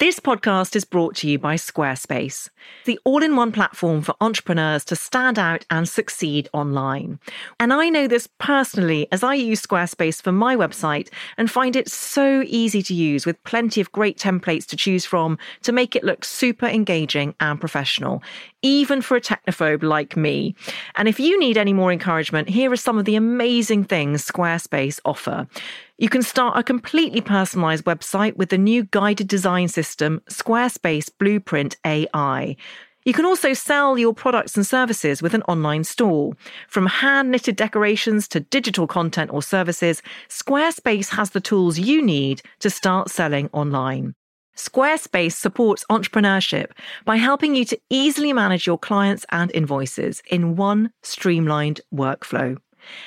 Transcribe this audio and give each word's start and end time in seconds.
This 0.00 0.18
podcast 0.18 0.76
is 0.76 0.86
brought 0.86 1.14
to 1.16 1.28
you 1.28 1.38
by 1.38 1.56
Squarespace, 1.56 2.48
the 2.86 2.98
all 3.04 3.22
in 3.22 3.36
one 3.36 3.52
platform 3.52 4.00
for 4.00 4.14
entrepreneurs 4.22 4.82
to 4.86 4.96
stand 4.96 5.38
out 5.38 5.66
and 5.68 5.86
succeed 5.86 6.48
online. 6.54 7.20
And 7.60 7.70
I 7.70 7.90
know 7.90 8.08
this 8.08 8.26
personally 8.38 9.08
as 9.12 9.22
I 9.22 9.34
use 9.34 9.60
Squarespace 9.60 10.22
for 10.22 10.32
my 10.32 10.56
website 10.56 11.10
and 11.36 11.50
find 11.50 11.76
it 11.76 11.90
so 11.90 12.42
easy 12.46 12.82
to 12.84 12.94
use 12.94 13.26
with 13.26 13.44
plenty 13.44 13.82
of 13.82 13.92
great 13.92 14.16
templates 14.16 14.64
to 14.68 14.76
choose 14.76 15.04
from 15.04 15.36
to 15.64 15.70
make 15.70 15.94
it 15.94 16.02
look 16.02 16.24
super 16.24 16.64
engaging 16.64 17.34
and 17.38 17.60
professional, 17.60 18.22
even 18.62 19.00
for 19.02 19.16
a 19.16 19.20
technophobe 19.20 19.82
like 19.82 20.16
me. 20.16 20.54
And 20.96 21.08
if 21.08 21.18
you 21.18 21.38
need 21.38 21.56
any 21.56 21.72
more 21.72 21.92
encouragement, 21.92 22.48
here 22.48 22.70
are 22.70 22.76
some 22.76 22.98
of 22.98 23.04
the 23.04 23.16
amazing 23.16 23.84
things 23.84 24.26
Squarespace 24.26 25.00
offer. 25.04 25.46
You 25.98 26.08
can 26.08 26.22
start 26.22 26.58
a 26.58 26.62
completely 26.62 27.20
personalized 27.20 27.84
website 27.84 28.36
with 28.36 28.50
the 28.50 28.58
new 28.58 28.84
guided 28.84 29.28
design 29.28 29.68
system, 29.68 30.22
Squarespace 30.30 31.10
Blueprint 31.18 31.76
AI. 31.84 32.56
You 33.04 33.14
can 33.14 33.24
also 33.24 33.54
sell 33.54 33.96
your 33.96 34.12
products 34.12 34.56
and 34.56 34.66
services 34.66 35.22
with 35.22 35.32
an 35.32 35.42
online 35.42 35.84
store. 35.84 36.34
From 36.68 36.86
hand 36.86 37.30
knitted 37.30 37.56
decorations 37.56 38.28
to 38.28 38.40
digital 38.40 38.86
content 38.86 39.30
or 39.32 39.42
services, 39.42 40.02
Squarespace 40.28 41.08
has 41.10 41.30
the 41.30 41.40
tools 41.40 41.78
you 41.78 42.02
need 42.02 42.42
to 42.58 42.68
start 42.68 43.08
selling 43.08 43.48
online. 43.52 44.14
Squarespace 44.56 45.32
supports 45.32 45.84
entrepreneurship 45.90 46.72
by 47.04 47.16
helping 47.16 47.54
you 47.54 47.64
to 47.64 47.80
easily 47.88 48.32
manage 48.32 48.66
your 48.66 48.78
clients 48.78 49.24
and 49.30 49.50
invoices 49.52 50.22
in 50.30 50.56
one 50.56 50.92
streamlined 51.02 51.80
workflow. 51.94 52.58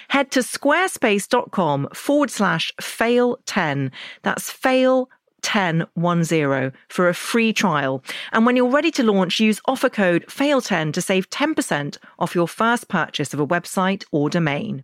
Head 0.10 0.32
to 0.32 0.40
squarespace.com 0.40 1.90
forward 1.94 2.32
slash 2.32 2.72
fail 2.80 3.38
10. 3.46 3.92
That's 4.22 4.50
fail 4.50 5.10
1010 5.44 6.74
for 6.90 7.10
a 7.10 7.14
free 7.14 7.54
trial. 7.54 8.04
And 8.32 8.46
when 8.46 8.56
you're 8.56 8.70
ready 8.70 8.92
to 8.92 9.04
launch, 9.04 9.40
use 9.40 9.60
offer 9.66 9.90
code 9.90 10.26
FAIL10 10.28 10.94
to 10.94 11.02
save 11.02 11.30
10% 11.30 11.98
off 12.20 12.36
your 12.36 12.48
first 12.48 12.88
purchase 12.88 13.34
of 13.34 13.40
a 13.40 13.48
website 13.48 14.04
or 14.12 14.30
domain. 14.30 14.84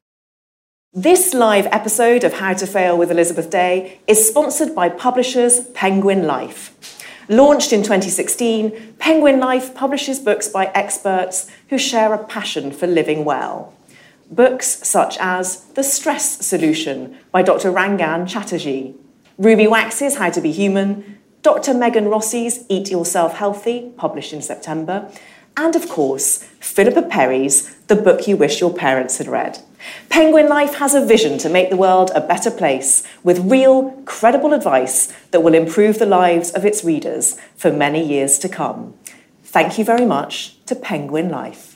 This 0.93 1.33
live 1.33 1.67
episode 1.67 2.25
of 2.25 2.33
How 2.33 2.51
to 2.51 2.67
Fail 2.67 2.97
with 2.97 3.11
Elizabeth 3.11 3.49
Day 3.49 4.01
is 4.07 4.27
sponsored 4.27 4.75
by 4.75 4.89
publishers 4.89 5.61
Penguin 5.69 6.27
Life. 6.27 6.75
Launched 7.29 7.71
in 7.71 7.81
2016, 7.81 8.95
Penguin 8.99 9.39
Life 9.39 9.73
publishes 9.73 10.19
books 10.19 10.49
by 10.49 10.65
experts 10.75 11.49
who 11.69 11.77
share 11.77 12.13
a 12.13 12.21
passion 12.21 12.73
for 12.73 12.87
living 12.87 13.23
well. 13.23 13.73
Books 14.29 14.85
such 14.85 15.17
as 15.21 15.63
The 15.75 15.83
Stress 15.85 16.45
Solution 16.45 17.17
by 17.31 17.41
Dr. 17.41 17.71
Rangan 17.71 18.27
Chatterjee, 18.27 18.93
Ruby 19.37 19.67
Wax's 19.67 20.17
How 20.17 20.29
to 20.29 20.41
Be 20.41 20.51
Human, 20.51 21.19
Dr. 21.41 21.73
Megan 21.73 22.09
Rossi's 22.09 22.65
Eat 22.67 22.91
Yourself 22.91 23.35
Healthy, 23.35 23.93
published 23.95 24.33
in 24.33 24.41
September, 24.41 25.09
and 25.55 25.73
of 25.73 25.87
course, 25.87 26.43
Philippa 26.59 27.03
Perry's 27.03 27.75
The 27.87 27.95
Book 27.95 28.27
You 28.27 28.35
Wish 28.35 28.59
Your 28.59 28.73
Parents 28.73 29.19
Had 29.19 29.29
Read. 29.29 29.59
Penguin 30.09 30.47
Life 30.47 30.75
has 30.75 30.93
a 30.93 31.05
vision 31.05 31.37
to 31.39 31.49
make 31.49 31.69
the 31.69 31.77
world 31.77 32.11
a 32.13 32.21
better 32.21 32.51
place 32.51 33.03
with 33.23 33.51
real, 33.51 33.91
credible 34.05 34.53
advice 34.53 35.13
that 35.31 35.41
will 35.41 35.53
improve 35.53 35.99
the 35.99 36.05
lives 36.05 36.51
of 36.51 36.65
its 36.65 36.83
readers 36.83 37.37
for 37.55 37.71
many 37.71 38.05
years 38.05 38.37
to 38.39 38.49
come. 38.49 38.93
Thank 39.43 39.77
you 39.77 39.85
very 39.85 40.05
much 40.05 40.63
to 40.65 40.75
Penguin 40.75 41.29
Life. 41.29 41.70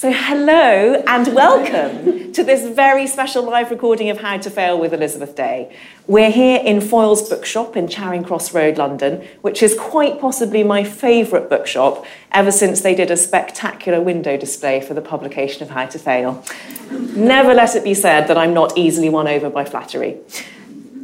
So, 0.00 0.10
hello 0.10 1.04
and 1.06 1.34
welcome 1.34 2.32
to 2.32 2.42
this 2.42 2.66
very 2.74 3.06
special 3.06 3.42
live 3.42 3.70
recording 3.70 4.08
of 4.08 4.18
How 4.18 4.38
to 4.38 4.48
Fail 4.48 4.80
with 4.80 4.94
Elizabeth 4.94 5.36
Day. 5.36 5.76
We're 6.06 6.30
here 6.30 6.58
in 6.64 6.80
Foyle's 6.80 7.28
Bookshop 7.28 7.76
in 7.76 7.86
Charing 7.86 8.24
Cross 8.24 8.54
Road, 8.54 8.78
London, 8.78 9.22
which 9.42 9.62
is 9.62 9.78
quite 9.78 10.18
possibly 10.18 10.64
my 10.64 10.84
favourite 10.84 11.50
bookshop 11.50 12.06
ever 12.32 12.50
since 12.50 12.80
they 12.80 12.94
did 12.94 13.10
a 13.10 13.16
spectacular 13.18 14.00
window 14.00 14.38
display 14.38 14.80
for 14.80 14.94
the 14.94 15.02
publication 15.02 15.62
of 15.64 15.68
How 15.68 15.84
to 15.84 15.98
Fail. 15.98 16.42
Never 16.90 17.52
let 17.52 17.76
it 17.76 17.84
be 17.84 17.92
said 17.92 18.26
that 18.28 18.38
I'm 18.38 18.54
not 18.54 18.78
easily 18.78 19.10
won 19.10 19.28
over 19.28 19.50
by 19.50 19.66
flattery. 19.66 20.16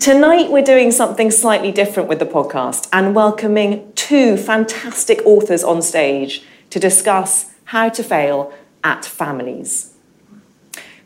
Tonight, 0.00 0.50
we're 0.50 0.64
doing 0.64 0.90
something 0.90 1.30
slightly 1.30 1.70
different 1.70 2.08
with 2.08 2.18
the 2.18 2.24
podcast 2.24 2.88
and 2.94 3.14
welcoming 3.14 3.92
two 3.94 4.38
fantastic 4.38 5.20
authors 5.26 5.62
on 5.62 5.82
stage 5.82 6.44
to 6.70 6.80
discuss 6.80 7.52
how 7.64 7.90
to 7.90 8.02
fail 8.02 8.54
at 8.86 9.04
families. 9.04 9.94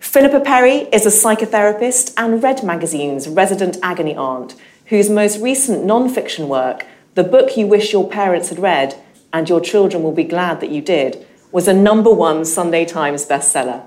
Philippa 0.00 0.40
Perry 0.40 0.80
is 0.92 1.06
a 1.06 1.08
psychotherapist 1.08 2.12
and 2.18 2.42
Red 2.42 2.62
Magazine's 2.62 3.26
resident 3.26 3.78
agony 3.82 4.14
aunt, 4.14 4.54
whose 4.86 5.08
most 5.08 5.40
recent 5.40 5.86
non 5.86 6.10
fiction 6.10 6.46
work, 6.46 6.84
The 7.14 7.24
Book 7.24 7.56
You 7.56 7.66
Wish 7.66 7.94
Your 7.94 8.06
Parents 8.06 8.50
Had 8.50 8.58
Read 8.58 9.02
and 9.32 9.48
Your 9.48 9.62
Children 9.62 10.02
Will 10.02 10.12
Be 10.12 10.24
Glad 10.24 10.60
That 10.60 10.70
You 10.70 10.82
Did, 10.82 11.26
was 11.52 11.66
a 11.68 11.72
number 11.72 12.12
one 12.12 12.44
Sunday 12.44 12.84
Times 12.84 13.24
bestseller. 13.24 13.82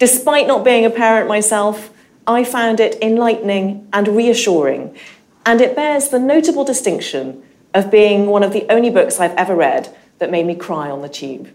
Despite 0.00 0.48
not 0.48 0.64
being 0.64 0.84
a 0.84 0.90
parent 0.90 1.28
myself, 1.28 1.90
I 2.26 2.42
found 2.42 2.80
it 2.80 3.00
enlightening 3.00 3.88
and 3.92 4.08
reassuring, 4.08 4.96
and 5.44 5.60
it 5.60 5.76
bears 5.76 6.08
the 6.08 6.18
notable 6.18 6.64
distinction 6.64 7.44
of 7.72 7.88
being 7.92 8.26
one 8.26 8.42
of 8.42 8.52
the 8.52 8.66
only 8.68 8.90
books 8.90 9.20
I've 9.20 9.36
ever 9.44 9.54
read 9.54 9.94
that 10.18 10.32
made 10.32 10.46
me 10.46 10.56
cry 10.56 10.90
on 10.90 11.02
the 11.02 11.08
tube 11.08 11.52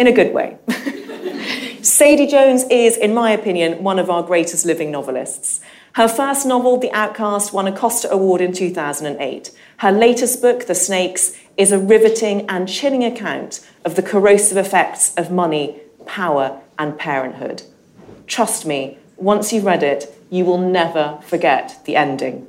in 0.00 0.06
a 0.06 0.12
good 0.12 0.32
way. 0.32 0.56
Sadie 1.82 2.26
Jones 2.26 2.64
is, 2.70 2.96
in 2.96 3.12
my 3.12 3.32
opinion, 3.32 3.82
one 3.84 3.98
of 3.98 4.08
our 4.08 4.22
greatest 4.22 4.64
living 4.64 4.90
novelists. 4.90 5.60
Her 5.92 6.08
first 6.08 6.46
novel, 6.46 6.78
The 6.78 6.90
Outcast, 6.92 7.52
won 7.52 7.66
a 7.66 7.76
Costa 7.76 8.10
Award 8.10 8.40
in 8.40 8.54
2008. 8.54 9.50
Her 9.76 9.92
latest 9.92 10.40
book, 10.40 10.66
The 10.66 10.74
Snakes, 10.74 11.36
is 11.58 11.70
a 11.70 11.78
riveting 11.78 12.48
and 12.48 12.66
chilling 12.66 13.04
account 13.04 13.60
of 13.84 13.94
the 13.94 14.02
corrosive 14.02 14.56
effects 14.56 15.14
of 15.16 15.30
money, 15.30 15.78
power, 16.06 16.62
and 16.78 16.98
parenthood. 16.98 17.62
Trust 18.26 18.64
me, 18.64 18.96
once 19.18 19.52
you've 19.52 19.66
read 19.66 19.82
it, 19.82 20.16
you 20.30 20.46
will 20.46 20.58
never 20.58 21.18
forget 21.26 21.78
the 21.84 21.96
ending. 21.96 22.46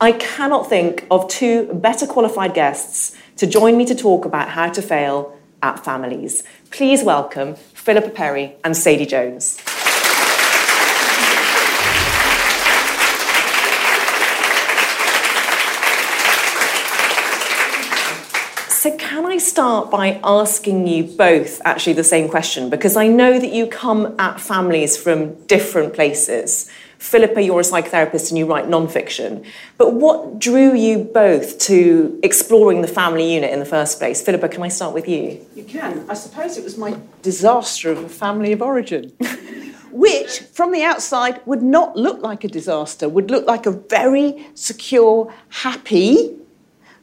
I 0.00 0.12
cannot 0.12 0.68
think 0.68 1.06
of 1.10 1.26
two 1.26 1.72
better 1.74 2.06
qualified 2.06 2.54
guests 2.54 3.16
to 3.38 3.48
join 3.48 3.76
me 3.76 3.84
to 3.86 3.96
talk 3.96 4.24
about 4.24 4.50
how 4.50 4.68
to 4.70 4.80
fail 4.80 5.35
at 5.62 5.84
families. 5.84 6.42
Please 6.70 7.02
welcome 7.02 7.54
Philippa 7.54 8.10
Perry 8.10 8.54
and 8.64 8.76
Sadie 8.76 9.06
Jones. 9.06 9.60
So, 18.68 18.96
can 18.96 19.24
I 19.36 19.38
start 19.38 19.90
by 19.90 20.18
asking 20.24 20.86
you 20.86 21.04
both 21.04 21.60
actually 21.66 21.92
the 21.92 22.04
same 22.04 22.26
question? 22.26 22.70
Because 22.70 22.96
I 22.96 23.06
know 23.06 23.38
that 23.38 23.52
you 23.52 23.66
come 23.66 24.18
at 24.18 24.40
families 24.40 24.96
from 24.96 25.34
different 25.44 25.92
places. 25.92 26.70
Philippa, 26.96 27.42
you're 27.42 27.60
a 27.60 27.62
psychotherapist 27.62 28.30
and 28.30 28.38
you 28.38 28.46
write 28.46 28.64
nonfiction. 28.64 29.44
But 29.76 29.92
what 29.92 30.38
drew 30.38 30.74
you 30.74 31.00
both 31.00 31.58
to 31.68 32.18
exploring 32.22 32.80
the 32.80 32.88
family 32.88 33.34
unit 33.34 33.50
in 33.50 33.58
the 33.58 33.66
first 33.66 33.98
place? 33.98 34.22
Philippa, 34.22 34.48
can 34.48 34.62
I 34.62 34.68
start 34.68 34.94
with 34.94 35.06
you? 35.06 35.46
You 35.54 35.64
can. 35.64 36.08
I 36.08 36.14
suppose 36.14 36.56
it 36.56 36.64
was 36.64 36.78
my 36.78 36.98
disaster 37.20 37.92
of 37.92 37.98
a 37.98 38.08
family 38.08 38.52
of 38.52 38.62
origin. 38.62 39.12
which, 39.92 40.40
from 40.54 40.72
the 40.72 40.82
outside, 40.82 41.42
would 41.44 41.62
not 41.62 41.94
look 41.94 42.22
like 42.22 42.42
a 42.44 42.48
disaster, 42.48 43.06
would 43.06 43.30
look 43.30 43.46
like 43.46 43.66
a 43.66 43.70
very 43.70 44.46
secure, 44.54 45.30
happy 45.50 46.38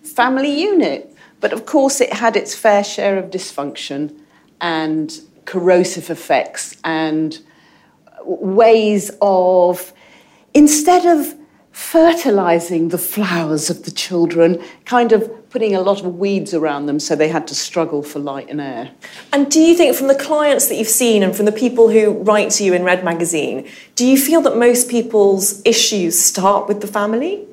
family 0.03 0.61
unit. 0.61 1.12
But 1.43 1.51
of 1.51 1.65
course, 1.65 1.99
it 1.99 2.13
had 2.13 2.37
its 2.37 2.55
fair 2.55 2.85
share 2.85 3.17
of 3.17 3.29
dysfunction 3.29 4.17
and 4.61 5.19
corrosive 5.43 6.09
effects 6.09 6.77
and 6.85 7.37
ways 8.23 9.11
of, 9.21 9.91
instead 10.53 11.05
of 11.05 11.35
fertilizing 11.73 12.87
the 12.89 12.97
flowers 12.97 13.69
of 13.69 13.83
the 13.83 13.91
children, 13.91 14.63
kind 14.85 15.11
of 15.11 15.49
putting 15.49 15.75
a 15.75 15.81
lot 15.81 15.99
of 15.99 16.15
weeds 16.15 16.53
around 16.53 16.85
them 16.85 16.97
so 16.97 17.13
they 17.13 17.27
had 17.27 17.45
to 17.49 17.55
struggle 17.55 18.01
for 18.01 18.19
light 18.19 18.49
and 18.49 18.61
air. 18.61 18.91
And 19.33 19.51
do 19.51 19.59
you 19.59 19.75
think, 19.75 19.97
from 19.97 20.07
the 20.07 20.15
clients 20.15 20.69
that 20.69 20.75
you've 20.75 20.87
seen 20.87 21.23
and 21.23 21.35
from 21.35 21.43
the 21.43 21.51
people 21.51 21.89
who 21.89 22.11
write 22.23 22.51
to 22.51 22.63
you 22.63 22.73
in 22.73 22.83
Red 22.85 23.03
Magazine, 23.03 23.67
do 23.95 24.05
you 24.05 24.17
feel 24.17 24.39
that 24.43 24.55
most 24.55 24.89
people's 24.89 25.61
issues 25.65 26.17
start 26.17 26.69
with 26.69 26.79
the 26.79 26.87
family? 26.87 27.45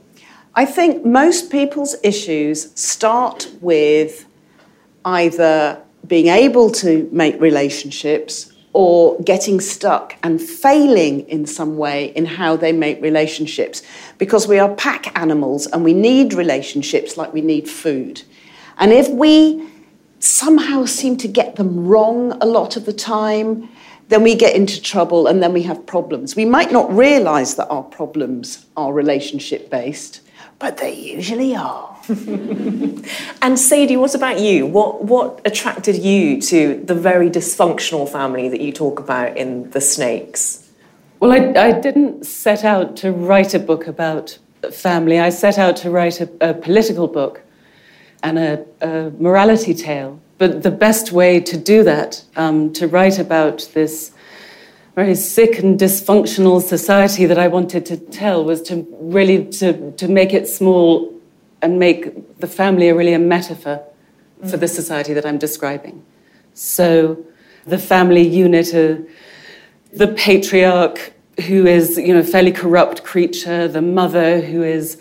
I 0.55 0.65
think 0.65 1.05
most 1.05 1.51
people's 1.51 1.95
issues 2.03 2.73
start 2.79 3.49
with 3.61 4.27
either 5.05 5.81
being 6.07 6.27
able 6.27 6.71
to 6.73 7.09
make 7.13 7.41
relationships 7.41 8.53
or 8.73 9.21
getting 9.21 9.61
stuck 9.61 10.17
and 10.23 10.41
failing 10.41 11.29
in 11.29 11.47
some 11.47 11.77
way 11.77 12.07
in 12.17 12.25
how 12.25 12.57
they 12.57 12.73
make 12.73 13.01
relationships 13.01 13.83
because 14.19 14.49
we 14.49 14.59
are 14.59 14.75
pack 14.75 15.17
animals 15.19 15.67
and 15.69 15.85
we 15.85 15.93
need 15.93 16.33
relationships 16.33 17.17
like 17.17 17.33
we 17.33 17.41
need 17.41 17.69
food. 17.69 18.23
And 18.79 18.93
if 18.93 19.09
we 19.09 19.69
somehow 20.19 20.85
seem 20.85 21.17
to 21.19 21.29
get 21.29 21.57
them 21.57 21.87
wrong 21.87 22.33
a 22.41 22.47
lot 22.47 22.77
of 22.77 22.87
the 22.87 22.93
time, 22.93 23.69
then 24.09 24.23
we 24.23 24.35
get 24.35 24.57
into 24.57 24.83
trouble 24.83 25.29
and 25.29 25.43
then 25.43 25.53
we 25.53 25.63
have 25.63 25.87
problems. 25.87 26.35
We 26.35 26.45
might 26.45 26.73
not 26.73 26.93
realize 26.93 27.55
that 27.55 27.69
our 27.69 27.85
problems 27.85 28.67
are 28.77 28.93
relationship 28.93 29.71
based, 29.71 30.23
but 30.61 30.77
they 30.77 30.95
usually 30.95 31.57
are. 31.57 31.97
and 32.09 33.59
Sadie, 33.59 33.97
what 33.97 34.15
about 34.15 34.39
you? 34.39 34.67
What 34.67 35.05
what 35.05 35.41
attracted 35.45 35.97
you 35.97 36.41
to 36.43 36.81
the 36.85 36.95
very 36.95 37.31
dysfunctional 37.31 38.09
family 38.09 38.49
that 38.49 38.61
you 38.61 38.71
talk 38.71 39.01
about 39.01 39.37
in 39.37 39.71
The 39.71 39.81
Snakes? 39.81 40.71
Well, 41.19 41.33
I, 41.33 41.69
I 41.69 41.73
didn't 41.81 42.25
set 42.25 42.65
out 42.65 42.97
to 42.99 43.11
write 43.11 43.55
a 43.55 43.59
book 43.59 43.87
about 43.87 44.39
family. 44.71 45.19
I 45.19 45.31
set 45.31 45.59
out 45.59 45.77
to 45.77 45.91
write 45.91 46.21
a, 46.21 46.29
a 46.41 46.55
political 46.55 47.09
book 47.09 47.43
and 48.23 48.39
a, 48.39 48.65
a, 48.81 49.11
morality 49.19 49.75
tale. 49.75 50.21
But 50.39 50.63
the 50.63 50.71
best 50.71 51.13
way 51.13 51.41
to 51.41 51.57
do 51.57 51.85
that, 51.85 52.25
um, 52.37 52.73
to 52.75 52.87
write 52.87 53.19
about 53.19 53.69
this 53.75 54.13
very 54.95 55.15
sick 55.15 55.59
and 55.59 55.79
dysfunctional 55.79 56.61
society 56.61 57.27
that 57.27 57.39
I 57.39 57.49
wanted 57.49 57.87
to 57.87 57.97
tell, 57.97 58.45
was 58.45 58.61
to 58.63 58.87
really 59.01 59.47
to, 59.47 59.93
to 59.93 60.09
make 60.09 60.35
it 60.35 60.49
small 60.49 61.13
and 61.63 61.79
make 61.79 62.39
the 62.39 62.47
family 62.47 62.91
really 62.93 63.13
a 63.13 63.19
metaphor 63.19 63.83
for 64.49 64.57
the 64.57 64.69
society 64.69 65.13
that 65.13 65.27
I'm 65.27 65.39
describing. 65.39 66.03
So 66.55 67.25
the 67.67 67.79
family 67.79 68.27
unit, 68.27 68.75
uh, 68.75 68.97
the 69.93 70.09
patriarch 70.09 71.13
who 71.47 71.67
is, 71.67 71.99
you 71.99 72.15
know, 72.15 72.21
a 72.21 72.25
fairly 72.25 72.53
corrupt 72.53 73.05
creature, 73.05 73.69
the 73.69 73.83
mother 73.83 74.41
who 74.41 74.63
is 74.63 74.99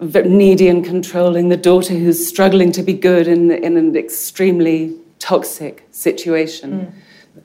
needy 0.00 0.68
and 0.68 0.84
controlling, 0.84 1.48
the 1.48 1.56
daughter 1.56 1.94
who's 1.94 2.26
struggling 2.26 2.72
to 2.72 2.82
be 2.82 2.92
good 2.92 3.26
in, 3.26 3.50
in 3.50 3.76
an 3.76 3.96
extremely 3.96 4.96
toxic 5.18 5.86
situation. 5.90 6.70
Mm. 6.72 6.92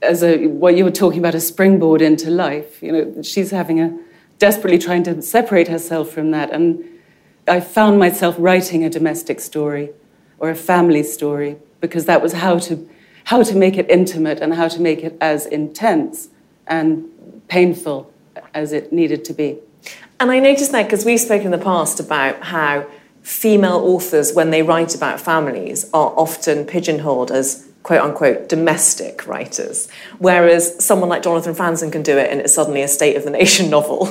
As 0.01 0.23
a, 0.23 0.47
what 0.47 0.75
you 0.75 0.83
were 0.83 0.91
talking 0.91 1.19
about, 1.19 1.35
a 1.35 1.39
springboard 1.39 2.01
into 2.01 2.29
life, 2.29 2.81
you 2.81 2.91
know, 2.91 3.21
she's 3.21 3.51
having 3.51 3.79
a, 3.79 3.97
desperately 4.39 4.77
trying 4.77 5.03
to 5.03 5.21
separate 5.21 5.67
herself 5.67 6.09
from 6.09 6.31
that 6.31 6.51
and 6.51 6.83
I 7.47 7.59
found 7.59 7.99
myself 7.99 8.35
writing 8.37 8.83
a 8.85 8.89
domestic 8.89 9.39
story 9.41 9.91
or 10.39 10.49
a 10.49 10.55
family 10.55 11.03
story 11.03 11.57
because 11.81 12.05
that 12.05 12.21
was 12.21 12.33
how 12.33 12.59
to, 12.59 12.89
how 13.25 13.43
to 13.43 13.55
make 13.55 13.77
it 13.77 13.89
intimate 13.89 14.39
and 14.39 14.53
how 14.53 14.69
to 14.69 14.79
make 14.79 15.03
it 15.03 15.17
as 15.19 15.45
intense 15.45 16.29
and 16.67 17.05
painful 17.49 18.11
as 18.53 18.71
it 18.71 18.93
needed 18.93 19.25
to 19.25 19.33
be. 19.33 19.57
And 20.19 20.31
I 20.31 20.39
noticed 20.39 20.71
that 20.71 20.83
because 20.83 21.03
we've 21.03 21.19
spoken 21.19 21.47
in 21.47 21.51
the 21.51 21.63
past 21.63 21.99
about 21.99 22.41
how 22.43 22.85
female 23.21 23.77
authors, 23.77 24.33
when 24.33 24.51
they 24.51 24.61
write 24.61 24.95
about 24.95 25.19
families, 25.19 25.89
are 25.93 26.13
often 26.15 26.65
pigeonholed 26.65 27.29
as 27.29 27.67
quote 27.83 28.01
unquote 28.01 28.49
domestic 28.49 29.27
writers, 29.27 29.89
whereas 30.17 30.83
someone 30.83 31.09
like 31.09 31.21
Jonathan 31.21 31.53
Franzen 31.53 31.91
can 31.91 32.01
do 32.01 32.17
it 32.17 32.31
and 32.31 32.39
it's 32.39 32.53
suddenly 32.53 32.81
a 32.81 32.87
state 32.87 33.15
of 33.15 33.23
the 33.23 33.29
nation 33.29 33.69
novel. 33.77 34.05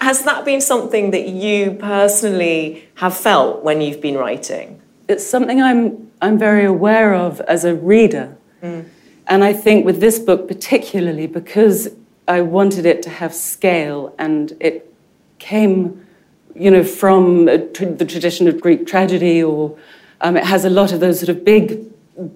Has 0.00 0.24
that 0.24 0.42
been 0.44 0.60
something 0.60 1.10
that 1.10 1.28
you 1.28 1.72
personally 1.72 2.88
have 2.96 3.16
felt 3.16 3.62
when 3.62 3.80
you've 3.80 4.00
been 4.00 4.16
writing? 4.16 4.80
It's 5.08 5.26
something 5.26 5.60
I'm, 5.60 6.10
I'm 6.22 6.38
very 6.38 6.64
aware 6.64 7.14
of 7.14 7.40
as 7.42 7.64
a 7.64 7.74
reader. 7.74 8.36
Mm. 8.62 8.88
And 9.26 9.44
I 9.44 9.52
think 9.52 9.84
with 9.84 10.00
this 10.00 10.18
book, 10.18 10.48
particularly 10.48 11.26
because 11.26 11.88
I 12.26 12.40
wanted 12.40 12.86
it 12.86 13.02
to 13.02 13.10
have 13.10 13.34
scale 13.34 14.14
and 14.18 14.56
it 14.60 14.92
came 15.38 16.06
you 16.54 16.70
know, 16.70 16.84
from 16.84 17.46
the 17.46 18.06
tradition 18.08 18.48
of 18.48 18.60
Greek 18.60 18.86
tragedy, 18.86 19.42
or 19.42 19.76
um, 20.20 20.36
it 20.36 20.44
has 20.44 20.64
a 20.64 20.70
lot 20.70 20.92
of 20.92 21.00
those 21.00 21.20
sort 21.20 21.28
of 21.28 21.44
big 21.44 21.86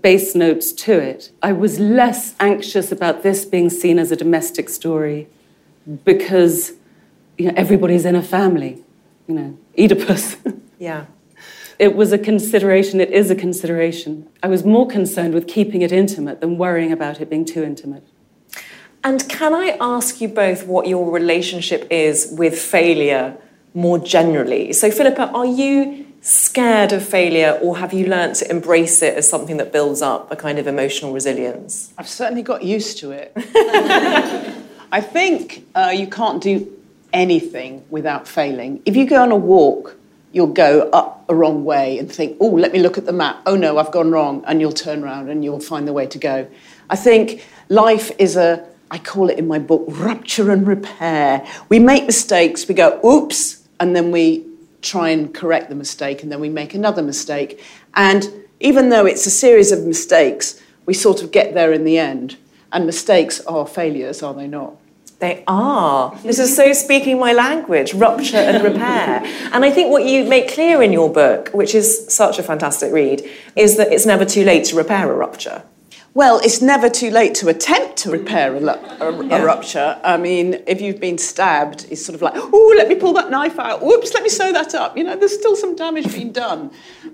bass 0.00 0.35
notes 0.35 0.73
to 0.73 0.93
it. 0.93 1.31
I 1.43 1.53
was 1.53 1.79
less 1.79 2.35
anxious 2.41 2.93
about 2.93 3.23
this 3.23 3.44
being 3.44 3.71
seen 3.71 3.99
as 3.99 4.11
a 4.11 4.17
domestic 4.17 4.69
story 4.69 5.29
because 6.05 6.73
you 7.37 7.47
know, 7.47 7.55
everybody's 7.56 8.05
in 8.05 8.15
a 8.15 8.23
family, 8.23 8.82
you 9.26 9.35
know, 9.35 9.59
Oedipus. 9.79 10.37
Yeah. 10.76 11.06
It 11.79 11.97
was 11.97 12.12
a 12.12 12.19
consideration, 12.19 13.00
it 13.00 13.11
is 13.11 13.31
a 13.31 13.35
consideration. 13.35 14.29
I 14.43 14.49
was 14.49 14.65
more 14.65 14.87
concerned 14.87 15.32
with 15.32 15.47
keeping 15.47 15.82
it 15.82 15.93
intimate 15.93 16.41
than 16.41 16.59
worrying 16.59 16.93
about 16.93 17.21
it 17.21 17.31
being 17.31 17.44
too 17.44 17.62
intimate. 17.62 18.05
And 19.03 19.26
can 19.29 19.55
I 19.55 19.76
ask 19.81 20.21
you 20.21 20.29
both 20.29 20.67
what 20.67 20.87
your 20.87 21.11
relationship 21.11 21.87
is 21.91 22.29
with 22.32 22.59
failure 22.59 23.37
more 23.73 23.99
generally? 23.99 24.73
So, 24.73 24.91
Philippa, 24.91 25.31
are 25.31 25.47
you 25.47 26.06
scared 26.25 26.91
of 26.91 27.06
failure 27.06 27.59
or 27.61 27.76
have 27.76 27.93
you 27.93 28.06
learnt 28.06 28.37
to 28.37 28.50
embrace 28.50 29.03
it 29.03 29.15
as 29.15 29.29
something 29.29 29.59
that 29.59 29.71
builds 29.71 30.00
up 30.00 30.32
a 30.32 30.37
kind 30.37 30.59
of 30.59 30.67
emotional 30.67 31.12
resilience? 31.12 31.93
I've 31.99 32.09
certainly 32.09 32.43
got 32.43 32.62
used 32.62 32.97
to 33.00 33.11
it. 33.11 33.31
I 34.91 35.03
think 35.03 35.67
uh, 35.75 35.93
you 35.94 36.06
can't 36.06 36.43
do 36.43 36.81
anything 37.12 37.85
without 37.91 38.26
failing. 38.26 38.81
If 38.87 38.97
you 38.97 39.05
go 39.06 39.23
on 39.23 39.32
a 39.32 39.37
walk, 39.37 39.97
you'll 40.32 40.47
go 40.47 40.88
up 40.94 41.26
a 41.29 41.35
wrong 41.35 41.62
way 41.62 41.99
and 41.99 42.11
think, 42.11 42.38
oh, 42.41 42.49
let 42.49 42.73
me 42.73 42.79
look 42.79 42.97
at 42.97 43.05
the 43.05 43.12
map. 43.12 43.43
Oh 43.44 43.55
no, 43.55 43.76
I've 43.76 43.93
gone 43.93 44.11
wrong. 44.11 44.43
And 44.47 44.62
you'll 44.62 44.73
turn 44.73 45.05
around 45.05 45.29
and 45.29 45.44
you'll 45.44 45.61
find 45.61 45.87
the 45.87 45.93
way 45.93 46.06
to 46.06 46.19
go. 46.19 46.49
I 46.88 46.97
think 46.97 47.47
life 47.69 48.11
is 48.19 48.35
a, 48.37 48.67
I 48.91 48.97
call 48.97 49.29
it 49.29 49.38
in 49.38 49.47
my 49.47 49.59
book, 49.59 49.85
rupture 49.88 50.50
and 50.50 50.67
repair. 50.67 51.47
We 51.69 51.81
make 51.81 52.06
mistakes, 52.06 52.67
we 52.67 52.75
go, 52.75 52.99
oops, 53.05 53.62
and 53.79 53.94
then 53.94 54.11
we 54.11 54.47
try 54.85 55.09
and 55.09 55.35
correct 55.35 55.69
the 55.69 55.75
mistake, 55.75 56.23
and 56.23 56.31
then 56.31 56.41
we 56.41 56.49
make 56.49 56.75
another 56.75 57.03
mistake. 57.03 57.63
And 57.95 58.29
even 58.61 58.91
though 58.91 59.07
it's 59.07 59.26
a 59.26 59.31
series 59.31 59.73
of 59.73 59.85
mistakes, 59.85 60.61
we 60.87 60.95
sort 60.95 61.23
of 61.23 61.33
get 61.33 61.55
there 61.55 61.73
in 61.73 61.85
the 61.85 61.99
end. 61.99 62.37
And 62.73 62.87
mistakes 62.87 63.41
are 63.47 63.67
failures, 63.67 64.23
are 64.23 64.35
they 64.35 64.47
not? 64.47 64.76
They 65.21 65.45
are. 65.47 66.14
This 66.23 66.38
is 66.38 66.55
so 66.55 66.73
speaking 66.73 67.19
my 67.19 67.33
language 67.33 67.95
rupture 67.95 68.37
and 68.37 68.62
repair. 68.62 69.23
and 69.53 69.64
I 69.64 69.71
think 69.71 69.91
what 69.91 70.05
you 70.05 70.25
make 70.25 70.53
clear 70.53 70.83
in 70.83 70.93
your 70.93 71.11
book, 71.11 71.50
which 71.50 71.75
is 71.75 72.12
such 72.12 72.38
a 72.38 72.43
fantastic 72.43 72.93
read, 72.93 73.29
is 73.57 73.76
that 73.76 73.93
it's 73.93 74.07
never 74.07 74.25
too 74.25 74.45
late 74.45 74.64
to 74.67 74.76
repair 74.76 75.11
a 75.11 75.14
rupture. 75.14 75.62
Well, 76.14 76.38
it's 76.38 76.62
never 76.62 76.88
too 76.88 77.11
late 77.11 77.35
to 77.37 77.49
attempt 77.49 77.97
to 77.99 78.11
repair 78.11 78.54
a, 78.54 78.61
a, 78.61 79.11
a 79.11 79.26
yeah. 79.26 79.42
rupture. 79.42 80.00
I 80.04 80.16
mean, 80.16 80.62
if 80.68 80.80
you've 80.80 81.00
been 81.00 81.18
stabbed, 81.18 81.87
it's 81.90 82.06
sort 82.06 82.14
of 82.14 82.23
like, 82.23 82.35
oh, 82.37 82.75
let 82.76 82.87
me 82.88 82.94
pull 82.94 83.12
that 83.14 83.30
knife 83.30 83.59
out. 83.59 83.83
Whoops, 83.83 84.14
let 84.14 84.23
me 84.23 84.28
sew 84.28 84.52
that 84.52 84.76
up. 84.76 84.97
You 84.97 85.02
know, 85.02 85.16
there's 85.16 85.35
still 85.35 85.56
some 85.56 85.75
damage 85.75 86.12
being 86.12 86.30
done. 86.30 86.71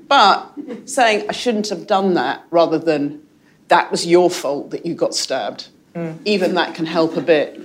But 0.06 0.52
saying, 0.84 1.24
I 1.30 1.32
shouldn't 1.32 1.70
have 1.70 1.86
done 1.86 2.12
that, 2.14 2.44
rather 2.50 2.78
than, 2.78 3.26
that 3.68 3.90
was 3.90 4.06
your 4.06 4.28
fault 4.28 4.70
that 4.72 4.84
you 4.84 4.94
got 4.94 5.14
stabbed, 5.14 5.68
mm. 5.94 6.18
even 6.26 6.54
that 6.56 6.74
can 6.74 6.84
help 6.84 7.16
a 7.16 7.22
bit. 7.22 7.58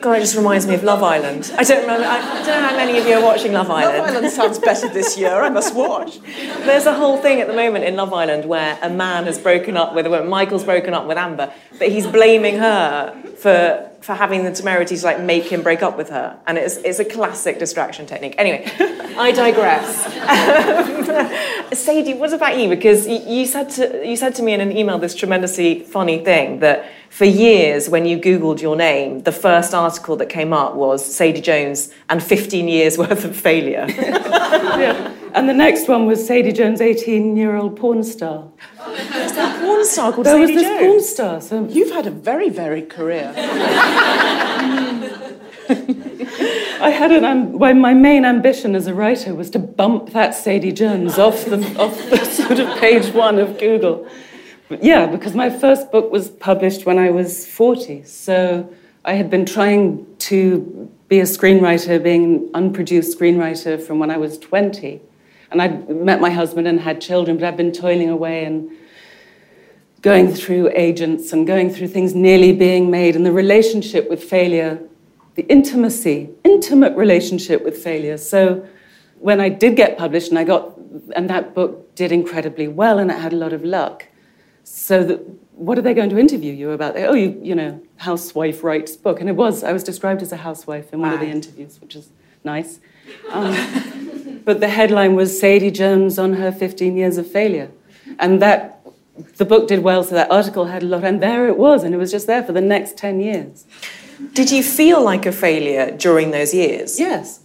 God, 0.00 0.16
it 0.16 0.20
just 0.20 0.36
reminds 0.36 0.66
me 0.66 0.74
of 0.74 0.82
Love 0.82 1.02
Island. 1.02 1.52
I 1.56 1.64
don't, 1.64 1.82
remember, 1.82 2.06
I 2.06 2.20
don't 2.20 2.46
know 2.46 2.68
how 2.68 2.76
many 2.76 2.98
of 2.98 3.06
you 3.06 3.14
are 3.14 3.22
watching 3.22 3.52
Love 3.52 3.70
Island. 3.70 3.98
Love 3.98 4.16
Island 4.16 4.32
sounds 4.32 4.58
better 4.58 4.88
this 4.88 5.18
year. 5.18 5.42
I 5.42 5.48
must 5.50 5.74
watch. 5.74 6.20
There's 6.20 6.86
a 6.86 6.94
whole 6.94 7.18
thing 7.18 7.40
at 7.40 7.46
the 7.46 7.54
moment 7.54 7.84
in 7.84 7.96
Love 7.96 8.12
Island 8.12 8.44
where 8.46 8.78
a 8.82 8.90
man 8.90 9.24
has 9.24 9.38
broken 9.38 9.76
up 9.76 9.94
with 9.94 10.06
a 10.06 10.10
woman. 10.10 10.28
Michael's 10.28 10.64
broken 10.64 10.94
up 10.94 11.06
with 11.06 11.18
Amber, 11.18 11.52
but 11.78 11.88
he's 11.90 12.06
blaming 12.06 12.58
her 12.58 13.14
for 13.38 13.86
for 14.00 14.14
having 14.14 14.44
the 14.44 14.52
temerity 14.52 14.96
to 14.96 15.04
like 15.04 15.20
make 15.20 15.44
him 15.44 15.62
break 15.62 15.82
up 15.82 15.96
with 15.96 16.08
her, 16.08 16.38
and 16.46 16.56
it's 16.56 16.76
it's 16.78 16.98
a 16.98 17.04
classic 17.04 17.58
distraction 17.58 18.06
technique. 18.06 18.34
Anyway, 18.38 18.64
I 19.16 19.32
digress. 19.32 20.06
Sadie, 21.78 22.14
what 22.14 22.32
about 22.32 22.58
you? 22.58 22.68
Because 22.68 23.06
you, 23.06 23.18
you 23.18 23.46
said 23.46 23.68
to 23.70 24.06
you 24.06 24.16
said 24.16 24.34
to 24.36 24.42
me 24.42 24.54
in 24.54 24.60
an 24.60 24.76
email 24.76 24.98
this 24.98 25.14
tremendously 25.14 25.80
funny 25.80 26.24
thing 26.24 26.60
that 26.60 26.90
for 27.10 27.24
years 27.24 27.88
when 27.90 28.06
you 28.06 28.16
googled 28.18 28.62
your 28.62 28.76
name, 28.76 29.24
the 29.24 29.32
first 29.32 29.74
article 29.74 30.14
that 30.16 30.26
came 30.26 30.52
up 30.52 30.74
was 30.76 31.04
Sadie 31.04 31.40
Jones 31.40 31.92
and 32.08 32.22
15 32.22 32.68
years 32.68 32.96
worth 33.02 33.24
of 33.24 33.36
failure. 33.36 33.84
yeah. 33.88 35.12
And 35.34 35.48
the 35.48 35.52
next 35.54 35.88
one 35.88 36.06
was 36.06 36.24
Sadie 36.24 36.52
Jones, 36.52 36.80
18-year-old 36.80 37.76
porn 37.76 38.04
star. 38.04 38.48
Is 38.88 39.32
that 39.34 39.56
a 39.56 39.60
porn 39.60 39.84
star 39.84 40.12
called 40.12 40.26
there 40.26 40.34
Sadie 40.34 40.54
was 40.54 40.62
this 40.62 40.68
Jones? 40.70 40.86
porn 40.86 41.02
star. 41.02 41.40
So 41.40 41.66
you've 41.68 41.90
had 41.90 42.06
a 42.06 42.10
very 42.12 42.48
varied 42.48 42.88
career. 42.88 43.34
I 46.82 46.90
had 46.90 47.12
an 47.12 47.24
um, 47.24 47.52
well, 47.58 47.74
my 47.74 47.92
main 47.92 48.24
ambition 48.24 48.74
as 48.74 48.86
a 48.86 48.94
writer 48.94 49.34
was 49.34 49.50
to 49.50 49.58
bump 49.58 50.10
that 50.12 50.34
Sadie 50.34 50.72
Jones 50.72 51.18
off 51.18 51.44
the 51.44 51.58
off 51.78 51.96
the 52.08 52.24
sort 52.24 52.58
of 52.58 52.78
page 52.80 53.12
one 53.12 53.38
of 53.38 53.58
Google. 53.58 54.08
Yeah, 54.80 55.06
because 55.06 55.34
my 55.34 55.50
first 55.50 55.90
book 55.90 56.12
was 56.12 56.28
published 56.28 56.86
when 56.86 56.98
I 56.98 57.10
was 57.10 57.46
40, 57.46 58.04
so 58.04 58.72
I 59.04 59.14
had 59.14 59.28
been 59.28 59.44
trying 59.44 60.06
to 60.18 60.90
be 61.08 61.18
a 61.18 61.24
screenwriter, 61.24 62.00
being 62.00 62.24
an 62.24 62.50
unproduced 62.54 63.18
screenwriter 63.18 63.82
from 63.82 63.98
when 63.98 64.10
I 64.10 64.16
was 64.16 64.38
20. 64.38 65.00
And 65.50 65.60
I'd 65.60 65.88
met 65.90 66.20
my 66.20 66.30
husband 66.30 66.68
and 66.68 66.78
had 66.78 67.00
children, 67.00 67.36
but 67.36 67.46
I'd 67.46 67.56
been 67.56 67.72
toiling 67.72 68.08
away 68.08 68.44
and 68.44 68.70
going 70.02 70.32
through 70.32 70.70
agents 70.74 71.32
and 71.32 71.46
going 71.46 71.70
through 71.70 71.88
things 71.88 72.14
nearly 72.14 72.52
being 72.52 72.90
made 72.90 73.16
and 73.16 73.26
the 73.26 73.32
relationship 73.32 74.08
with 74.08 74.22
failure, 74.22 74.80
the 75.34 75.42
intimacy, 75.48 76.30
intimate 76.44 76.96
relationship 76.96 77.64
with 77.64 77.76
failure. 77.76 78.16
So 78.16 78.64
when 79.18 79.40
I 79.40 79.48
did 79.48 79.74
get 79.74 79.98
published 79.98 80.30
and 80.30 80.38
I 80.38 80.44
got, 80.44 80.78
and 81.16 81.28
that 81.28 81.54
book 81.54 81.94
did 81.96 82.12
incredibly 82.12 82.68
well 82.68 83.00
and 83.00 83.10
it 83.10 83.18
had 83.18 83.32
a 83.32 83.36
lot 83.36 83.52
of 83.52 83.64
luck. 83.64 84.06
So 84.72 85.02
that, 85.02 85.20
what 85.54 85.78
are 85.78 85.82
they 85.82 85.94
going 85.94 86.10
to 86.10 86.18
interview 86.18 86.52
you 86.52 86.70
about? 86.70 86.96
Oh, 86.96 87.12
you, 87.12 87.38
you 87.42 87.56
know, 87.56 87.82
housewife 87.96 88.62
writes 88.62 88.96
book. 88.96 89.18
And 89.20 89.28
it 89.28 89.34
was, 89.34 89.64
I 89.64 89.72
was 89.72 89.82
described 89.82 90.22
as 90.22 90.30
a 90.30 90.36
housewife 90.36 90.92
in 90.92 91.00
one 91.00 91.12
of 91.12 91.18
the 91.18 91.26
interviews, 91.26 91.80
which 91.80 91.96
is 91.96 92.10
nice. 92.44 92.78
Um, 93.30 94.42
but 94.44 94.60
the 94.60 94.68
headline 94.68 95.16
was 95.16 95.38
Sadie 95.38 95.72
Jones 95.72 96.20
on 96.20 96.34
her 96.34 96.52
15 96.52 96.96
years 96.96 97.18
of 97.18 97.28
failure. 97.28 97.70
And 98.20 98.40
that 98.40 98.80
the 99.38 99.44
book 99.44 99.66
did 99.66 99.82
well, 99.82 100.04
so 100.04 100.14
that 100.14 100.30
article 100.30 100.66
had 100.66 100.84
a 100.84 100.86
lot, 100.86 101.04
and 101.04 101.20
there 101.20 101.48
it 101.48 101.58
was, 101.58 101.82
and 101.82 101.92
it 101.92 101.98
was 101.98 102.12
just 102.12 102.28
there 102.28 102.44
for 102.44 102.52
the 102.52 102.60
next 102.60 102.96
10 102.96 103.20
years. 103.20 103.66
Did 104.34 104.52
you 104.52 104.62
feel 104.62 105.02
like 105.02 105.26
a 105.26 105.32
failure 105.32 105.90
during 105.96 106.30
those 106.30 106.54
years? 106.54 107.00
Yes. 107.00 107.40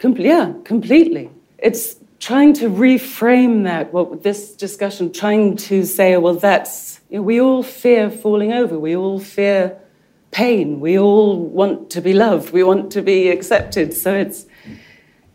Com- 0.00 0.16
yeah, 0.16 0.54
completely. 0.64 1.30
It's 1.58 1.97
trying 2.20 2.52
to 2.54 2.68
reframe 2.68 3.64
that, 3.64 3.92
what 3.92 4.22
this 4.22 4.54
discussion, 4.54 5.12
trying 5.12 5.56
to 5.56 5.84
say, 5.84 6.16
well, 6.16 6.34
that's, 6.34 7.00
you 7.08 7.18
know, 7.18 7.22
we 7.22 7.40
all 7.40 7.62
fear 7.62 8.10
falling 8.10 8.52
over, 8.52 8.78
we 8.78 8.96
all 8.96 9.20
fear 9.20 9.78
pain, 10.30 10.80
we 10.80 10.98
all 10.98 11.38
want 11.38 11.90
to 11.90 12.00
be 12.00 12.12
loved, 12.12 12.52
we 12.52 12.62
want 12.62 12.90
to 12.92 13.02
be 13.02 13.28
accepted. 13.28 13.94
So 13.94 14.14
it's, 14.14 14.46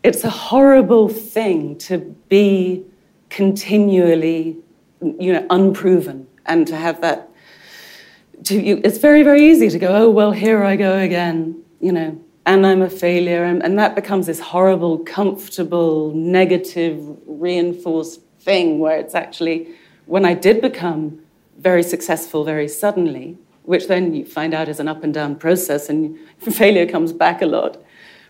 it's 0.02 0.24
a 0.24 0.30
horrible 0.30 1.08
thing 1.08 1.78
to 1.78 1.98
be 2.28 2.84
continually 3.30 4.58
you 5.04 5.32
know, 5.32 5.46
unproven, 5.50 6.26
and 6.46 6.66
to 6.66 6.76
have 6.76 7.00
that. 7.02 7.30
To 8.44 8.60
you, 8.60 8.80
it's 8.84 8.98
very, 8.98 9.22
very 9.22 9.50
easy 9.50 9.70
to 9.70 9.78
go, 9.78 9.94
oh 9.94 10.10
well, 10.10 10.32
here 10.32 10.62
I 10.62 10.76
go 10.76 10.98
again, 10.98 11.62
you 11.80 11.92
know, 11.92 12.20
and 12.46 12.66
I'm 12.66 12.82
a 12.82 12.90
failure, 12.90 13.44
and, 13.44 13.62
and 13.62 13.78
that 13.78 13.94
becomes 13.94 14.26
this 14.26 14.40
horrible, 14.40 14.98
comfortable, 14.98 16.12
negative, 16.12 16.98
reinforced 17.26 18.20
thing 18.40 18.78
where 18.78 18.98
it's 18.98 19.14
actually 19.14 19.68
when 20.06 20.24
I 20.24 20.34
did 20.34 20.60
become 20.60 21.20
very 21.58 21.82
successful 21.82 22.44
very 22.44 22.68
suddenly, 22.68 23.38
which 23.62 23.86
then 23.88 24.14
you 24.14 24.26
find 24.26 24.52
out 24.52 24.68
is 24.68 24.80
an 24.80 24.88
up 24.88 25.02
and 25.02 25.14
down 25.14 25.36
process, 25.36 25.88
and 25.88 26.18
failure 26.38 26.86
comes 26.86 27.12
back 27.12 27.40
a 27.40 27.46
lot. 27.46 27.82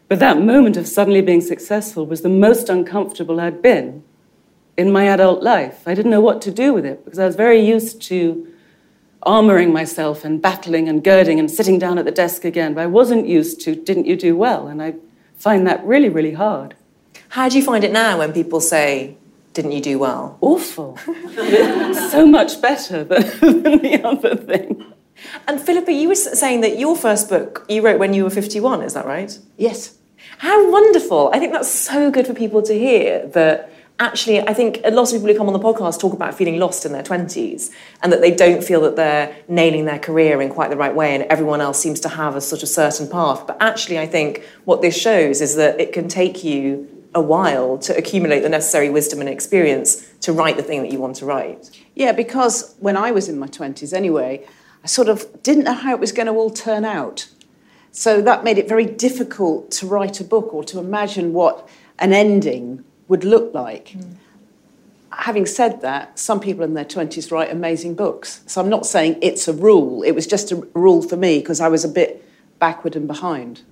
But 0.07 0.21
that 0.21 0.41
moment 0.41 0.77
of 0.77 0.87
suddenly 0.87 1.23
being 1.23 1.41
successful 1.41 2.07
was 2.07 2.21
the 2.21 2.29
most 2.29 2.69
uncomfortable 2.69 3.41
I'd 3.41 3.63
been 3.63 4.05
in 4.77 4.93
my 4.93 5.05
adult 5.05 5.43
life. 5.43 5.87
I 5.87 5.95
didn't 5.95 6.11
know 6.11 6.21
what 6.21 6.43
to 6.43 6.51
do 6.51 6.73
with 6.73 6.85
it 6.85 7.05
because 7.05 7.19
I 7.19 7.27
was 7.27 7.37
very 7.37 7.61
used 7.61 8.03
to 8.03 8.54
armoring 9.25 9.73
myself 9.73 10.25
and 10.25 10.41
battling 10.41 10.89
and 10.89 11.03
girding 11.03 11.39
and 11.39 11.51
sitting 11.51 11.79
down 11.79 11.99
at 11.99 12.05
the 12.05 12.11
desk 12.11 12.45
again. 12.45 12.75
But 12.75 12.83
I 12.83 12.87
wasn't 12.87 13.27
used 13.27 13.61
to, 13.63 13.75
didn't 13.75 14.07
you 14.07 14.17
do 14.17 14.37
well? 14.37 14.67
And 14.67 14.83
I 14.83 14.95
find 15.37 15.67
that 15.67 15.85
really, 15.85 16.09
really 16.09 16.33
hard. 16.33 16.75
How 17.31 17.49
do 17.49 17.57
you 17.57 17.65
find 17.65 17.85
it 17.85 17.93
now 17.93 18.19
when 18.19 18.33
people 18.33 18.61
say, 18.61 19.17
didn't 19.53 19.73
you 19.73 19.81
do 19.81 19.99
well? 19.99 20.39
Awful. 20.41 20.99
so 22.11 22.27
much 22.27 22.61
better 22.61 23.05
than, 23.05 23.23
than 23.63 23.79
the 23.79 24.01
other 24.05 24.37
thing. 24.37 24.93
And 25.47 25.61
Philippa, 25.61 25.93
you 25.93 26.09
were 26.09 26.15
saying 26.15 26.61
that 26.63 26.79
your 26.79 26.97
first 26.97 27.29
book 27.29 27.65
you 27.69 27.83
wrote 27.83 27.99
when 27.99 28.15
you 28.15 28.25
were 28.25 28.31
51, 28.31 28.83
is 28.83 28.95
that 28.95 29.07
right? 29.07 29.37
Yes. 29.57 29.97
How 30.39 30.71
wonderful. 30.71 31.31
I 31.33 31.39
think 31.39 31.53
that's 31.53 31.71
so 31.71 32.11
good 32.11 32.27
for 32.27 32.35
people 32.35 32.63
to 32.63 32.77
hear 32.77 33.27
that 33.29 33.71
actually, 33.99 34.41
I 34.41 34.55
think 34.55 34.81
a 34.85 34.91
lot 34.91 35.13
of 35.13 35.13
people 35.13 35.29
who 35.29 35.37
come 35.37 35.47
on 35.47 35.53
the 35.53 35.59
podcast 35.59 36.01
talk 36.01 36.13
about 36.13 36.35
feeling 36.35 36.59
lost 36.59 36.85
in 36.85 36.93
their 36.93 37.03
20s 37.03 37.71
and 38.03 38.13
that 38.13 38.21
they 38.21 38.35
don't 38.35 38.63
feel 38.63 38.81
that 38.83 38.97
they're 38.97 39.37
nailing 39.49 39.85
their 39.85 39.99
career 39.99 40.41
in 40.41 40.51
quite 40.51 40.71
the 40.71 40.77
right 40.77 40.95
way 40.95 41.15
and 41.15 41.25
everyone 41.25 41.61
else 41.61 41.81
seems 41.81 42.01
to 42.01 42.09
have 42.09 42.37
a 42.37 42.41
sort 42.41 42.63
of 42.63 42.69
certain 42.69 43.09
path. 43.09 43.47
But 43.47 43.57
actually, 43.61 43.99
I 43.99 44.07
think 44.07 44.45
what 44.65 44.83
this 44.83 44.99
shows 44.99 45.41
is 45.41 45.57
that 45.57 45.81
it 45.81 45.93
can 45.93 46.09
take 46.09 46.43
you 46.43 46.89
a 47.15 47.21
while 47.21 47.79
to 47.79 47.97
accumulate 47.97 48.41
the 48.41 48.49
necessary 48.49 48.91
wisdom 48.91 49.21
and 49.21 49.29
experience 49.29 50.11
to 50.21 50.33
write 50.33 50.57
the 50.57 50.63
thing 50.63 50.83
that 50.83 50.91
you 50.91 50.99
want 50.99 51.15
to 51.17 51.25
write. 51.25 51.71
Yeah, 51.95 52.11
because 52.11 52.75
when 52.81 52.97
I 52.97 53.13
was 53.13 53.29
in 53.29 53.39
my 53.39 53.47
20s 53.47 53.93
anyway, 53.93 54.45
I 54.83 54.87
sort 54.89 55.09
of 55.09 55.43
didn't 55.43 55.65
know 55.65 55.75
how 55.75 55.95
it 55.95 56.01
was 56.01 56.11
going 56.11 56.27
to 56.27 56.33
all 56.33 56.51
turn 56.51 56.85
out. 56.85 57.29
So 57.93 58.21
that 58.23 58.43
made 58.43 58.59
it 58.59 58.69
very 58.69 58.85
difficult 58.85 59.71
to 59.73 59.87
write 59.87 60.21
a 60.21 60.25
book 60.25 60.53
or 60.53 60.65
to 60.65 60.81
imagine 60.81 61.33
what 61.33 61.69
an 62.01 62.13
ending 62.13 62.85
would 63.09 63.25
look 63.25 63.55
like. 63.55 63.89
Mm. 63.89 64.17
Having 65.13 65.47
said 65.47 65.81
that, 65.83 66.19
some 66.19 66.41
people 66.41 66.65
in 66.65 66.75
their 66.75 66.85
20s 66.85 67.31
write 67.31 67.51
amazing 67.51 67.95
books. 67.95 68.43
So 68.47 68.61
I'm 68.61 68.69
not 68.69 68.85
saying 68.85 69.19
it's 69.23 69.47
a 69.47 69.53
rule. 69.53 70.03
It 70.03 70.13
was 70.13 70.27
just 70.27 70.51
a 70.51 70.57
rule 70.75 71.03
for 71.03 71.17
me 71.17 71.39
because 71.39 71.61
I 71.61 71.69
was 71.69 71.85
a 71.85 71.89
bit 71.89 72.25
backward 72.59 72.97
and 72.97 73.07
behind. 73.07 73.63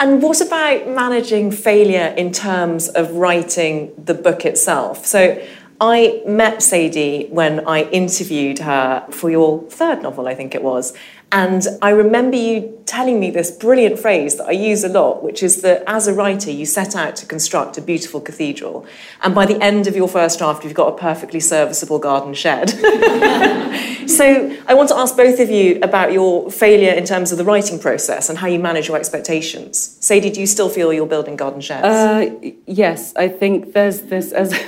And 0.00 0.22
what 0.22 0.40
about 0.40 0.88
managing 0.88 1.50
failure 1.50 2.14
in 2.16 2.32
terms 2.32 2.88
of 2.88 3.12
writing 3.12 3.92
the 4.02 4.14
book 4.14 4.44
itself? 4.44 5.04
So 5.06 5.42
I 5.80 6.22
met 6.26 6.62
Sadie 6.62 7.28
when 7.30 7.66
I 7.66 7.82
interviewed 7.90 8.58
her 8.60 9.06
for 9.10 9.30
your 9.30 9.62
third 9.70 10.02
novel, 10.02 10.28
I 10.28 10.34
think 10.34 10.54
it 10.54 10.62
was. 10.62 10.92
And 11.30 11.66
I 11.82 11.90
remember 11.90 12.36
you 12.36 12.82
telling 12.86 13.20
me 13.20 13.30
this 13.30 13.50
brilliant 13.50 13.98
phrase 13.98 14.36
that 14.36 14.46
I 14.46 14.52
use 14.52 14.82
a 14.82 14.88
lot, 14.88 15.22
which 15.22 15.42
is 15.42 15.60
that 15.60 15.84
as 15.86 16.08
a 16.08 16.14
writer, 16.14 16.50
you 16.50 16.64
set 16.64 16.96
out 16.96 17.16
to 17.16 17.26
construct 17.26 17.76
a 17.76 17.82
beautiful 17.82 18.18
cathedral. 18.18 18.86
And 19.22 19.34
by 19.34 19.44
the 19.44 19.62
end 19.62 19.86
of 19.86 19.94
your 19.94 20.08
first 20.08 20.38
draft, 20.38 20.64
you've 20.64 20.72
got 20.72 20.94
a 20.94 20.96
perfectly 20.96 21.40
serviceable 21.40 21.98
garden 21.98 22.32
shed. 22.32 22.70
so 24.08 24.56
I 24.66 24.72
want 24.72 24.88
to 24.88 24.96
ask 24.96 25.18
both 25.18 25.38
of 25.38 25.50
you 25.50 25.78
about 25.82 26.12
your 26.12 26.50
failure 26.50 26.92
in 26.92 27.04
terms 27.04 27.30
of 27.30 27.36
the 27.36 27.44
writing 27.44 27.78
process 27.78 28.30
and 28.30 28.38
how 28.38 28.46
you 28.46 28.58
manage 28.58 28.88
your 28.88 28.96
expectations. 28.96 29.98
Sadie, 30.00 30.30
do 30.30 30.40
you 30.40 30.46
still 30.46 30.70
feel 30.70 30.94
you're 30.94 31.06
building 31.06 31.36
garden 31.36 31.60
sheds? 31.60 31.84
Uh, 31.84 32.52
yes, 32.66 33.14
I 33.16 33.28
think 33.28 33.74
there's 33.74 34.00
this, 34.02 34.32
as, 34.32 34.58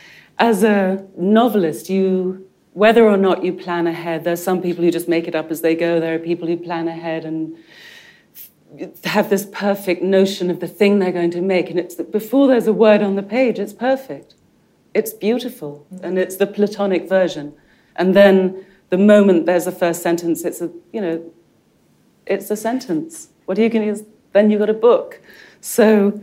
as 0.38 0.62
a 0.62 1.06
novelist, 1.18 1.90
you 1.90 2.48
whether 2.76 3.08
or 3.08 3.16
not 3.16 3.42
you 3.42 3.54
plan 3.54 3.86
ahead, 3.86 4.22
there's 4.24 4.42
some 4.42 4.60
people 4.60 4.84
who 4.84 4.90
just 4.90 5.08
make 5.08 5.26
it 5.26 5.34
up 5.34 5.50
as 5.50 5.62
they 5.62 5.74
go. 5.74 5.98
There 5.98 6.14
are 6.14 6.18
people 6.18 6.46
who 6.46 6.58
plan 6.58 6.88
ahead 6.88 7.24
and 7.24 7.56
have 9.04 9.30
this 9.30 9.46
perfect 9.50 10.02
notion 10.02 10.50
of 10.50 10.60
the 10.60 10.68
thing 10.68 10.98
they're 10.98 11.10
going 11.10 11.30
to 11.30 11.40
make. 11.40 11.70
And 11.70 11.78
it's 11.78 11.94
that 11.94 12.12
before 12.12 12.48
there's 12.48 12.66
a 12.66 12.74
word 12.74 13.00
on 13.00 13.16
the 13.16 13.22
page, 13.22 13.58
it's 13.58 13.72
perfect. 13.72 14.34
It's 14.92 15.14
beautiful. 15.14 15.86
And 16.02 16.18
it's 16.18 16.36
the 16.36 16.46
platonic 16.46 17.08
version. 17.08 17.54
And 17.96 18.14
then 18.14 18.66
the 18.90 18.98
moment 18.98 19.46
there's 19.46 19.66
a 19.66 19.72
first 19.72 20.02
sentence, 20.02 20.44
it's 20.44 20.60
a, 20.60 20.70
you 20.92 21.00
know, 21.00 21.32
it's 22.26 22.50
a 22.50 22.56
sentence. 22.56 23.28
What 23.46 23.58
are 23.58 23.62
you 23.62 23.70
going 23.70 23.86
to 23.86 23.98
use? 23.98 24.06
Then 24.34 24.50
you've 24.50 24.60
got 24.60 24.68
a 24.68 24.74
book. 24.74 25.22
So 25.62 26.22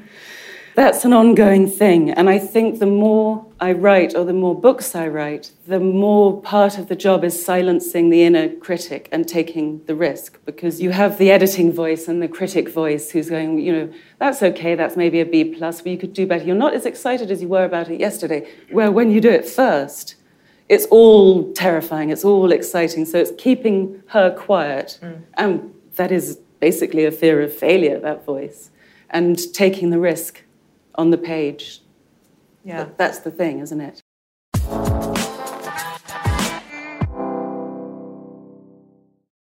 that's 0.75 1.03
an 1.03 1.13
ongoing 1.13 1.67
thing. 1.67 2.11
And 2.11 2.29
I 2.29 2.37
think 2.37 2.77
the 2.77 2.85
more 2.85 3.43
I 3.63 3.71
write 3.71 4.13
or 4.13 4.25
the 4.25 4.33
more 4.33 4.59
books 4.59 4.93
I 4.93 5.07
write, 5.07 5.53
the 5.67 5.79
more 5.79 6.41
part 6.41 6.77
of 6.77 6.89
the 6.89 6.97
job 6.97 7.23
is 7.23 7.45
silencing 7.45 8.09
the 8.09 8.21
inner 8.21 8.49
critic 8.49 9.07
and 9.09 9.25
taking 9.25 9.81
the 9.85 9.95
risk 9.95 10.37
because 10.45 10.81
you 10.81 10.89
have 10.89 11.17
the 11.17 11.31
editing 11.31 11.71
voice 11.71 12.09
and 12.09 12.21
the 12.21 12.27
critic 12.27 12.67
voice 12.67 13.11
who's 13.11 13.29
going, 13.29 13.59
you 13.59 13.71
know, 13.71 13.93
that's 14.19 14.43
okay, 14.43 14.75
that's 14.75 14.97
maybe 14.97 15.21
a 15.21 15.25
B 15.25 15.45
plus, 15.45 15.81
but 15.81 15.93
you 15.93 15.97
could 15.97 16.11
do 16.11 16.27
better. 16.27 16.43
You're 16.43 16.57
not 16.57 16.73
as 16.73 16.85
excited 16.85 17.31
as 17.31 17.41
you 17.41 17.47
were 17.47 17.63
about 17.63 17.89
it 17.89 18.01
yesterday. 18.01 18.51
Where 18.69 18.91
when 18.91 19.11
you 19.11 19.21
do 19.21 19.29
it 19.29 19.47
first, 19.47 20.15
it's 20.67 20.85
all 20.87 21.53
terrifying, 21.53 22.09
it's 22.09 22.25
all 22.25 22.51
exciting. 22.51 23.05
So 23.05 23.17
it's 23.17 23.31
keeping 23.37 24.03
her 24.07 24.29
quiet. 24.31 24.99
Mm. 25.01 25.21
And 25.35 25.73
that 25.95 26.11
is 26.11 26.37
basically 26.59 27.05
a 27.05 27.11
fear 27.11 27.41
of 27.41 27.55
failure, 27.55 27.97
that 28.01 28.25
voice, 28.25 28.71
and 29.09 29.39
taking 29.53 29.89
the 29.89 29.99
risk 29.99 30.43
on 30.95 31.11
the 31.11 31.17
page. 31.17 31.79
Yeah. 32.63 32.89
That's 32.97 33.19
the 33.19 33.31
thing, 33.31 33.59
isn't 33.61 33.81
it? 33.81 34.02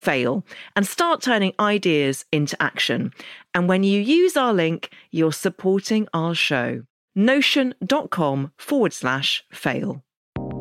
fail 0.00 0.44
and 0.76 0.86
start 0.86 1.22
turning 1.22 1.52
ideas 1.60 2.24
into 2.32 2.60
action. 2.62 3.12
And 3.54 3.68
when 3.68 3.82
you 3.82 4.00
use 4.00 4.36
our 4.36 4.52
link, 4.52 4.90
you're 5.10 5.32
supporting 5.32 6.08
our 6.12 6.34
show. 6.34 6.82
Notion.com 7.14 8.52
forward 8.56 8.92
slash 8.92 9.44
fail. 9.52 10.04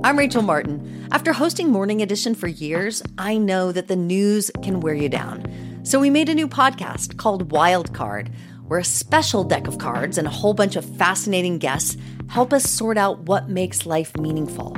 I'm 0.03 0.17
Rachel 0.17 0.41
Martin. 0.41 1.07
After 1.11 1.33
hosting 1.33 1.69
Morning 1.71 2.01
Edition 2.01 2.35
for 2.35 2.47
years, 2.47 3.03
I 3.17 3.37
know 3.37 3.71
that 3.71 3.87
the 3.87 3.95
news 3.95 4.51
can 4.63 4.79
wear 4.79 4.93
you 4.93 5.09
down. 5.09 5.45
So 5.83 5.99
we 5.99 6.09
made 6.09 6.29
a 6.29 6.35
new 6.35 6.47
podcast 6.47 7.17
called 7.17 7.51
Wild 7.51 7.93
Card, 7.93 8.31
where 8.67 8.79
a 8.79 8.83
special 8.83 9.43
deck 9.43 9.67
of 9.67 9.77
cards 9.77 10.17
and 10.17 10.27
a 10.27 10.31
whole 10.31 10.53
bunch 10.53 10.75
of 10.75 10.97
fascinating 10.97 11.57
guests 11.57 11.97
help 12.27 12.53
us 12.53 12.69
sort 12.69 12.97
out 12.97 13.21
what 13.21 13.49
makes 13.49 13.85
life 13.85 14.15
meaningful. 14.17 14.77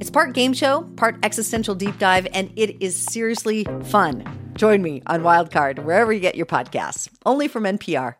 It's 0.00 0.10
part 0.10 0.32
game 0.32 0.52
show, 0.52 0.82
part 0.94 1.16
existential 1.24 1.74
deep 1.74 1.98
dive, 1.98 2.28
and 2.32 2.52
it 2.54 2.80
is 2.80 2.96
seriously 2.96 3.66
fun. 3.84 4.52
Join 4.54 4.80
me 4.80 5.02
on 5.06 5.22
Wildcard, 5.22 5.80
wherever 5.84 6.12
you 6.12 6.20
get 6.20 6.36
your 6.36 6.46
podcasts, 6.46 7.08
only 7.26 7.48
from 7.48 7.64
NPR. 7.64 8.14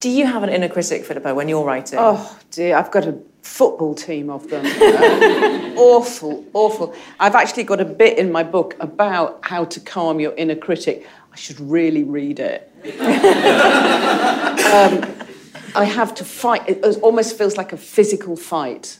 Do 0.00 0.08
you 0.08 0.24
have 0.24 0.42
an 0.42 0.48
inner 0.48 0.70
critic, 0.70 1.04
Philippa, 1.04 1.34
when 1.34 1.50
you're 1.50 1.64
writing? 1.64 1.98
Oh 2.00 2.38
dear, 2.50 2.78
I've 2.78 2.90
got 2.90 3.06
a 3.06 3.18
football 3.42 3.94
team 3.94 4.30
of 4.30 4.48
them. 4.48 4.64
Um, 4.64 4.72
awful, 5.76 6.46
awful. 6.54 6.94
I've 7.18 7.34
actually 7.34 7.64
got 7.64 7.82
a 7.82 7.84
bit 7.84 8.16
in 8.16 8.32
my 8.32 8.42
book 8.42 8.74
about 8.80 9.40
how 9.42 9.66
to 9.66 9.80
calm 9.80 10.18
your 10.18 10.32
inner 10.36 10.56
critic. 10.56 11.06
I 11.30 11.36
should 11.36 11.60
really 11.60 12.04
read 12.04 12.40
it. 12.40 12.72
um, 14.72 15.28
I 15.74 15.84
have 15.84 16.14
to 16.16 16.24
fight. 16.24 16.68
It 16.68 16.98
almost 17.02 17.36
feels 17.36 17.56
like 17.56 17.72
a 17.72 17.76
physical 17.76 18.36
fight 18.36 18.98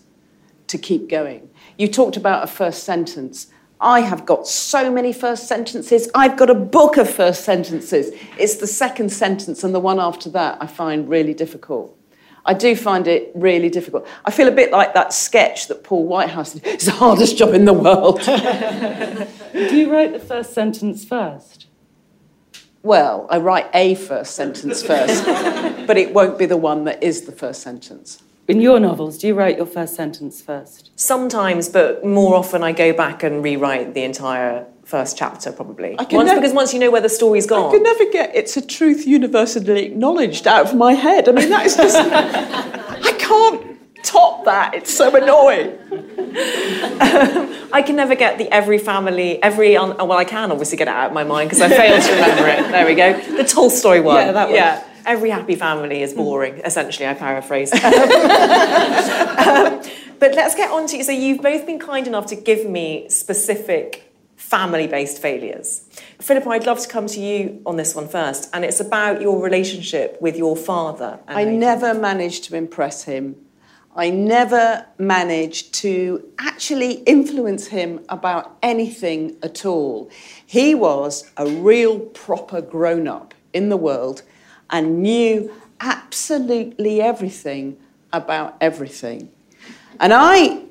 to 0.69 0.79
keep 0.79 1.09
going. 1.09 1.50
You 1.79 1.89
talked 1.89 2.17
about 2.17 2.45
a 2.45 2.47
first 2.47 2.85
sentence. 2.85 3.49
I 3.81 4.00
have 4.00 4.27
got 4.27 4.47
so 4.47 4.91
many 4.91 5.12
first 5.12 5.49
sentences. 5.49 6.09
I've 6.15 6.37
got 6.37 6.50
a 6.50 6.55
book 6.55 6.97
of 6.99 7.09
first 7.09 7.45
sentences. 7.45 8.15
It's 8.39 8.57
the 8.57 8.67
second 8.67 9.11
sentence 9.11 9.65
and 9.65 9.75
the 9.75 9.81
one 9.81 9.99
after 9.99 10.29
that 10.31 10.59
I 10.61 10.67
find 10.67 11.09
really 11.09 11.35
difficult. 11.35 11.97
I 12.45 12.55
do 12.55 12.75
find 12.77 13.07
it 13.07 13.33
really 13.35 13.69
difficult. 13.69 14.07
I 14.25 14.31
feel 14.31 14.49
a 14.49 14.53
bit 14.53 14.71
like 14.71 14.95
that 14.95 15.12
sketch 15.12 15.69
that 15.69 15.85
Paul 15.85 16.07
Whitehouse 16.07 16.55
did. 16.55 16.67
It's 16.67 16.87
the 16.87 16.93
hardest 16.93 17.37
job 17.37 17.55
in 17.55 17.65
the 17.65 17.73
world. 17.73 18.21
do 19.53 19.77
you 19.77 19.93
write 19.93 20.12
the 20.12 20.21
first 20.21 20.53
sentence 20.53 21.05
first? 21.05 21.67
Well, 22.83 23.27
I 23.29 23.39
write 23.39 23.69
a 23.75 23.95
first 23.95 24.35
sentence 24.35 24.83
first, 24.83 25.25
but 25.87 25.97
it 25.99 26.15
won't 26.15 26.39
be 26.39 26.47
the 26.47 26.57
one 26.57 26.85
that 26.85 27.03
is 27.03 27.23
the 27.23 27.33
first 27.33 27.63
sentence. 27.63 28.23
In 28.49 28.61
your 28.61 28.81
novels, 28.81 29.19
do 29.19 29.29
you 29.29 29.35
write 29.35 29.59
your 29.59 29.67
first 29.67 29.95
sentence 29.95 30.43
first? 30.43 30.91
Sometimes, 30.97 31.69
but 31.69 32.05
more 32.05 32.35
often 32.35 32.65
I 32.65 32.73
go 32.73 32.93
back 32.93 33.23
and 33.23 33.45
rewrite 33.45 33.95
the 33.95 34.03
entire 34.03 34.67
first 34.83 35.17
chapter, 35.17 35.53
probably. 35.53 35.95
I 35.99 36.05
can 36.05 36.16
once, 36.16 36.27
never- 36.29 36.40
because 36.40 36.55
once 36.55 36.73
you 36.75 36.81
know 36.81 36.90
where 36.90 37.01
the 37.01 37.09
story's 37.09 37.47
gone. 37.47 37.69
I 37.69 37.73
can 37.75 37.83
never 37.85 38.11
get 38.11 38.35
it's 38.35 38.57
a 38.57 38.66
truth 38.66 39.07
universally 39.07 39.85
acknowledged 39.87 40.49
out 40.49 40.66
of 40.66 40.75
my 40.75 40.95
head. 40.95 41.29
I 41.29 41.33
mean, 41.33 41.49
that's 41.49 41.77
just. 41.77 41.97
I 42.01 43.12
can't 43.19 43.69
top 44.03 44.45
that. 44.45 44.75
It's 44.75 44.95
so 44.97 45.15
annoying. 45.15 45.79
I 47.73 47.83
can 47.85 47.97
never 47.97 48.15
get 48.15 48.39
the 48.39 48.49
every 48.53 48.79
family, 48.79 49.43
every, 49.43 49.77
un- 49.77 49.97
oh, 49.99 50.05
well, 50.05 50.19
I 50.19 50.25
can 50.25 50.51
obviously 50.51 50.77
get 50.79 50.89
it 50.89 50.95
out 50.95 51.09
of 51.09 51.13
my 51.13 51.25
mind 51.25 51.51
because 51.51 51.63
I 51.63 51.69
failed 51.69 52.03
to 52.03 52.13
remember 52.13 52.49
it. 52.49 52.71
There 52.71 52.87
we 52.87 52.95
go. 52.95 53.37
The 53.37 53.45
Tolstoy 53.45 54.03
one. 54.03 54.17
Yeah, 54.17 54.33
that 54.33 54.49
one. 54.49 54.55
Yeah. 54.57 54.85
Every 55.07 55.31
happy 55.31 55.55
family 55.57 56.03
is 56.03 56.13
boring, 56.13 56.59
essentially, 56.59 57.07
I 57.09 57.15
paraphrase. 57.15 57.73
Um, 59.41 59.81
but 60.19 60.35
let's 60.35 60.55
get 60.55 60.71
on 60.71 60.87
to, 60.89 60.99
you. 60.99 61.03
so 61.05 61.13
you've 61.13 61.41
both 61.41 61.65
been 61.65 61.79
kind 61.79 62.07
enough 62.07 62.27
to 62.27 62.37
give 62.37 62.69
me 62.69 63.09
specific 63.09 64.13
family-based 64.37 65.21
failures. 65.21 65.89
Philippa, 66.21 66.51
I'd 66.51 66.67
love 66.67 66.79
to 66.81 66.89
come 66.89 67.07
to 67.07 67.21
you 67.21 67.63
on 67.65 67.77
this 67.77 67.95
one 67.95 68.07
first, 68.07 68.51
and 68.53 68.65
it's 68.65 68.81
about 68.81 69.23
your 69.23 69.43
relationship 69.43 70.21
with 70.21 70.37
your 70.37 70.57
father. 70.57 71.21
I 71.27 71.41
Adrian. 71.43 71.61
never 71.61 71.95
managed 71.95 72.45
to 72.45 72.57
impress 72.57 73.05
him. 73.05 73.37
I 73.96 74.11
never 74.11 74.87
managed 74.98 75.74
to 75.74 76.24
actually 76.38 76.92
influence 77.03 77.66
him 77.66 78.05
about 78.09 78.57
anything 78.62 79.37
at 79.42 79.66
all. 79.66 80.11
He 80.46 80.74
was 80.74 81.29
a 81.37 81.46
real 81.46 81.98
proper 81.98 82.61
grown 82.61 83.09
up 83.09 83.35
in 83.53 83.68
the 83.68 83.76
world 83.76 84.22
and 84.70 85.03
knew 85.03 85.53
absolutely 85.81 87.00
everything 87.00 87.79
about 88.12 88.57
everything. 88.61 89.31
And 89.98 90.12
I 90.12 90.62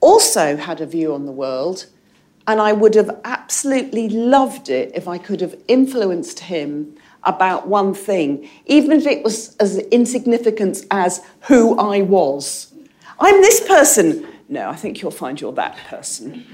also 0.00 0.56
had 0.56 0.80
a 0.80 0.86
view 0.86 1.14
on 1.14 1.26
the 1.26 1.32
world, 1.32 1.86
and 2.46 2.60
I 2.60 2.72
would 2.72 2.94
have 2.94 3.20
absolutely 3.24 4.08
loved 4.08 4.68
it 4.68 4.92
if 4.94 5.08
I 5.08 5.18
could 5.18 5.40
have 5.40 5.56
influenced 5.66 6.40
him 6.40 6.96
about 7.26 7.66
one 7.66 7.94
thing, 7.94 8.48
even 8.66 8.92
if 8.92 9.06
it 9.06 9.22
was 9.22 9.56
as 9.56 9.78
insignificant 9.78 10.84
as 10.90 11.22
who 11.42 11.78
I 11.78 12.02
was. 12.02 12.72
I'm 13.18 13.40
this 13.40 13.66
person. 13.66 14.26
No, 14.48 14.68
I 14.68 14.76
think 14.76 15.00
you'll 15.00 15.10
find 15.10 15.40
you're 15.40 15.52
that 15.52 15.76
person. 15.88 16.44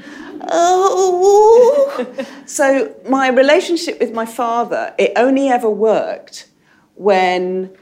Oh. 0.49 2.27
so 2.47 2.95
my 3.09 3.29
relationship 3.29 3.99
with 4.01 4.13
my 4.13 4.27
father, 4.27 4.95
it 4.99 5.13
only 5.17 5.49
ever 5.49 5.69
worked 5.69 6.49
when 6.95 7.77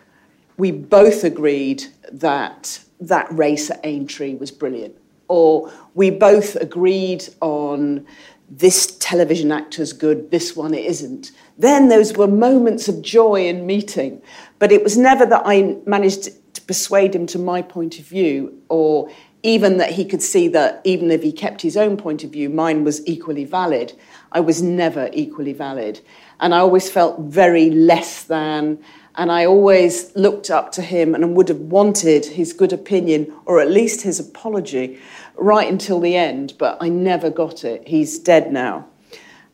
we 0.56 0.70
both 0.70 1.24
agreed 1.24 1.84
that 2.10 2.80
that 3.00 3.26
race 3.30 3.70
at 3.70 3.80
Aintree 3.84 4.34
was 4.34 4.50
brilliant, 4.50 4.96
or 5.28 5.72
we 5.94 6.10
both 6.10 6.56
agreed 6.56 7.28
on 7.40 8.06
this 8.50 8.96
television 8.98 9.52
actor's 9.52 9.92
good, 9.92 10.30
this 10.30 10.56
one 10.56 10.72
it 10.74 10.84
isn't. 10.84 11.32
Then 11.58 11.88
those 11.88 12.16
were 12.16 12.28
moments 12.28 12.88
of 12.88 13.02
joy 13.02 13.46
in 13.48 13.66
meeting, 13.66 14.22
but 14.60 14.70
it 14.70 14.84
was 14.84 14.96
never 14.96 15.26
that 15.26 15.42
I 15.44 15.76
managed 15.86 16.28
to 16.54 16.62
persuade 16.62 17.14
him 17.14 17.26
to 17.26 17.38
my 17.38 17.62
point 17.62 17.98
of 17.98 18.04
view, 18.04 18.62
or 18.68 19.10
even 19.42 19.78
that 19.78 19.90
he 19.90 20.04
could 20.04 20.22
see 20.22 20.48
that 20.48 20.80
even 20.84 21.10
if 21.10 21.22
he 21.22 21.32
kept 21.32 21.62
his 21.62 21.76
own 21.76 21.96
point 21.96 22.22
of 22.22 22.30
view, 22.30 22.48
mine 22.48 22.84
was 22.84 23.06
equally 23.06 23.44
valid. 23.44 23.92
I 24.30 24.40
was 24.40 24.62
never 24.62 25.10
equally 25.12 25.52
valid. 25.52 26.00
And 26.40 26.54
I 26.54 26.58
always 26.58 26.90
felt 26.90 27.20
very 27.20 27.70
less 27.70 28.22
than, 28.22 28.78
and 29.16 29.32
I 29.32 29.44
always 29.44 30.14
looked 30.14 30.50
up 30.50 30.70
to 30.72 30.82
him 30.82 31.14
and 31.14 31.36
would 31.36 31.48
have 31.48 31.58
wanted 31.58 32.24
his 32.24 32.52
good 32.52 32.72
opinion 32.72 33.32
or 33.46 33.60
at 33.60 33.70
least 33.70 34.02
his 34.02 34.20
apology 34.20 35.00
right 35.36 35.68
until 35.68 35.98
the 35.98 36.14
end, 36.14 36.54
but 36.58 36.78
I 36.80 36.88
never 36.88 37.30
got 37.30 37.64
it. 37.64 37.86
He's 37.86 38.18
dead 38.18 38.52
now. 38.52 38.86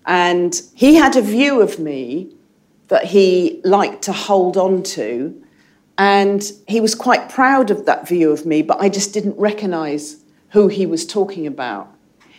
And 0.06 0.60
he 0.74 0.96
had 0.96 1.16
a 1.16 1.22
view 1.22 1.60
of 1.60 1.78
me 1.78 2.34
that 2.88 3.04
he 3.04 3.60
liked 3.64 4.02
to 4.02 4.12
hold 4.12 4.56
on 4.56 4.82
to, 4.82 5.42
and 5.96 6.52
he 6.66 6.80
was 6.80 6.94
quite 6.94 7.28
proud 7.28 7.70
of 7.70 7.86
that 7.86 8.06
view 8.06 8.30
of 8.30 8.44
me, 8.44 8.62
but 8.62 8.80
I 8.80 8.88
just 8.88 9.14
didn't 9.14 9.38
recognize 9.38 10.22
who 10.50 10.68
he 10.68 10.86
was 10.86 11.06
talking 11.06 11.46
about. 11.46 11.92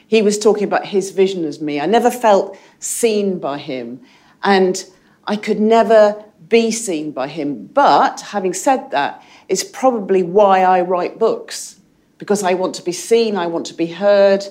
He 0.07 0.21
was 0.21 0.37
talking 0.37 0.65
about 0.65 0.85
his 0.85 1.11
vision 1.11 1.45
as 1.45 1.59
me. 1.59 1.79
I 1.79 1.85
never 1.85 2.11
felt 2.11 2.57
seen 2.79 3.39
by 3.39 3.57
him, 3.57 4.01
and 4.43 4.85
I 5.25 5.35
could 5.35 5.59
never 5.59 6.23
be 6.47 6.69
seen 6.69 7.11
by 7.11 7.27
him. 7.27 7.67
But 7.67 8.21
having 8.21 8.53
said 8.53 8.91
that, 8.91 9.23
it's 9.47 9.63
probably 9.63 10.21
why 10.21 10.61
I 10.61 10.81
write 10.81 11.17
books 11.17 11.79
because 12.17 12.43
I 12.43 12.53
want 12.53 12.75
to 12.75 12.83
be 12.83 12.91
seen, 12.91 13.35
I 13.35 13.47
want 13.47 13.65
to 13.67 13.73
be 13.73 13.87
heard, 13.87 14.45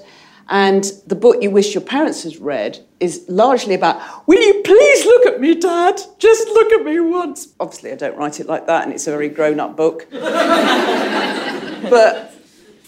And 0.49 0.85
the 1.07 1.15
book 1.15 1.43
you 1.43 1.51
wish 1.51 1.75
your 1.75 1.83
parents 1.83 2.25
had 2.25 2.37
read 2.37 2.85
is 3.01 3.25
largely 3.29 3.75
about, 3.75 4.27
will 4.27 4.43
you 4.43 4.63
please 4.63 5.07
look 5.07 5.27
at 5.27 5.41
me, 5.41 5.55
Dad? 5.55 6.01
Just 6.19 6.49
look 6.49 6.73
at 6.73 6.85
me 6.85 7.01
once. 7.01 7.55
Obviously, 7.59 7.93
I 7.93 7.97
don't 7.97 8.17
write 8.17 8.41
it 8.41 8.47
like 8.47 8.67
that, 8.67 8.85
and 8.85 8.93
it's 8.93 9.07
a 9.07 9.11
very 9.11 9.29
grown 9.29 9.59
up 9.59 9.77
book. 9.77 10.07
but 10.11 12.35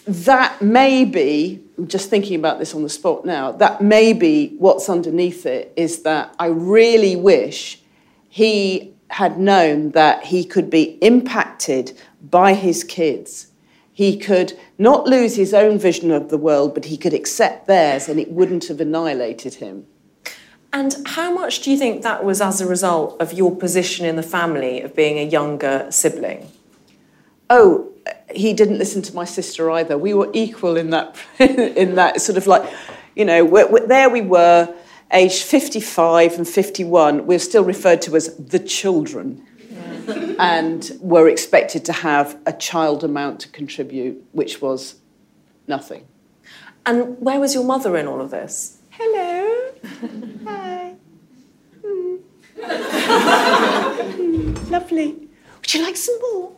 that 0.07 0.61
may 0.61 1.05
be, 1.05 1.63
I'm 1.79 1.89
just 1.89 2.11
thinking 2.11 2.39
about 2.39 2.59
this 2.59 2.75
on 2.75 2.83
the 2.83 2.89
spot 2.89 3.25
now, 3.25 3.53
that 3.53 3.81
may 3.81 4.13
be 4.13 4.55
what's 4.59 4.89
underneath 4.89 5.47
it 5.47 5.73
is 5.77 6.03
that 6.03 6.35
I 6.39 6.47
really 6.47 7.17
wish 7.17 7.81
he 8.29 8.93
had 9.09 9.39
known 9.39 9.93
that 9.93 10.25
he 10.25 10.45
could 10.45 10.69
be 10.69 10.99
impacted 11.03 11.97
by 12.23 12.55
his 12.55 12.85
kids. 12.85 13.49
He 13.97 14.19
could 14.19 14.53
not 14.77 15.07
lose 15.07 15.37
his 15.37 15.55
own 15.55 15.79
vision 15.79 16.11
of 16.11 16.29
the 16.29 16.37
world, 16.37 16.75
but 16.75 16.85
he 16.85 16.99
could 16.99 17.15
accept 17.15 17.67
theirs 17.67 18.11
and 18.11 18.21
it 18.21 18.31
wouldn't 18.31 18.69
have 18.69 18.79
annihilated 18.79 19.55
him. 19.55 19.87
And 20.71 20.95
how 21.07 21.33
much 21.33 21.63
do 21.63 21.71
you 21.71 21.79
think 21.79 22.03
that 22.03 22.23
was 22.23 22.43
as 22.43 22.61
a 22.61 22.67
result 22.67 23.19
of 23.23 23.33
your 23.33 23.57
position 23.57 24.05
in 24.05 24.17
the 24.17 24.23
family 24.23 24.83
of 24.83 24.95
being 24.95 25.19
a 25.19 25.23
younger 25.23 25.87
sibling? 25.89 26.47
Oh, 27.49 27.91
he 28.35 28.53
didn't 28.53 28.77
listen 28.77 29.01
to 29.01 29.15
my 29.15 29.25
sister 29.25 29.71
either. 29.71 29.97
We 29.97 30.13
were 30.13 30.29
equal 30.35 30.77
in 30.77 30.91
that, 30.91 31.17
in 31.39 31.95
that 31.95 32.21
sort 32.21 32.37
of 32.37 32.47
like, 32.47 32.71
you 33.15 33.25
know, 33.25 33.47
we're, 33.47 33.67
we're, 33.67 33.87
there 33.87 34.11
we 34.11 34.21
were, 34.21 34.75
aged 35.11 35.43
55 35.43 36.35
and 36.35 36.47
51. 36.47 37.27
We're 37.27 37.39
still 37.39 37.65
referred 37.65 38.03
to 38.03 38.15
as 38.15 38.37
the 38.37 38.59
children. 38.59 39.46
And 40.39 40.93
were 41.01 41.29
expected 41.29 41.85
to 41.87 41.93
have 41.93 42.39
a 42.47 42.53
child 42.53 43.03
amount 43.05 43.41
to 43.41 43.49
contribute, 43.49 44.23
which 44.33 44.61
was 44.61 44.97
nothing. 45.67 46.07
And 46.85 47.19
where 47.21 47.41
was 47.41 47.55
your 47.55 47.65
mother 47.65 47.97
in 47.97 48.07
all 48.07 48.21
of 48.21 48.31
this? 48.31 48.79
Hello. 48.91 49.73
Hi. 50.45 50.95
Mm. 51.83 52.21
mm. 52.57 54.71
Lovely. 54.71 55.29
Would 55.61 55.75
you 55.75 55.83
like 55.83 55.97
some 55.97 56.19
more? 56.21 56.53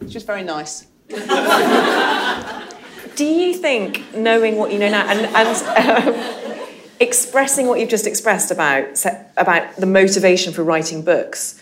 It's 0.00 0.12
just 0.12 0.26
very 0.26 0.44
nice. 0.44 0.86
Do 3.16 3.24
you 3.24 3.54
think, 3.54 4.14
knowing 4.14 4.56
what 4.56 4.72
you 4.72 4.78
know 4.78 4.88
now, 4.88 5.06
and, 5.08 5.26
and 5.26 6.06
um, 6.06 6.14
expressing 7.00 7.66
what 7.66 7.80
you've 7.80 7.90
just 7.90 8.06
expressed 8.06 8.50
about 8.50 9.04
about 9.36 9.76
the 9.76 9.86
motivation 9.86 10.52
for 10.52 10.62
writing 10.62 11.02
books, 11.02 11.60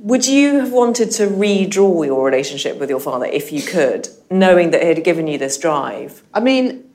would 0.00 0.26
you 0.26 0.58
have 0.60 0.72
wanted 0.72 1.10
to 1.12 1.26
redraw 1.26 2.06
your 2.06 2.24
relationship 2.24 2.78
with 2.78 2.88
your 2.88 3.00
father 3.00 3.26
if 3.26 3.52
you 3.52 3.60
could, 3.62 4.08
knowing 4.30 4.70
that 4.70 4.80
he 4.80 4.88
had 4.88 5.04
given 5.04 5.26
you 5.26 5.36
this 5.36 5.58
drive? 5.58 6.22
I 6.32 6.40
mean, 6.40 6.90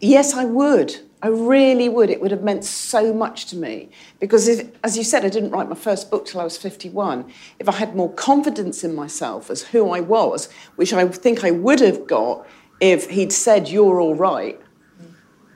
yes, 0.00 0.32
I 0.34 0.46
would. 0.46 0.96
I 1.20 1.28
really 1.28 1.88
would. 1.88 2.08
It 2.08 2.20
would 2.22 2.30
have 2.30 2.42
meant 2.42 2.64
so 2.64 3.12
much 3.12 3.46
to 3.46 3.56
me. 3.56 3.90
Because, 4.18 4.48
if, 4.48 4.70
as 4.82 4.96
you 4.96 5.04
said, 5.04 5.24
I 5.24 5.28
didn't 5.28 5.50
write 5.50 5.68
my 5.68 5.74
first 5.74 6.10
book 6.10 6.24
till 6.24 6.40
I 6.40 6.44
was 6.44 6.56
51. 6.56 7.30
If 7.58 7.68
I 7.68 7.72
had 7.72 7.94
more 7.94 8.12
confidence 8.12 8.82
in 8.82 8.94
myself 8.94 9.50
as 9.50 9.62
who 9.62 9.90
I 9.90 10.00
was, 10.00 10.50
which 10.76 10.92
I 10.92 11.06
think 11.08 11.44
I 11.44 11.50
would 11.50 11.80
have 11.80 12.06
got 12.06 12.46
if 12.80 13.10
he'd 13.10 13.32
said, 13.32 13.68
You're 13.68 14.00
all 14.00 14.14
right, 14.14 14.58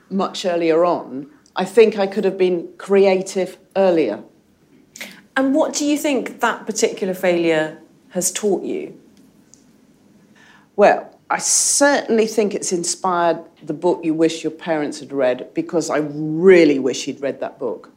much 0.09 0.45
earlier 0.45 0.85
on, 0.85 1.31
I 1.55 1.65
think 1.65 1.97
I 1.97 2.07
could 2.07 2.25
have 2.25 2.37
been 2.37 2.69
creative 2.77 3.57
earlier. 3.75 4.23
And 5.35 5.55
what 5.55 5.73
do 5.73 5.85
you 5.85 5.97
think 5.97 6.41
that 6.41 6.65
particular 6.65 7.13
failure 7.13 7.79
has 8.09 8.31
taught 8.31 8.63
you? 8.63 8.99
Well, 10.75 11.09
I 11.29 11.39
certainly 11.39 12.27
think 12.27 12.53
it's 12.53 12.71
inspired 12.71 13.39
the 13.63 13.73
book 13.73 14.01
you 14.03 14.13
wish 14.13 14.43
your 14.43 14.51
parents 14.51 14.99
had 14.99 15.11
read 15.11 15.53
because 15.53 15.89
I 15.89 15.97
really 15.97 16.77
wish 16.79 17.05
he'd 17.05 17.21
read 17.21 17.39
that 17.39 17.57
book 17.57 17.91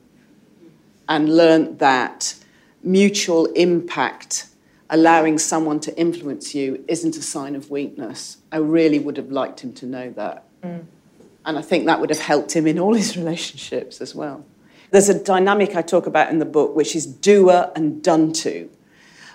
and 1.09 1.37
learned 1.37 1.79
that 1.79 2.35
mutual 2.83 3.46
impact, 3.46 4.46
allowing 4.88 5.38
someone 5.38 5.81
to 5.81 5.99
influence 5.99 6.55
you, 6.55 6.83
isn't 6.88 7.16
a 7.16 7.22
sign 7.22 7.55
of 7.55 7.70
weakness. 7.70 8.38
I 8.51 8.59
really 8.59 8.99
would 8.99 9.16
have 9.16 9.31
liked 9.31 9.61
him 9.61 9.72
to 9.75 9.87
know 9.87 10.11
that. 10.12 10.44
Mm. 10.62 10.85
And 11.44 11.59
I 11.59 11.62
think 11.62 11.87
that 11.87 12.01
would 12.01 12.11
have 12.11 12.18
helped 12.18 12.57
him 12.57 12.66
in 12.66 12.79
all 12.79 12.94
his 12.94 13.16
relationships 13.18 14.01
as 14.01 14.14
well. 14.14 14.44
There's 14.90 15.09
a 15.09 15.22
dynamic 15.22 15.75
I 15.75 15.83
talk 15.83 16.07
about 16.07 16.31
in 16.31 16.38
the 16.38 16.44
book, 16.44 16.77
which 16.77 16.94
is 16.94 17.07
doer 17.07 17.70
and 17.75 18.03
done 18.03 18.33
to. 18.35 18.70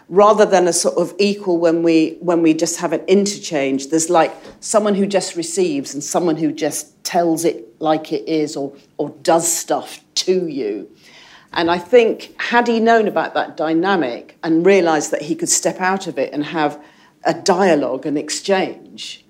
Rather 0.08 0.46
than 0.46 0.68
a 0.68 0.74
sort 0.74 0.98
of 0.98 1.14
equal 1.20 1.58
when 1.58 1.84
we 1.84 2.18
when 2.20 2.42
we 2.42 2.54
just 2.54 2.80
have 2.82 2.92
an 2.92 3.00
interchange 3.08 3.88
there's 3.88 4.10
like 4.10 4.34
someone 4.60 4.94
who 4.94 5.08
just 5.08 5.38
receives 5.38 5.94
and 5.94 6.04
someone 6.04 6.36
who 6.36 6.52
just 6.52 7.02
tells 7.06 7.46
it 7.46 7.82
like 7.82 8.12
it 8.12 8.28
is 8.28 8.58
or 8.58 8.74
or 8.98 9.10
does 9.24 9.50
stuff 9.50 10.02
to 10.16 10.48
you. 10.48 10.90
And 11.54 11.72
i 11.72 11.78
think 11.78 12.34
had 12.42 12.68
he 12.68 12.80
known 12.80 13.08
about 13.08 13.34
that 13.36 13.56
dynamic 13.56 14.38
and 14.44 14.66
realized 14.66 15.12
that 15.12 15.22
he 15.22 15.36
could 15.36 15.50
step 15.50 15.80
out 15.80 16.08
of 16.08 16.18
it 16.18 16.34
and 16.34 16.44
have 16.46 16.82
a 17.24 17.34
dialogue 17.34 18.06
and 18.06 18.18
exchange 18.18 19.26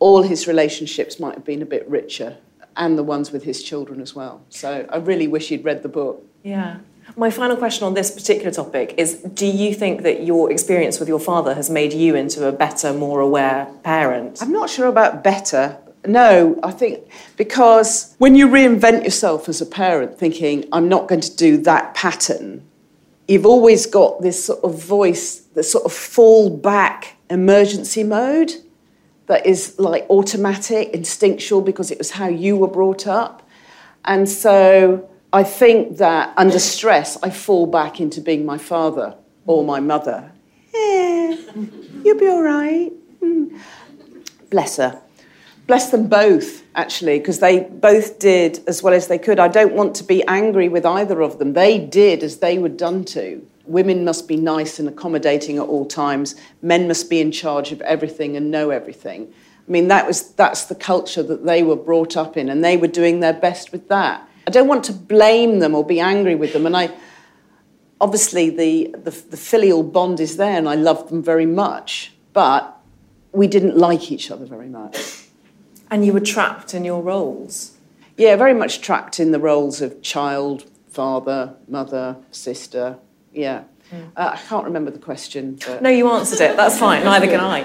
all 0.00 0.22
his 0.22 0.46
relationships 0.46 1.20
might 1.20 1.34
have 1.34 1.44
been 1.44 1.62
a 1.62 1.66
bit 1.66 1.88
richer 1.88 2.36
and 2.76 2.96
the 2.96 3.02
ones 3.02 3.32
with 3.32 3.44
his 3.44 3.62
children 3.62 4.00
as 4.00 4.14
well 4.14 4.42
so 4.48 4.86
i 4.90 4.96
really 4.96 5.28
wish 5.28 5.48
he'd 5.48 5.64
read 5.64 5.82
the 5.82 5.88
book 5.88 6.24
yeah 6.42 6.78
my 7.16 7.30
final 7.30 7.56
question 7.56 7.84
on 7.84 7.94
this 7.94 8.10
particular 8.10 8.50
topic 8.50 8.94
is 8.96 9.14
Do 9.14 9.46
you 9.46 9.74
think 9.74 10.02
that 10.02 10.22
your 10.24 10.50
experience 10.52 11.00
with 11.00 11.08
your 11.08 11.18
father 11.18 11.54
has 11.54 11.68
made 11.68 11.92
you 11.92 12.14
into 12.14 12.46
a 12.46 12.52
better, 12.52 12.92
more 12.92 13.20
aware 13.20 13.66
parent? 13.82 14.40
I'm 14.40 14.52
not 14.52 14.70
sure 14.70 14.86
about 14.86 15.24
better. 15.24 15.78
No, 16.06 16.58
I 16.62 16.70
think 16.70 17.00
because 17.36 18.14
when 18.18 18.34
you 18.34 18.48
reinvent 18.48 19.04
yourself 19.04 19.48
as 19.48 19.60
a 19.60 19.66
parent, 19.66 20.18
thinking, 20.18 20.66
I'm 20.72 20.88
not 20.88 21.08
going 21.08 21.20
to 21.20 21.36
do 21.36 21.56
that 21.58 21.94
pattern, 21.94 22.66
you've 23.28 23.46
always 23.46 23.86
got 23.86 24.22
this 24.22 24.44
sort 24.44 24.64
of 24.64 24.82
voice, 24.82 25.40
this 25.54 25.72
sort 25.72 25.84
of 25.84 25.92
fall 25.92 26.56
back 26.56 27.16
emergency 27.28 28.02
mode 28.02 28.52
that 29.30 29.46
is 29.46 29.78
like 29.78 30.04
automatic, 30.10 30.90
instinctual, 30.90 31.60
because 31.60 31.92
it 31.92 31.98
was 31.98 32.10
how 32.10 32.26
you 32.26 32.56
were 32.56 32.66
brought 32.66 33.06
up. 33.06 33.48
And 34.04 34.28
so 34.28 35.08
I 35.32 35.44
think 35.44 35.98
that 35.98 36.34
under 36.36 36.58
stress, 36.58 37.16
I 37.22 37.30
fall 37.30 37.66
back 37.66 38.00
into 38.00 38.20
being 38.20 38.44
my 38.44 38.58
father 38.58 39.14
or 39.46 39.64
my 39.64 39.78
mother. 39.78 40.32
Yeah, 40.74 41.36
you'll 42.04 42.18
be 42.18 42.26
all 42.26 42.42
right. 42.42 42.90
Mm. 43.22 43.56
Bless 44.50 44.78
her. 44.78 45.00
Bless 45.68 45.92
them 45.92 46.08
both, 46.08 46.64
actually, 46.74 47.20
because 47.20 47.38
they 47.38 47.60
both 47.60 48.18
did 48.18 48.58
as 48.66 48.82
well 48.82 48.92
as 48.92 49.06
they 49.06 49.18
could. 49.18 49.38
I 49.38 49.46
don't 49.46 49.74
want 49.74 49.94
to 49.96 50.02
be 50.02 50.26
angry 50.26 50.68
with 50.68 50.84
either 50.84 51.20
of 51.20 51.38
them. 51.38 51.52
They 51.52 51.78
did 51.78 52.24
as 52.24 52.38
they 52.38 52.58
were 52.58 52.68
done 52.68 53.04
to. 53.04 53.46
Women 53.70 54.04
must 54.04 54.26
be 54.26 54.34
nice 54.36 54.80
and 54.80 54.88
accommodating 54.88 55.56
at 55.58 55.62
all 55.62 55.86
times. 55.86 56.34
Men 56.60 56.88
must 56.88 57.08
be 57.08 57.20
in 57.20 57.30
charge 57.30 57.70
of 57.70 57.80
everything 57.82 58.36
and 58.36 58.50
know 58.50 58.70
everything. 58.70 59.32
I 59.68 59.70
mean, 59.70 59.86
that 59.88 60.08
was, 60.08 60.32
that's 60.32 60.64
the 60.64 60.74
culture 60.74 61.22
that 61.22 61.46
they 61.46 61.62
were 61.62 61.76
brought 61.76 62.16
up 62.16 62.36
in, 62.36 62.48
and 62.48 62.64
they 62.64 62.76
were 62.76 62.88
doing 62.88 63.20
their 63.20 63.32
best 63.32 63.70
with 63.70 63.88
that. 63.88 64.28
I 64.48 64.50
don't 64.50 64.66
want 64.66 64.82
to 64.84 64.92
blame 64.92 65.60
them 65.60 65.76
or 65.76 65.86
be 65.86 66.00
angry 66.00 66.34
with 66.34 66.52
them. 66.52 66.66
And 66.66 66.76
I, 66.76 66.90
obviously, 68.00 68.50
the, 68.50 68.92
the, 68.98 69.12
the 69.12 69.36
filial 69.36 69.84
bond 69.84 70.18
is 70.18 70.36
there, 70.36 70.58
and 70.58 70.68
I 70.68 70.74
love 70.74 71.08
them 71.08 71.22
very 71.22 71.46
much. 71.46 72.12
But 72.32 72.76
we 73.30 73.46
didn't 73.46 73.76
like 73.76 74.10
each 74.10 74.32
other 74.32 74.46
very 74.46 74.68
much. 74.68 75.26
And 75.92 76.04
you 76.04 76.12
were 76.12 76.18
trapped 76.18 76.74
in 76.74 76.84
your 76.84 77.02
roles? 77.02 77.76
Yeah, 78.16 78.34
very 78.34 78.54
much 78.54 78.80
trapped 78.80 79.20
in 79.20 79.30
the 79.30 79.38
roles 79.38 79.80
of 79.80 80.02
child, 80.02 80.68
father, 80.88 81.54
mother, 81.68 82.16
sister. 82.32 82.98
Yeah. 83.32 83.64
Uh, 83.92 84.30
I 84.34 84.36
can't 84.36 84.64
remember 84.64 84.90
the 84.90 84.98
question. 84.98 85.58
But... 85.66 85.82
No, 85.82 85.90
you 85.90 86.08
answered 86.10 86.40
it. 86.40 86.56
That's 86.56 86.78
fine. 86.78 87.04
Neither 87.04 87.26
can 87.26 87.40
I. 87.40 87.62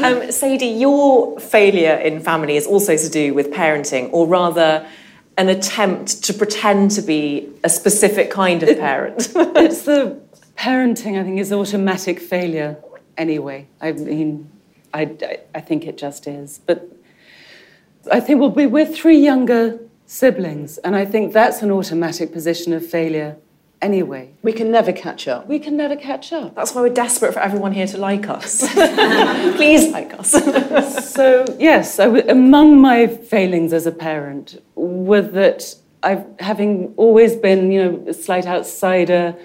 No. 0.00 0.20
um, 0.22 0.30
Sadie, 0.30 0.66
your 0.66 1.38
failure 1.40 1.94
in 1.94 2.20
family 2.20 2.56
is 2.56 2.66
also 2.66 2.96
to 2.96 3.08
do 3.08 3.34
with 3.34 3.50
parenting, 3.50 4.10
or 4.12 4.26
rather, 4.26 4.86
an 5.36 5.48
attempt 5.48 6.22
to 6.24 6.34
pretend 6.34 6.92
to 6.92 7.02
be 7.02 7.48
a 7.64 7.68
specific 7.68 8.30
kind 8.30 8.62
of 8.62 8.78
parent. 8.78 9.32
it's 9.34 9.82
the 9.82 10.20
parenting, 10.56 11.18
I 11.18 11.24
think, 11.24 11.40
is 11.40 11.52
automatic 11.52 12.20
failure 12.20 12.76
anyway. 13.16 13.66
I 13.80 13.92
mean, 13.92 14.48
I, 14.94 15.38
I 15.54 15.60
think 15.60 15.86
it 15.86 15.98
just 15.98 16.28
is. 16.28 16.60
But 16.64 16.88
I 18.12 18.20
think 18.20 18.38
we'll 18.38 18.50
be, 18.50 18.66
we're 18.66 18.86
three 18.86 19.18
younger 19.18 19.80
siblings, 20.06 20.78
and 20.78 20.94
I 20.94 21.04
think 21.04 21.32
that's 21.32 21.62
an 21.62 21.72
automatic 21.72 22.32
position 22.32 22.72
of 22.72 22.86
failure 22.86 23.36
anyway. 23.82 24.34
We 24.42 24.52
can 24.52 24.70
never 24.70 24.92
catch 24.92 25.28
up. 25.28 25.46
We 25.46 25.58
can 25.58 25.76
never 25.76 25.96
catch 25.96 26.32
up. 26.32 26.54
That's 26.54 26.74
why 26.74 26.82
we're 26.82 26.94
desperate 26.94 27.32
for 27.32 27.40
everyone 27.40 27.72
here 27.72 27.86
to 27.86 27.98
like 27.98 28.28
us. 28.28 28.60
Please 29.56 29.90
like 29.92 30.12
us. 30.18 30.30
so, 31.14 31.44
yes, 31.58 31.98
among 31.98 32.80
my 32.80 33.06
failings 33.06 33.72
as 33.72 33.86
a 33.86 33.92
parent 33.92 34.62
were 34.74 35.22
that 35.22 35.74
I've, 36.02 36.24
having 36.38 36.94
always 36.96 37.36
been, 37.36 37.70
you 37.70 37.84
know, 37.84 38.04
a 38.08 38.14
slight 38.14 38.46
outsider, 38.46 39.36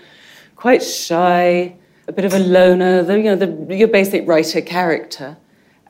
quite 0.55 0.83
shy, 0.83 1.75
a 2.07 2.11
bit 2.11 2.25
of 2.25 2.33
a 2.33 2.39
loner, 2.39 3.03
the, 3.03 3.17
you 3.17 3.23
know, 3.23 3.35
the, 3.35 3.75
your 3.75 3.87
basic 3.87 4.27
writer 4.27 4.61
character, 4.61 5.37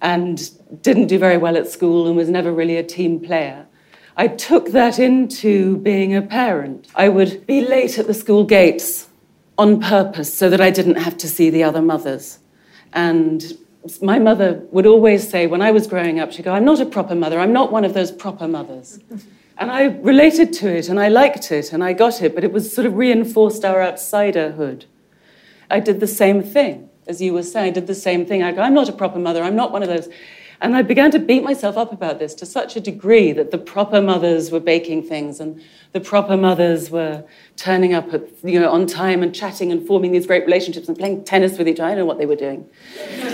and 0.01 0.49
didn't 0.81 1.07
do 1.07 1.19
very 1.19 1.37
well 1.37 1.57
at 1.57 1.67
school 1.69 2.07
and 2.07 2.15
was 2.15 2.29
never 2.29 2.51
really 2.51 2.77
a 2.77 2.83
team 2.83 3.19
player. 3.19 3.67
I 4.17 4.27
took 4.27 4.71
that 4.71 4.97
into 4.97 5.77
being 5.77 6.15
a 6.15 6.21
parent. 6.21 6.87
I 6.95 7.09
would 7.09 7.45
be 7.45 7.65
late 7.65 7.97
at 7.97 8.07
the 8.07 8.13
school 8.13 8.45
gates 8.45 9.09
on 9.57 9.81
purpose 9.81 10.33
so 10.33 10.49
that 10.49 10.61
I 10.61 10.71
didn't 10.71 10.95
have 10.95 11.17
to 11.17 11.27
see 11.27 11.49
the 11.49 11.63
other 11.63 11.81
mothers. 11.81 12.39
And 12.93 13.43
my 14.01 14.19
mother 14.19 14.63
would 14.71 14.85
always 14.85 15.27
say, 15.27 15.47
when 15.47 15.61
I 15.61 15.71
was 15.71 15.85
growing 15.87 16.19
up, 16.19 16.31
she'd 16.31 16.43
go, 16.43 16.53
I'm 16.53 16.65
not 16.65 16.79
a 16.79 16.85
proper 16.85 17.15
mother, 17.15 17.39
I'm 17.39 17.53
not 17.53 17.71
one 17.71 17.83
of 17.85 17.93
those 17.93 18.11
proper 18.11 18.47
mothers. 18.47 18.99
And 19.57 19.71
I 19.71 19.85
related 19.85 20.51
to 20.53 20.67
it 20.67 20.89
and 20.89 20.99
I 20.99 21.07
liked 21.07 21.49
it 21.51 21.71
and 21.71 21.81
I 21.81 21.93
got 21.93 22.21
it, 22.21 22.35
but 22.35 22.43
it 22.43 22.51
was 22.51 22.73
sort 22.73 22.85
of 22.85 22.97
reinforced 22.97 23.63
our 23.63 23.79
outsiderhood. 23.79 24.83
I 25.69 25.79
did 25.79 26.01
the 26.01 26.07
same 26.07 26.43
thing, 26.43 26.89
as 27.07 27.21
you 27.21 27.33
were 27.33 27.43
saying, 27.43 27.67
I 27.67 27.71
did 27.71 27.87
the 27.87 27.95
same 27.95 28.25
thing. 28.25 28.43
I 28.43 28.51
go, 28.51 28.61
I'm 28.61 28.73
not 28.73 28.89
a 28.89 28.91
proper 28.91 29.17
mother, 29.17 29.41
I'm 29.41 29.55
not 29.55 29.71
one 29.71 29.81
of 29.81 29.87
those. 29.87 30.09
And 30.61 30.75
I 30.75 30.81
began 30.81 31.11
to 31.11 31.19
beat 31.19 31.43
myself 31.43 31.77
up 31.77 31.91
about 31.91 32.19
this 32.19 32.33
to 32.35 32.45
such 32.45 32.75
a 32.75 32.79
degree 32.79 33.31
that 33.33 33.51
the 33.51 33.57
proper 33.57 34.01
mothers 34.01 34.51
were 34.51 34.59
baking 34.59 35.03
things 35.03 35.39
and 35.39 35.61
the 35.91 35.99
proper 35.99 36.37
mothers 36.37 36.89
were 36.89 37.23
turning 37.57 37.93
up 37.93 38.13
at, 38.13 38.23
you 38.43 38.59
know, 38.59 38.71
on 38.71 38.87
time 38.87 39.21
and 39.21 39.35
chatting 39.35 39.71
and 39.71 39.85
forming 39.85 40.11
these 40.11 40.25
great 40.25 40.45
relationships 40.45 40.87
and 40.87 40.97
playing 40.97 41.23
tennis 41.23 41.57
with 41.57 41.67
each 41.67 41.79
other. 41.79 41.87
I 41.87 41.95
don't 41.95 41.99
know 41.99 42.05
what 42.05 42.17
they 42.17 42.25
were 42.25 42.35
doing. 42.35 42.69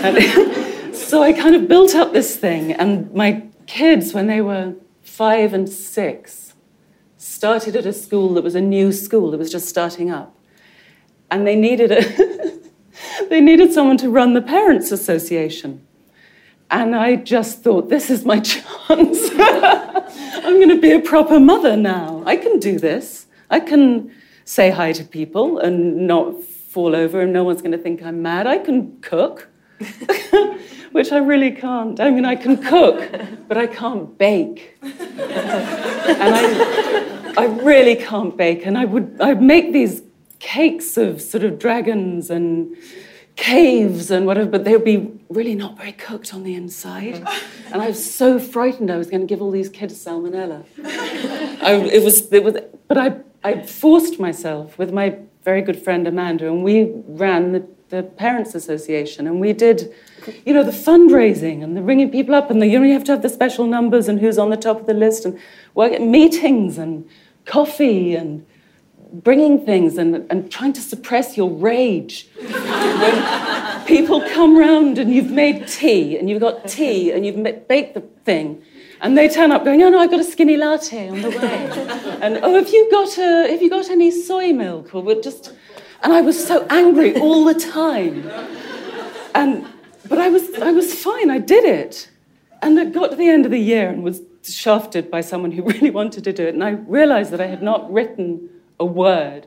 so 0.92 1.22
I 1.22 1.32
kind 1.32 1.54
of 1.54 1.68
built 1.68 1.94
up 1.94 2.12
this 2.12 2.36
thing. 2.36 2.72
And 2.72 3.12
my 3.14 3.46
kids, 3.66 4.12
when 4.12 4.26
they 4.26 4.40
were 4.40 4.74
five 5.02 5.54
and 5.54 5.68
six, 5.68 6.54
started 7.16 7.76
at 7.76 7.86
a 7.86 7.92
school 7.92 8.34
that 8.34 8.42
was 8.42 8.56
a 8.56 8.60
new 8.60 8.90
school 8.90 9.30
that 9.30 9.38
was 9.38 9.50
just 9.50 9.68
starting 9.68 10.10
up. 10.10 10.36
And 11.30 11.46
they 11.46 11.56
needed, 11.56 11.92
a 11.92 12.58
they 13.28 13.40
needed 13.40 13.72
someone 13.72 13.96
to 13.98 14.10
run 14.10 14.34
the 14.34 14.42
Parents 14.42 14.90
Association. 14.90 15.86
And 16.72 16.96
I 16.96 17.16
just 17.16 17.62
thought, 17.62 17.90
this 17.90 18.08
is 18.08 18.24
my 18.24 18.40
chance. 18.52 18.78
I'm 18.88 20.56
going 20.56 20.70
to 20.70 20.80
be 20.80 20.92
a 20.92 21.00
proper 21.00 21.38
mother 21.38 21.76
now. 21.76 22.22
I 22.24 22.36
can 22.36 22.58
do 22.58 22.78
this. 22.78 23.26
I 23.50 23.60
can 23.60 24.10
say 24.46 24.70
hi 24.70 24.92
to 24.92 25.04
people 25.04 25.58
and 25.58 26.06
not 26.06 26.42
fall 26.42 26.96
over, 26.96 27.20
and 27.20 27.32
no 27.32 27.44
one's 27.44 27.60
going 27.60 27.72
to 27.72 27.78
think 27.78 28.02
I'm 28.02 28.22
mad. 28.22 28.46
I 28.46 28.56
can 28.56 28.98
cook, 29.02 29.48
which 30.92 31.12
I 31.12 31.18
really 31.18 31.50
can't. 31.50 32.00
I 32.00 32.10
mean, 32.10 32.24
I 32.24 32.36
can 32.36 32.56
cook, 32.56 33.06
but 33.46 33.58
I 33.58 33.66
can't 33.66 34.16
bake. 34.16 34.78
and 34.82 36.34
I, 36.34 37.34
I 37.36 37.44
really 37.62 37.96
can't 37.96 38.34
bake. 38.34 38.64
And 38.64 38.78
I 38.78 38.86
would 38.86 39.18
I'd 39.20 39.42
make 39.42 39.74
these 39.74 40.02
cakes 40.38 40.96
of 40.96 41.20
sort 41.20 41.44
of 41.44 41.58
dragons 41.58 42.30
and 42.30 42.74
caves 43.42 44.12
and 44.12 44.24
whatever, 44.24 44.48
but 44.48 44.62
they 44.64 44.72
would 44.72 44.84
be 44.84 45.10
really 45.28 45.54
not 45.54 45.76
very 45.76 45.92
cooked 45.92 46.32
on 46.32 46.44
the 46.44 46.54
inside. 46.54 47.26
And 47.72 47.82
I 47.82 47.88
was 47.88 48.14
so 48.14 48.38
frightened 48.38 48.88
I 48.88 48.96
was 48.96 49.10
going 49.10 49.20
to 49.20 49.26
give 49.26 49.42
all 49.42 49.50
these 49.50 49.68
kids 49.68 49.94
salmonella. 49.94 50.64
I, 51.60 51.74
it 51.74 52.04
was, 52.04 52.32
it 52.32 52.44
was, 52.44 52.56
but 52.86 52.98
I, 52.98 53.16
I 53.42 53.62
forced 53.62 54.20
myself 54.20 54.78
with 54.78 54.92
my 54.92 55.18
very 55.42 55.60
good 55.60 55.82
friend 55.82 56.06
Amanda, 56.06 56.46
and 56.46 56.62
we 56.62 56.92
ran 57.06 57.50
the, 57.50 57.66
the 57.88 58.04
Parents 58.04 58.54
Association, 58.54 59.26
and 59.26 59.40
we 59.40 59.52
did, 59.52 59.92
you 60.46 60.54
know, 60.54 60.62
the 60.62 60.70
fundraising 60.70 61.64
and 61.64 61.76
the 61.76 61.82
ringing 61.82 62.10
people 62.10 62.36
up, 62.36 62.48
and 62.48 62.62
the, 62.62 62.68
you 62.68 62.78
know, 62.78 62.86
you 62.86 62.92
have 62.92 63.04
to 63.04 63.12
have 63.12 63.22
the 63.22 63.28
special 63.28 63.66
numbers 63.66 64.06
and 64.08 64.20
who's 64.20 64.38
on 64.38 64.50
the 64.50 64.56
top 64.56 64.80
of 64.80 64.86
the 64.86 64.94
list, 64.94 65.24
and 65.24 65.36
at 65.76 66.00
meetings 66.00 66.78
and 66.78 67.08
coffee 67.44 68.14
and 68.14 68.46
bringing 69.12 69.64
things 69.64 69.98
and, 69.98 70.26
and 70.30 70.50
trying 70.50 70.72
to 70.72 70.80
suppress 70.80 71.36
your 71.36 71.50
rage. 71.50 72.28
when 72.40 73.84
people 73.86 74.20
come 74.30 74.56
round 74.56 74.98
and 74.98 75.12
you've 75.12 75.30
made 75.30 75.66
tea 75.68 76.16
and 76.18 76.30
you've 76.30 76.40
got 76.40 76.66
tea 76.66 77.12
and 77.12 77.26
you've 77.26 77.42
baked 77.68 77.94
the 77.94 78.00
thing 78.24 78.62
and 79.02 79.18
they 79.18 79.28
turn 79.28 79.50
up 79.50 79.64
going, 79.64 79.82
oh 79.82 79.88
no, 79.88 79.98
I've 79.98 80.10
got 80.10 80.20
a 80.20 80.24
skinny 80.24 80.56
latte 80.56 81.08
on 81.08 81.22
the 81.22 81.30
way. 81.30 82.18
and 82.22 82.38
oh, 82.42 82.54
have 82.54 82.68
you 82.68 82.88
got 82.90 83.18
a, 83.18 83.50
have 83.50 83.60
you 83.60 83.68
got 83.68 83.90
any 83.90 84.12
soy 84.12 84.52
milk? 84.52 84.94
Or 84.94 85.20
just, 85.20 85.52
and 86.04 86.12
I 86.12 86.20
was 86.20 86.46
so 86.46 86.64
angry 86.70 87.18
all 87.18 87.44
the 87.44 87.54
time. 87.54 88.28
And, 89.34 89.66
but 90.08 90.18
I 90.18 90.28
was, 90.28 90.54
I 90.54 90.70
was 90.70 90.94
fine, 90.94 91.30
I 91.30 91.38
did 91.38 91.64
it. 91.64 92.10
And 92.62 92.78
I 92.78 92.84
got 92.84 93.10
to 93.10 93.16
the 93.16 93.28
end 93.28 93.44
of 93.44 93.50
the 93.50 93.58
year 93.58 93.88
and 93.88 94.04
was 94.04 94.20
shafted 94.44 95.10
by 95.10 95.20
someone 95.20 95.50
who 95.50 95.62
really 95.66 95.90
wanted 95.90 96.22
to 96.24 96.32
do 96.32 96.46
it. 96.46 96.54
And 96.54 96.62
I 96.62 96.70
realized 96.70 97.32
that 97.32 97.40
I 97.40 97.46
had 97.46 97.62
not 97.62 97.92
written 97.92 98.48
a 98.78 98.84
word. 98.84 99.46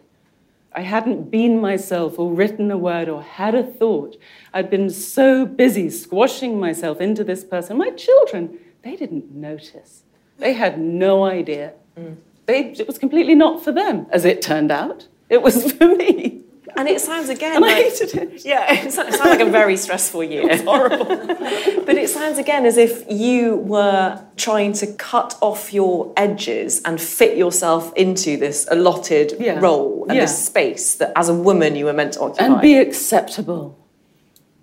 I 0.73 0.81
hadn't 0.81 1.31
been 1.31 1.61
myself 1.61 2.19
or 2.19 2.33
written 2.33 2.69
a 2.69 2.77
word 2.77 3.07
or 3.07 3.23
had 3.23 3.55
a 3.55 3.63
thought. 3.63 4.17
I'd 4.53 4.69
been 4.69 4.89
so 4.89 5.45
busy 5.45 5.89
squashing 5.89 6.59
myself 6.59 6.99
into 6.99 7.23
this 7.23 7.43
person. 7.43 7.77
My 7.77 7.91
children, 7.91 8.59
they 8.81 8.95
didn't 8.95 9.31
notice. 9.31 10.03
They 10.37 10.53
had 10.53 10.77
no 10.79 11.23
idea. 11.23 11.73
Mm. 11.97 12.17
They, 12.45 12.71
it 12.71 12.87
was 12.87 12.97
completely 12.97 13.35
not 13.35 13.63
for 13.63 13.71
them, 13.71 14.05
as 14.11 14.25
it 14.25 14.41
turned 14.41 14.71
out. 14.71 15.07
It 15.29 15.41
was 15.41 15.71
for 15.77 15.95
me. 15.95 16.44
And 16.77 16.89
it 16.89 16.99
sounds 16.99 17.29
again 17.29 17.55
and 17.55 17.61
like, 17.61 17.75
I 17.75 17.81
hated 17.81 18.15
it. 18.15 18.45
Yeah, 18.45 18.71
it 18.85 18.91
sounds 18.91 19.17
like 19.19 19.39
a 19.39 19.49
very 19.49 19.77
stressful 19.77 20.23
year. 20.23 20.49
It's 20.49 20.63
horrible. 20.63 21.05
but 21.85 21.95
it 21.95 22.09
sounds 22.09 22.37
again 22.37 22.65
as 22.65 22.77
if 22.77 23.05
you 23.09 23.57
were 23.57 24.21
trying 24.35 24.73
to 24.73 24.87
cut 24.93 25.37
off 25.41 25.73
your 25.73 26.13
edges 26.17 26.81
and 26.83 26.99
fit 26.99 27.37
yourself 27.37 27.93
into 27.95 28.37
this 28.37 28.67
allotted 28.69 29.35
yeah. 29.39 29.59
role 29.59 30.05
and 30.07 30.15
yeah. 30.15 30.21
this 30.21 30.45
space 30.45 30.95
that 30.95 31.13
as 31.15 31.29
a 31.29 31.33
woman 31.33 31.75
you 31.75 31.85
were 31.85 31.93
meant 31.93 32.13
to 32.13 32.21
occupy. 32.21 32.45
And 32.45 32.61
be 32.61 32.77
acceptable. 32.77 33.79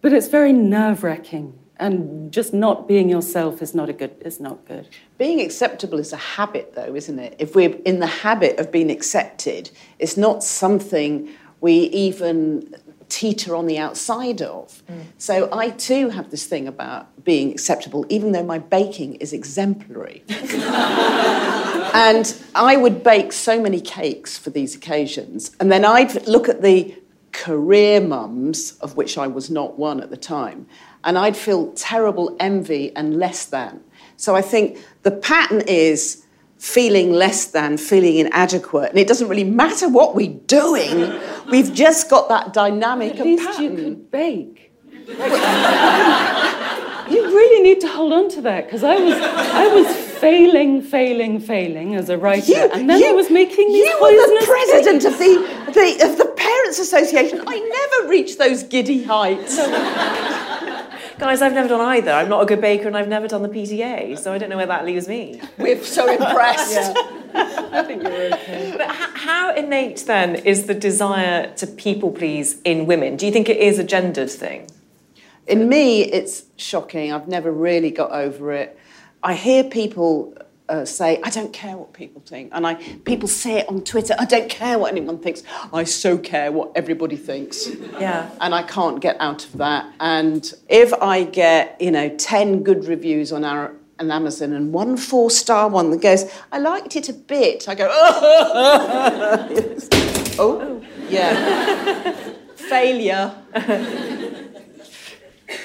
But 0.03 0.12
it's 0.12 0.29
very 0.29 0.53
nerve 0.53 1.03
wracking. 1.03 1.59
And 1.79 2.31
just 2.31 2.53
not 2.53 2.87
being 2.87 3.09
yourself 3.09 3.61
is 3.61 3.75
not 3.75 3.88
a 3.88 3.92
good 3.92 4.14
is 4.20 4.38
not 4.38 4.64
good. 4.66 4.88
Being 5.18 5.40
acceptable 5.40 5.98
is 5.98 6.12
a 6.12 6.16
habit 6.16 6.75
though, 6.77 6.94
isn't 6.94 7.18
it? 7.18 7.35
If 7.38 7.57
we're 7.57 7.75
in 7.85 7.98
the 7.98 8.07
habit 8.07 8.61
of 8.61 8.70
being 8.70 8.90
accepted, 8.90 9.70
it's 9.98 10.16
not 10.16 10.44
something 10.44 11.29
we 11.62 11.72
even 11.72 12.75
teeter 13.09 13.55
on 13.55 13.66
the 13.66 13.79
outside 13.79 14.42
of. 14.42 14.83
Mm. 14.90 15.05
So 15.16 15.48
I 15.53 15.70
too 15.70 16.11
have 16.11 16.31
this 16.31 16.46
thing 16.46 16.66
about 16.66 17.25
being 17.25 17.53
acceptable, 17.53 18.05
even 18.09 18.33
though 18.33 18.42
my 18.42 18.59
baking 18.59 19.14
is 19.16 19.33
exemplary. 19.33 20.25
and 20.29 22.35
I 22.55 22.77
would 22.77 23.05
bake 23.05 23.33
so 23.33 23.61
many 23.61 23.81
cakes 23.81 24.37
for 24.37 24.51
these 24.51 24.75
occasions, 24.75 25.55
and 25.61 25.70
then 25.70 25.85
I'd 25.85 26.27
look 26.27 26.48
at 26.48 26.62
the 26.62 26.94
career 27.33 28.01
mums, 28.01 28.72
of 28.81 28.96
which 28.96 29.16
I 29.16 29.27
was 29.27 29.51
not 29.51 29.79
one 29.79 30.01
at 30.01 30.11
the 30.11 30.16
time, 30.16 30.66
and 31.05 31.16
I'd 31.16 31.37
feel 31.37 31.72
terrible 31.72 32.37
envy 32.40 32.94
and 32.96 33.18
less 33.18 33.44
than. 33.44 33.81
So 34.16 34.35
I 34.35 34.42
think 34.42 34.79
the 35.03 35.11
pattern 35.11 35.62
is 35.66 36.22
feeling 36.66 37.11
less 37.12 37.46
than, 37.46 37.77
feeling 37.77 38.18
inadequate. 38.18 38.90
And 38.90 38.98
it 38.98 39.09
doesn't 39.09 39.27
really 39.29 39.42
matter 39.42 39.88
what 39.88 40.14
we're 40.14 40.38
doing, 40.46 41.12
we've 41.51 41.75
just 41.75 42.09
got 42.09 42.29
that 42.29 42.53
dynamic 42.53 43.18
At 43.18 43.27
least 43.27 43.44
pattern. 43.44 43.64
you 43.64 43.70
could 43.77 44.11
bake. 44.12 44.70
you 47.11 47.25
really 47.27 47.62
need 47.64 47.81
to 47.81 47.88
hold 47.88 48.12
on 48.12 48.29
to 48.31 48.40
that 48.42 48.66
because 48.66 48.85
I 48.85 48.94
was, 48.94 49.14
I 49.14 49.66
was 49.75 49.88
failing, 50.20 50.83
failing, 50.83 51.40
failing 51.40 51.96
as 51.96 52.09
a 52.09 52.16
writer, 52.16 52.53
You- 52.53 52.70
and 52.72 52.88
then 52.88 53.01
you- 53.01 53.09
I 53.09 53.12
was 53.12 53.29
making 53.29 53.66
these 53.72 53.85
You 53.85 53.98
were 54.01 54.12
the 54.12 54.44
president 54.46 55.05
of 55.05 55.18
the, 55.18 55.72
the 55.72 56.05
of 56.11 56.16
the 56.16 56.27
Parents 56.37 56.79
Association. 56.79 57.42
I 57.44 57.59
never 57.59 58.09
reached 58.09 58.38
those 58.38 58.62
giddy 58.62 59.03
heights. 59.03 59.59
Guys, 61.23 61.41
I've 61.41 61.53
never 61.53 61.69
done 61.69 61.81
either. 61.81 62.11
I'm 62.11 62.29
not 62.29 62.43
a 62.43 62.47
good 62.47 62.61
baker 62.61 62.89
and 62.89 62.97
I've 62.97 63.07
never 63.07 63.29
done 63.29 63.43
the 63.43 63.49
PTA, 63.49 64.19
so 64.19 64.33
I 64.33 64.39
don't 64.39 64.51
know 64.51 64.57
where 64.57 64.67
that 64.67 64.85
leaves 64.85 65.07
me. 65.07 65.41
We're 65.57 65.81
so 65.85 66.11
impressed. 66.11 66.97
I 67.33 67.85
think 67.85 68.03
you're 68.03 68.35
okay. 68.35 68.75
But 68.77 68.91
h- 68.91 69.11
how 69.15 69.55
innate 69.55 69.99
then 70.05 70.35
is 70.35 70.67
the 70.67 70.75
desire 70.75 71.55
to 71.55 71.67
people 71.69 72.11
please 72.11 72.61
in 72.63 72.87
women? 72.87 73.15
Do 73.15 73.25
you 73.25 73.31
think 73.31 73.49
it 73.49 73.59
is 73.59 73.79
a 73.79 73.85
gendered 73.85 74.33
thing? 74.33 74.67
In 75.47 75.69
me, 75.69 76.03
it's 76.03 76.43
shocking. 76.57 77.13
I've 77.13 77.29
never 77.29 77.53
really 77.53 77.93
got 77.93 78.11
over 78.11 78.51
it. 78.51 78.77
I 79.23 79.35
hear 79.35 79.63
people 79.63 80.37
uh, 80.68 80.85
say, 80.85 81.20
I 81.22 81.31
don't 81.31 81.53
care 81.53 81.77
what 81.77 81.92
people 81.92 82.22
think. 82.25 82.51
And 82.53 82.66
I, 82.66 82.75
people 82.75 83.29
say 83.29 83.59
it 83.59 83.68
on 83.68 83.83
Twitter, 83.83 84.14
I 84.18 84.25
don't 84.25 84.48
care 84.48 84.79
what 84.79 84.92
anyone 84.92 85.18
thinks. 85.18 85.42
I 85.72 85.85
so 85.85 86.18
care 86.18 86.51
what 86.53 86.72
everybody 86.75 87.16
thinks. 87.16 87.68
Yeah. 87.98 88.31
And 88.40 88.55
I 88.55 88.62
can't 88.62 89.01
get 89.01 89.16
out 89.20 89.44
of 89.44 89.59
that. 89.59 89.92
And 90.01 90.53
if 90.68 90.92
I 90.94 91.25
get, 91.25 91.81
you 91.81 91.90
know, 91.90 92.09
10 92.09 92.62
good 92.62 92.87
reviews 92.87 93.33
on 93.33 93.44
our 93.44 93.75
on 93.98 94.11
Amazon 94.11 94.55
and 94.55 94.72
one 94.72 94.96
four 94.96 95.31
star 95.31 95.68
one 95.68 95.90
that 95.90 96.01
goes, 96.01 96.25
I 96.51 96.59
liked 96.59 96.96
it 96.96 97.09
a 97.09 97.12
bit, 97.12 97.68
I 97.68 97.75
go, 97.75 97.88
oh, 97.90 98.68
oh 100.38 100.83
yeah. 101.09 102.12
Failure. 102.57 103.35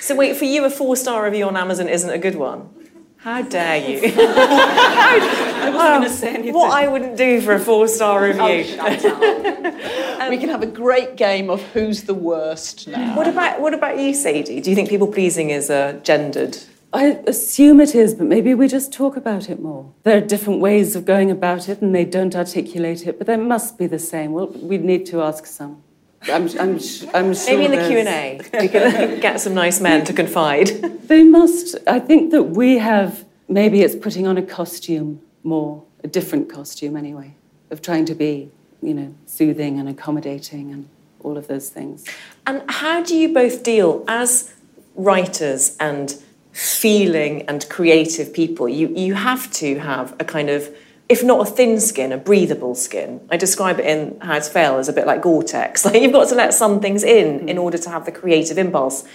So 0.01 0.15
wait, 0.15 0.36
for 0.36 0.45
you, 0.45 0.65
a 0.65 0.69
four-star 0.69 1.23
review 1.23 1.45
on 1.45 1.57
Amazon 1.57 1.88
isn't 1.89 2.10
a 2.10 2.17
good 2.17 2.36
one? 2.36 2.69
How 3.17 3.41
dare 3.41 3.77
you? 3.77 4.13
I 4.17 5.69
wasn't 5.73 5.75
going 5.75 6.01
to 6.03 6.10
say 6.10 6.30
um, 6.30 6.36
anything. 6.36 6.53
What 6.53 6.71
I 6.71 6.88
wouldn't 6.88 7.17
do 7.17 7.41
for 7.41 7.53
a 7.53 7.60
four-star 7.60 8.23
oh, 8.23 8.27
review. 8.27 8.77
we 10.30 10.38
can 10.38 10.49
have 10.49 10.62
a 10.62 10.67
great 10.67 11.15
game 11.17 11.49
of 11.49 11.62
who's 11.73 12.03
the 12.03 12.13
worst 12.13 12.88
now. 12.88 13.15
What 13.15 13.27
about 13.27 13.60
what 13.60 13.73
about 13.73 13.99
you, 13.99 14.13
Sadie? 14.13 14.62
Do 14.62 14.69
you 14.69 14.75
think 14.75 14.89
people 14.89 15.08
pleasing 15.08 15.49
is 15.49 15.69
a 15.69 15.99
gendered 16.03 16.58
I 16.93 17.19
assume 17.27 17.82
it 17.82 17.93
is, 17.93 18.15
but 18.15 18.27
maybe 18.27 18.53
we 18.53 18.67
just 18.67 18.93
talk 18.93 19.17
about 19.17 19.49
it 19.49 19.62
more. 19.62 19.93
There 20.03 20.17
are 20.17 20.21
different 20.21 20.62
ways 20.62 20.95
of 20.95 21.03
going 21.06 21.30
about 21.30 21.67
it, 21.67 21.82
and 21.82 21.93
they 21.93 22.06
don't 22.06 22.36
articulate 22.36 23.06
it, 23.06 23.17
but 23.17 23.27
they 23.27 23.36
must 23.36 23.77
be 23.77 23.88
the 23.88 23.99
same. 23.99 24.32
Well, 24.32 24.47
we 24.47 24.77
need 24.77 25.06
to 25.08 25.21
ask 25.21 25.45
some. 25.45 25.84
I'm, 26.23 26.47
I'm, 26.60 26.80
I'm 27.13 27.34
sure 27.34 27.58
Maybe 27.58 27.65
in 27.65 27.71
the 27.71 27.88
Q 27.88 27.97
and 27.97 28.08
A, 28.08 28.41
we 28.60 28.67
can 28.67 29.19
get 29.27 29.39
some 29.39 29.53
nice 29.53 29.80
men 29.80 30.06
to 30.06 30.13
confide. 30.13 30.69
They 31.08 31.23
must. 31.23 31.77
I 31.88 31.99
think 31.99 32.32
that 32.32 32.43
we 32.43 32.80
have. 32.80 33.23
Maybe 33.47 33.82
it's 33.82 33.95
putting 33.95 34.27
on 34.27 34.38
a 34.38 34.41
costume 34.41 35.21
more, 35.41 35.86
a 36.03 36.08
different 36.10 36.51
costume 36.51 36.97
anyway, 36.97 37.36
of 37.71 37.82
trying 37.82 38.03
to 38.06 38.15
be, 38.15 38.51
you 38.82 38.93
know, 38.93 39.15
soothing 39.25 39.80
and 39.80 39.88
accommodating 39.88 40.73
and 40.73 40.89
all 41.21 41.38
of 41.38 41.47
those 41.47 41.69
things. 41.69 42.06
And 42.45 42.62
how 42.69 43.01
do 43.03 43.15
you 43.15 43.34
both 43.34 43.63
deal 43.63 44.03
as 44.08 44.53
writers 44.95 45.77
and 45.80 46.13
feeling 46.51 47.43
and 47.43 47.67
creative 47.69 48.34
people? 48.34 48.67
You, 48.67 48.89
you 48.89 49.13
have 49.13 49.49
to 49.53 49.80
have 49.80 50.13
a 50.19 50.25
kind 50.25 50.49
of, 50.49 50.75
if 51.10 51.24
not 51.24 51.48
a 51.48 51.50
thin 51.50 51.80
skin, 51.80 52.12
a 52.12 52.17
breathable 52.17 52.76
skin. 52.76 53.26
I 53.32 53.38
describe 53.38 53.80
it 53.80 53.86
in 53.86 54.20
How 54.20 54.39
to 54.39 54.50
Fail 54.50 54.78
as 54.78 54.89
a 54.89 54.93
bit 54.93 55.08
like 55.08 55.22
Gore-Tex. 55.22 55.86
Like 55.88 56.02
you've 56.02 56.12
got 56.12 56.28
to 56.30 56.36
let 56.36 56.54
some 56.54 56.82
things 56.82 57.04
in 57.04 57.39
hmm. 57.39 57.50
in 57.50 57.58
order 57.58 57.78
to 57.78 57.89
have 57.89 58.06
the 58.06 58.12
creative 58.12 58.58
impulse. 58.58 59.06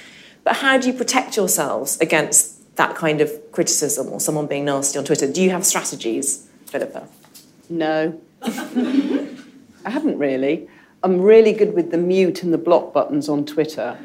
But 0.45 0.57
how 0.57 0.79
do 0.79 0.89
you 0.89 0.95
protect 0.95 1.37
yourselves 1.37 1.99
against 2.01 2.77
that 2.77 2.97
kind 2.97 3.21
of 3.21 3.31
criticism 3.53 4.09
or 4.09 4.21
someone 4.21 4.47
being 4.47 4.65
nasty 4.65 4.99
on 4.99 5.05
Twitter? 5.05 5.31
Do 5.31 5.43
you 5.43 5.51
have 5.51 5.65
strategies, 5.67 6.49
Philippa? 6.67 7.07
No. 7.69 8.21
I 8.43 9.91
haven't 9.91 10.19
really. 10.19 10.69
I'm 11.03 11.21
really 11.21 11.53
good 11.53 11.75
with 11.75 11.91
the 11.91 11.99
mute 11.99 12.43
and 12.43 12.53
the 12.53 12.59
block 12.59 12.93
buttons 12.93 13.29
on 13.29 13.45
Twitter. 13.45 13.99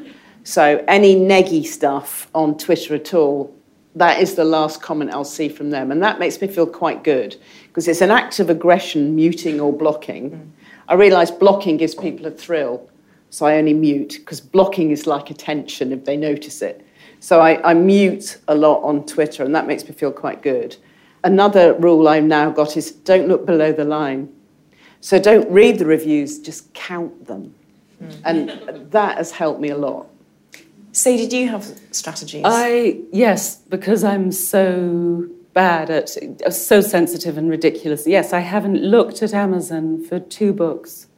So 0.44 0.84
any 0.86 1.16
neggy 1.16 1.64
stuff 1.64 2.28
on 2.34 2.56
Twitter 2.58 2.94
at 2.94 3.14
all, 3.14 3.54
that 3.94 4.20
is 4.20 4.34
the 4.34 4.44
last 4.44 4.82
comment 4.82 5.12
I'll 5.12 5.24
see 5.24 5.48
from 5.48 5.70
them. 5.70 5.90
And 5.90 6.02
that 6.02 6.18
makes 6.18 6.40
me 6.40 6.48
feel 6.48 6.66
quite 6.66 7.02
good 7.04 7.36
because 7.78 7.86
it's 7.86 8.00
an 8.00 8.10
act 8.10 8.40
of 8.40 8.50
aggression, 8.50 9.14
muting 9.14 9.60
or 9.60 9.72
blocking. 9.72 10.32
Mm. 10.32 10.50
I 10.88 10.94
realise 10.94 11.30
blocking 11.30 11.76
gives 11.76 11.94
people 11.94 12.26
a 12.26 12.30
thrill. 12.32 12.90
So 13.30 13.46
I 13.46 13.54
only 13.54 13.72
mute 13.72 14.16
because 14.18 14.40
blocking 14.40 14.90
is 14.90 15.06
like 15.06 15.30
attention 15.30 15.92
if 15.92 16.04
they 16.04 16.16
notice 16.16 16.60
it. 16.60 16.84
So 17.20 17.40
I, 17.40 17.62
I 17.62 17.74
mute 17.74 18.38
a 18.48 18.56
lot 18.56 18.82
on 18.82 19.06
Twitter 19.06 19.44
and 19.44 19.54
that 19.54 19.68
makes 19.68 19.84
me 19.84 19.92
feel 19.92 20.10
quite 20.10 20.42
good. 20.42 20.76
Another 21.22 21.74
rule 21.74 22.08
I've 22.08 22.24
now 22.24 22.50
got 22.50 22.76
is 22.76 22.90
don't 22.90 23.28
look 23.28 23.46
below 23.46 23.70
the 23.70 23.84
line. 23.84 24.28
So 25.00 25.20
don't 25.20 25.48
read 25.48 25.78
the 25.78 25.86
reviews, 25.86 26.40
just 26.40 26.74
count 26.74 27.26
them. 27.26 27.54
Mm. 28.02 28.20
And 28.24 28.90
that 28.90 29.18
has 29.18 29.30
helped 29.30 29.60
me 29.60 29.68
a 29.68 29.78
lot. 29.78 30.08
Sadie, 30.90 31.28
do 31.28 31.38
you 31.38 31.48
have 31.48 31.64
strategies? 31.92 32.42
I 32.44 33.02
yes, 33.12 33.54
because 33.54 34.02
I'm 34.02 34.32
so 34.32 35.28
bad 35.52 35.90
at 35.90 36.16
uh, 36.46 36.50
so 36.50 36.80
sensitive 36.80 37.38
and 37.38 37.50
ridiculous. 37.50 38.06
Yes, 38.06 38.32
I 38.32 38.40
haven't 38.40 38.82
looked 38.82 39.22
at 39.22 39.34
Amazon 39.34 40.04
for 40.04 40.20
two 40.20 40.52
books, 40.52 41.08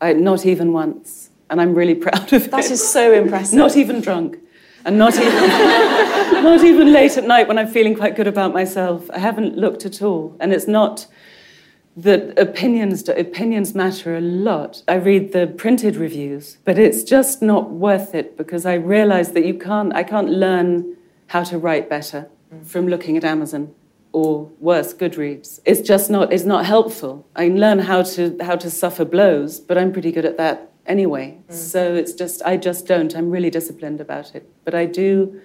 I, 0.00 0.12
not 0.14 0.46
even 0.46 0.72
once, 0.72 1.30
and 1.50 1.60
I'm 1.60 1.74
really 1.74 1.94
proud 2.06 2.32
of 2.32 2.46
it. 2.46 2.50
that 2.50 2.70
is 2.70 2.86
so 2.86 3.12
impressive. 3.12 3.58
not 3.58 3.76
even 3.76 4.00
drunk, 4.00 4.38
and 4.84 4.98
not 4.98 5.14
even 5.14 5.48
not 6.42 6.64
even 6.64 6.92
late 6.92 7.16
at 7.16 7.24
night 7.24 7.48
when 7.48 7.58
I'm 7.58 7.68
feeling 7.68 7.94
quite 7.94 8.16
good 8.16 8.26
about 8.26 8.52
myself. 8.52 9.10
I 9.10 9.18
haven't 9.18 9.56
looked 9.56 9.84
at 9.84 10.02
all, 10.02 10.36
and 10.40 10.52
it's 10.52 10.66
not 10.66 11.06
that 11.96 12.38
opinions 12.38 13.06
opinions 13.08 13.74
matter 13.74 14.16
a 14.16 14.20
lot. 14.20 14.82
I 14.88 14.94
read 14.94 15.32
the 15.32 15.46
printed 15.46 15.96
reviews, 15.96 16.56
but 16.64 16.78
it's 16.78 17.02
just 17.02 17.42
not 17.42 17.70
worth 17.70 18.14
it 18.14 18.36
because 18.38 18.64
I 18.64 18.74
realize 18.74 19.32
that 19.32 19.44
you 19.44 19.54
can't 19.54 19.94
I 19.94 20.02
can't 20.02 20.30
learn 20.30 20.96
how 21.26 21.44
to 21.44 21.58
write 21.58 21.88
better 21.88 22.28
from 22.64 22.86
looking 22.86 23.16
at 23.16 23.24
Amazon 23.24 23.74
or 24.12 24.50
worse 24.60 24.92
Goodreads. 24.94 25.60
It's 25.64 25.80
just 25.80 26.10
not 26.10 26.32
it's 26.32 26.44
not 26.44 26.66
helpful. 26.66 27.26
I 27.34 27.48
learn 27.48 27.78
how 27.80 28.02
to 28.02 28.36
how 28.40 28.56
to 28.56 28.70
suffer 28.70 29.04
blows, 29.04 29.60
but 29.60 29.78
I'm 29.78 29.92
pretty 29.92 30.12
good 30.12 30.24
at 30.24 30.36
that 30.36 30.70
anyway. 30.86 31.38
Mm. 31.48 31.54
So 31.54 31.94
it's 31.94 32.12
just 32.12 32.42
I 32.42 32.56
just 32.56 32.86
don't. 32.86 33.14
I'm 33.16 33.30
really 33.30 33.50
disciplined 33.50 34.00
about 34.00 34.34
it. 34.34 34.48
But 34.64 34.74
I 34.74 34.86
do 34.86 35.40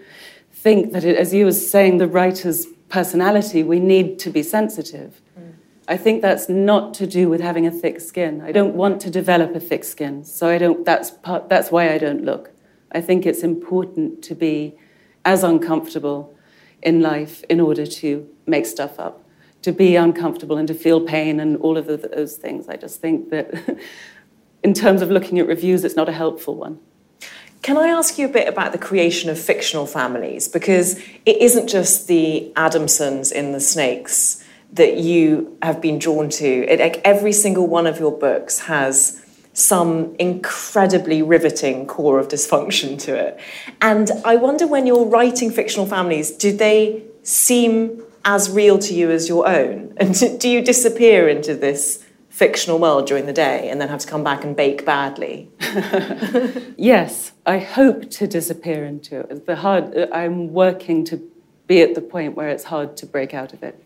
think 0.51 0.91
that 0.93 1.03
it, 1.03 1.17
as 1.17 1.33
you 1.33 1.45
were 1.45 1.53
saying 1.53 1.97
the 1.97 2.07
writer's 2.07 2.67
personality, 2.89 3.63
we 3.63 3.79
need 3.79 4.19
to 4.19 4.29
be 4.29 4.43
sensitive. 4.43 5.21
Mm. 5.39 5.53
I 5.87 5.97
think 5.97 6.21
that's 6.21 6.49
not 6.49 6.93
to 6.95 7.07
do 7.07 7.29
with 7.29 7.41
having 7.41 7.65
a 7.65 7.71
thick 7.71 8.01
skin. 8.01 8.41
I 8.41 8.51
don't 8.51 8.75
want 8.75 8.99
to 9.01 9.09
develop 9.09 9.55
a 9.55 9.59
thick 9.59 9.83
skin, 9.83 10.23
so 10.23 10.49
I 10.49 10.57
don't. 10.57 10.85
That's 10.85 11.11
part. 11.11 11.49
That's 11.49 11.71
why 11.71 11.93
I 11.93 11.97
don't 11.97 12.23
look. 12.23 12.51
I 12.91 13.01
think 13.01 13.25
it's 13.25 13.43
important 13.43 14.23
to 14.23 14.35
be 14.35 14.75
as 15.25 15.43
uncomfortable 15.43 16.36
in 16.81 17.01
life 17.01 17.43
in 17.49 17.59
order 17.59 17.85
to 17.85 18.27
make 18.45 18.65
stuff 18.65 18.99
up, 18.99 19.23
to 19.61 19.71
be 19.71 19.95
uncomfortable 19.95 20.57
and 20.57 20.67
to 20.67 20.73
feel 20.73 21.01
pain 21.01 21.39
and 21.39 21.57
all 21.57 21.77
of 21.77 21.87
those 21.87 22.37
things. 22.37 22.69
I 22.69 22.77
just 22.77 23.01
think 23.01 23.29
that, 23.29 23.77
in 24.63 24.73
terms 24.73 25.01
of 25.01 25.09
looking 25.09 25.39
at 25.39 25.47
reviews, 25.47 25.83
it's 25.83 25.95
not 25.95 26.09
a 26.09 26.13
helpful 26.13 26.55
one. 26.55 26.79
Can 27.61 27.77
I 27.77 27.87
ask 27.87 28.17
you 28.17 28.27
a 28.27 28.29
bit 28.29 28.47
about 28.47 28.71
the 28.71 28.77
creation 28.77 29.29
of 29.29 29.39
fictional 29.39 29.85
families? 29.85 30.47
Because 30.47 30.97
it 31.25 31.37
isn't 31.37 31.67
just 31.67 32.07
the 32.07 32.51
Adamsons 32.55 33.31
in 33.31 33.51
The 33.51 33.59
Snakes 33.59 34.43
that 34.73 34.97
you 34.97 35.57
have 35.61 35.81
been 35.81 35.99
drawn 35.99 36.29
to. 36.29 36.47
It, 36.47 36.79
like 36.79 37.01
every 37.03 37.33
single 37.33 37.67
one 37.67 37.87
of 37.87 37.99
your 37.99 38.17
books 38.17 38.59
has 38.59 39.21
some 39.57 40.15
incredibly 40.19 41.23
riveting 41.23 41.87
core 41.87 42.19
of 42.19 42.27
dysfunction 42.27 42.99
to 42.99 43.15
it. 43.15 43.39
And 43.81 44.11
I 44.23 44.35
wonder 44.35 44.67
when 44.67 44.85
you're 44.85 45.07
writing 45.07 45.49
fictional 45.49 45.87
families, 45.87 46.29
do 46.29 46.55
they 46.55 47.01
seem 47.23 48.03
as 48.23 48.51
real 48.51 48.77
to 48.77 48.93
you 48.93 49.09
as 49.09 49.27
your 49.27 49.47
own? 49.47 49.95
And 49.97 50.39
do 50.39 50.47
you 50.47 50.61
disappear 50.61 51.27
into 51.27 51.55
this 51.55 52.05
fictional 52.29 52.77
world 52.77 53.07
during 53.07 53.25
the 53.25 53.33
day 53.33 53.67
and 53.71 53.81
then 53.81 53.89
have 53.89 54.01
to 54.01 54.07
come 54.07 54.23
back 54.23 54.43
and 54.43 54.55
bake 54.55 54.85
badly? 54.85 55.49
Yes, 56.77 57.31
I 57.43 57.57
hope 57.57 58.11
to 58.11 58.27
disappear 58.27 58.85
into 58.85 59.21
it. 59.21 59.47
The 59.47 59.55
hard, 59.55 59.97
I'm 60.13 60.53
working 60.53 61.03
to 61.05 61.19
be 61.65 61.81
at 61.81 61.95
the 61.95 62.01
point 62.01 62.35
where 62.35 62.49
it's 62.49 62.65
hard 62.65 62.95
to 62.97 63.07
break 63.07 63.33
out 63.33 63.53
of 63.53 63.63
it. 63.63 63.83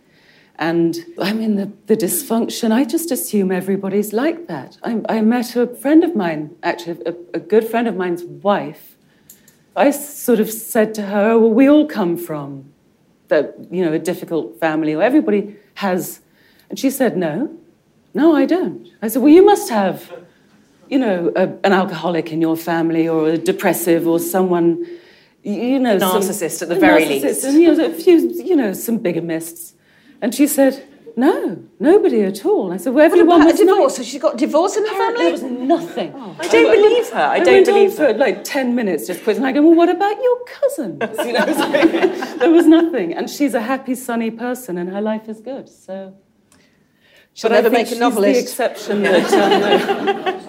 And 0.61 1.03
I 1.19 1.33
mean, 1.33 1.55
the, 1.55 1.71
the 1.87 1.97
dysfunction, 1.97 2.71
I 2.71 2.85
just 2.85 3.09
assume 3.09 3.51
everybody's 3.51 4.13
like 4.13 4.47
that. 4.47 4.77
I, 4.83 5.01
I 5.09 5.21
met 5.21 5.55
a 5.55 5.65
friend 5.65 6.03
of 6.03 6.15
mine, 6.15 6.55
actually, 6.61 7.01
a, 7.07 7.15
a 7.33 7.39
good 7.39 7.67
friend 7.67 7.87
of 7.87 7.95
mine's 7.95 8.23
wife. 8.23 8.95
I 9.75 9.89
sort 9.89 10.39
of 10.39 10.51
said 10.51 10.93
to 10.95 11.01
her, 11.07 11.31
oh, 11.31 11.39
well, 11.39 11.49
we 11.49 11.67
all 11.67 11.87
come 11.87 12.15
from 12.15 12.71
the, 13.29 13.51
you 13.71 13.83
know, 13.83 13.91
a 13.91 13.97
difficult 13.97 14.59
family, 14.59 14.93
or 14.93 15.01
everybody 15.01 15.55
has. 15.75 16.21
And 16.69 16.77
she 16.77 16.91
said, 16.91 17.17
no, 17.17 17.57
no, 18.13 18.35
I 18.35 18.45
don't. 18.45 18.87
I 19.01 19.07
said, 19.07 19.23
well, 19.23 19.33
you 19.33 19.43
must 19.43 19.69
have 19.71 20.13
you 20.91 20.99
know, 20.99 21.31
a, 21.37 21.47
an 21.63 21.71
alcoholic 21.71 22.31
in 22.33 22.41
your 22.41 22.57
family 22.57 23.07
or 23.07 23.29
a 23.29 23.37
depressive 23.37 24.05
or 24.05 24.19
someone, 24.19 24.85
you 25.41 25.79
know, 25.79 25.97
some- 25.97 26.21
Narcissist 26.21 26.61
at 26.61 26.67
the 26.69 26.75
very 26.75 27.05
narcissist 27.05 27.23
least. 27.23 27.43
And, 27.45 27.61
you 27.63 27.73
know, 27.73 27.85
a 27.85 27.93
few, 27.93 28.17
you 28.43 28.55
know, 28.55 28.73
some 28.73 28.99
bigamists. 28.99 29.73
And 30.21 30.33
she 30.35 30.47
said, 30.47 30.87
no, 31.17 31.61
nobody 31.79 32.21
at 32.21 32.45
all. 32.45 32.71
I 32.71 32.77
said, 32.77 32.93
well, 32.93 33.03
What 33.03 33.11
everyone 33.11 33.41
about 33.41 33.49
a 33.49 33.51
was 33.51 33.59
divorce? 33.59 33.97
Has 33.97 34.07
she 34.07 34.17
got 34.19 34.37
divorce 34.37 34.77
in 34.77 34.83
the 34.83 34.89
family. 34.91 35.23
There 35.23 35.31
was 35.31 35.43
nothing. 35.43 36.13
I 36.15 36.47
don't 36.47 36.71
believe 36.73 37.09
her. 37.09 37.19
I 37.19 37.39
don't 37.39 37.53
went 37.55 37.65
believe 37.65 37.89
on 37.91 37.95
for 37.97 38.13
like 38.13 38.43
10 38.43 38.75
minutes 38.75 39.07
just 39.07 39.23
quizzing. 39.23 39.43
I 39.43 39.51
go, 39.51 39.61
well, 39.61 39.75
what 39.75 39.89
about 39.89 40.15
your 40.21 40.37
cousins? 40.45 41.01
You 41.25 41.33
know, 41.33 41.45
so 41.53 42.37
there 42.37 42.51
was 42.51 42.65
nothing. 42.65 43.13
And 43.13 43.29
she's 43.29 43.53
a 43.53 43.61
happy, 43.61 43.95
sunny 43.95 44.31
person 44.31 44.77
and 44.77 44.89
her 44.89 45.01
life 45.01 45.27
is 45.27 45.41
good. 45.41 45.67
So. 45.69 46.15
She'll 47.33 47.49
But 47.49 47.57
I 47.57 47.61
never 47.61 47.75
think 47.75 47.79
make 47.79 47.87
a 47.87 47.89
she's 47.89 47.99
novelist. 47.99 48.33
the 48.33 48.41
exception 48.41 49.03
that. 49.03 50.43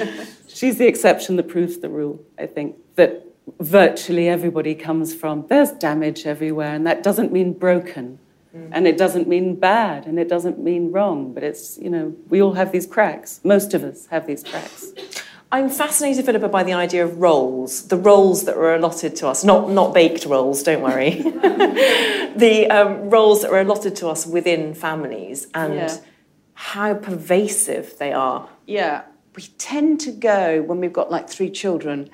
um, 0.00 0.26
she's 0.48 0.78
the 0.78 0.86
exception 0.86 1.36
that 1.36 1.48
proves 1.48 1.78
the 1.78 1.88
rule, 1.88 2.24
I 2.38 2.46
think. 2.46 2.76
That 2.96 3.26
virtually 3.60 4.28
everybody 4.28 4.74
comes 4.74 5.14
from. 5.14 5.46
There's 5.48 5.70
damage 5.72 6.26
everywhere, 6.26 6.74
and 6.74 6.86
that 6.86 7.02
doesn't 7.02 7.32
mean 7.32 7.52
broken. 7.52 8.18
And 8.72 8.86
it 8.86 8.96
doesn't 8.98 9.26
mean 9.28 9.54
bad, 9.56 10.06
and 10.06 10.18
it 10.18 10.28
doesn't 10.28 10.58
mean 10.58 10.92
wrong, 10.92 11.32
but 11.34 11.42
it's, 11.42 11.78
you 11.78 11.88
know, 11.90 12.14
we 12.28 12.42
all 12.42 12.54
have 12.54 12.72
these 12.72 12.86
cracks. 12.86 13.40
Most 13.44 13.74
of 13.74 13.82
us 13.84 14.06
have 14.06 14.26
these 14.26 14.42
cracks. 14.42 14.92
I'm 15.52 15.68
fascinated, 15.70 16.24
Philippa, 16.26 16.48
by 16.48 16.64
the 16.64 16.72
idea 16.72 17.04
of 17.04 17.18
roles, 17.18 17.86
the 17.88 17.96
roles 17.96 18.44
that 18.46 18.56
were 18.56 18.74
allotted 18.74 19.14
to 19.16 19.28
us, 19.28 19.44
not, 19.44 19.70
not 19.70 19.94
baked 19.94 20.24
roles, 20.26 20.62
don't 20.64 20.82
worry. 20.82 21.10
the 22.36 22.66
um, 22.70 23.10
roles 23.10 23.42
that 23.42 23.50
were 23.50 23.60
allotted 23.60 23.96
to 23.96 24.08
us 24.08 24.26
within 24.26 24.74
families 24.74 25.46
and 25.54 25.74
Yeah. 25.74 25.96
how 26.54 26.94
pervasive 26.94 27.96
they 27.98 28.12
are. 28.12 28.48
Yeah, 28.66 29.02
we 29.36 29.44
tend 29.58 30.00
to 30.00 30.10
go 30.12 30.62
when 30.62 30.80
we've 30.80 30.92
got 30.92 31.10
like 31.10 31.28
three 31.28 31.50
children. 31.50 32.10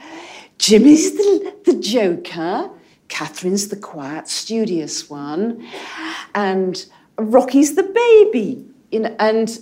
Jimmy's 0.58 1.12
the, 1.16 1.54
the 1.64 1.74
joker, 1.74 2.70
Catherine's 3.12 3.68
the 3.68 3.76
quiet, 3.76 4.26
studious 4.26 5.10
one, 5.10 5.68
and 6.34 6.86
Rocky's 7.18 7.74
the 7.74 7.82
baby. 7.82 8.66
You 8.90 9.00
know, 9.00 9.16
and 9.18 9.58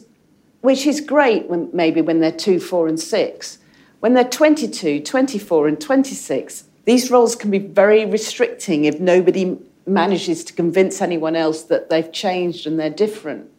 which 0.60 0.86
is 0.86 1.00
great 1.00 1.48
when 1.48 1.68
maybe 1.72 2.00
when 2.00 2.20
they're 2.20 2.30
two, 2.30 2.60
four, 2.60 2.86
and 2.86 2.98
six. 2.98 3.58
When 3.98 4.14
they're 4.14 4.24
22, 4.24 5.00
24, 5.00 5.68
and 5.68 5.80
26, 5.80 6.64
these 6.84 7.10
roles 7.10 7.34
can 7.34 7.50
be 7.50 7.58
very 7.58 8.06
restricting 8.06 8.84
if 8.84 9.00
nobody 9.00 9.58
manages 9.84 10.44
to 10.44 10.52
convince 10.52 11.02
anyone 11.02 11.34
else 11.34 11.64
that 11.64 11.90
they've 11.90 12.12
changed 12.12 12.68
and 12.68 12.78
they're 12.78 12.88
different. 12.88 13.50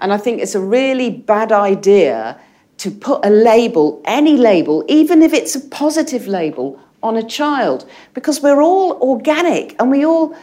And 0.00 0.12
I 0.12 0.16
think 0.16 0.40
it's 0.40 0.56
a 0.56 0.60
really 0.60 1.10
bad 1.10 1.52
idea 1.52 2.40
to 2.78 2.90
put 2.90 3.24
a 3.24 3.30
label, 3.30 4.02
any 4.04 4.36
label, 4.36 4.84
even 4.88 5.22
if 5.22 5.32
it's 5.32 5.54
a 5.54 5.60
positive 5.60 6.26
label, 6.26 6.80
on 7.02 7.16
a 7.16 7.22
child, 7.22 7.88
because 8.14 8.42
we're 8.42 8.60
all 8.60 8.92
organic 9.00 9.74
and 9.80 9.90
we 9.90 10.04
all 10.04 10.36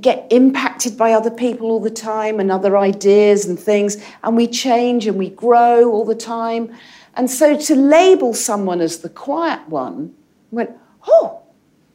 get 0.00 0.26
impacted 0.30 0.96
by 0.96 1.12
other 1.12 1.30
people 1.30 1.70
all 1.70 1.80
the 1.80 1.90
time 1.90 2.38
and 2.38 2.50
other 2.50 2.76
ideas 2.76 3.46
and 3.46 3.58
things, 3.58 3.96
and 4.22 4.36
we 4.36 4.46
change 4.46 5.06
and 5.06 5.16
we 5.18 5.30
grow 5.30 5.90
all 5.90 6.04
the 6.04 6.14
time. 6.14 6.72
And 7.14 7.30
so 7.30 7.56
to 7.56 7.74
label 7.74 8.34
someone 8.34 8.80
as 8.80 8.98
the 8.98 9.08
quiet 9.08 9.68
one, 9.68 10.14
went, 10.50 10.70
oh, 11.08 11.40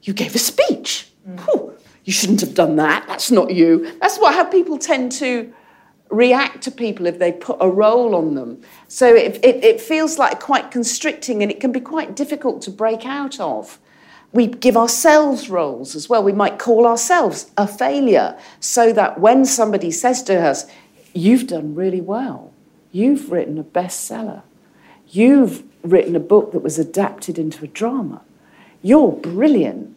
you 0.03 0.13
gave 0.13 0.35
a 0.35 0.39
speech. 0.39 1.09
Mm. 1.27 1.43
Oh, 1.47 1.73
you 2.03 2.13
shouldn't 2.13 2.41
have 2.41 2.53
done 2.53 2.75
that. 2.75 3.05
That's 3.07 3.31
not 3.31 3.53
you. 3.53 3.91
That's 3.99 4.17
what, 4.17 4.33
how 4.33 4.43
people 4.43 4.77
tend 4.77 5.11
to 5.13 5.53
react 6.09 6.61
to 6.63 6.71
people 6.71 7.05
if 7.05 7.19
they 7.19 7.31
put 7.31 7.57
a 7.59 7.69
role 7.69 8.15
on 8.15 8.35
them. 8.35 8.61
So 8.87 9.13
it, 9.13 9.43
it, 9.43 9.63
it, 9.63 9.81
feels 9.81 10.17
like 10.17 10.39
quite 10.39 10.71
constricting 10.71 11.41
and 11.41 11.51
it 11.51 11.59
can 11.59 11.71
be 11.71 11.79
quite 11.79 12.15
difficult 12.15 12.61
to 12.63 12.71
break 12.71 13.05
out 13.05 13.39
of. 13.39 13.79
We 14.31 14.47
give 14.47 14.77
ourselves 14.77 15.49
roles 15.49 15.95
as 15.95 16.09
well. 16.09 16.23
We 16.23 16.33
might 16.33 16.59
call 16.59 16.85
ourselves 16.85 17.51
a 17.57 17.67
failure 17.67 18.37
so 18.59 18.93
that 18.93 19.19
when 19.19 19.45
somebody 19.45 19.91
says 19.91 20.21
to 20.23 20.39
us, 20.39 20.65
You've 21.17 21.47
done 21.47 21.75
really 21.75 22.01
well, 22.01 22.51
you've 22.91 23.31
written 23.31 23.57
a 23.57 23.63
bestseller, 23.63 24.41
you've 25.07 25.63
written 25.81 26.13
a 26.13 26.19
book 26.19 26.51
that 26.51 26.59
was 26.59 26.77
adapted 26.77 27.39
into 27.39 27.63
a 27.63 27.69
drama, 27.69 28.21
you're 28.81 29.13
brilliant. 29.13 29.95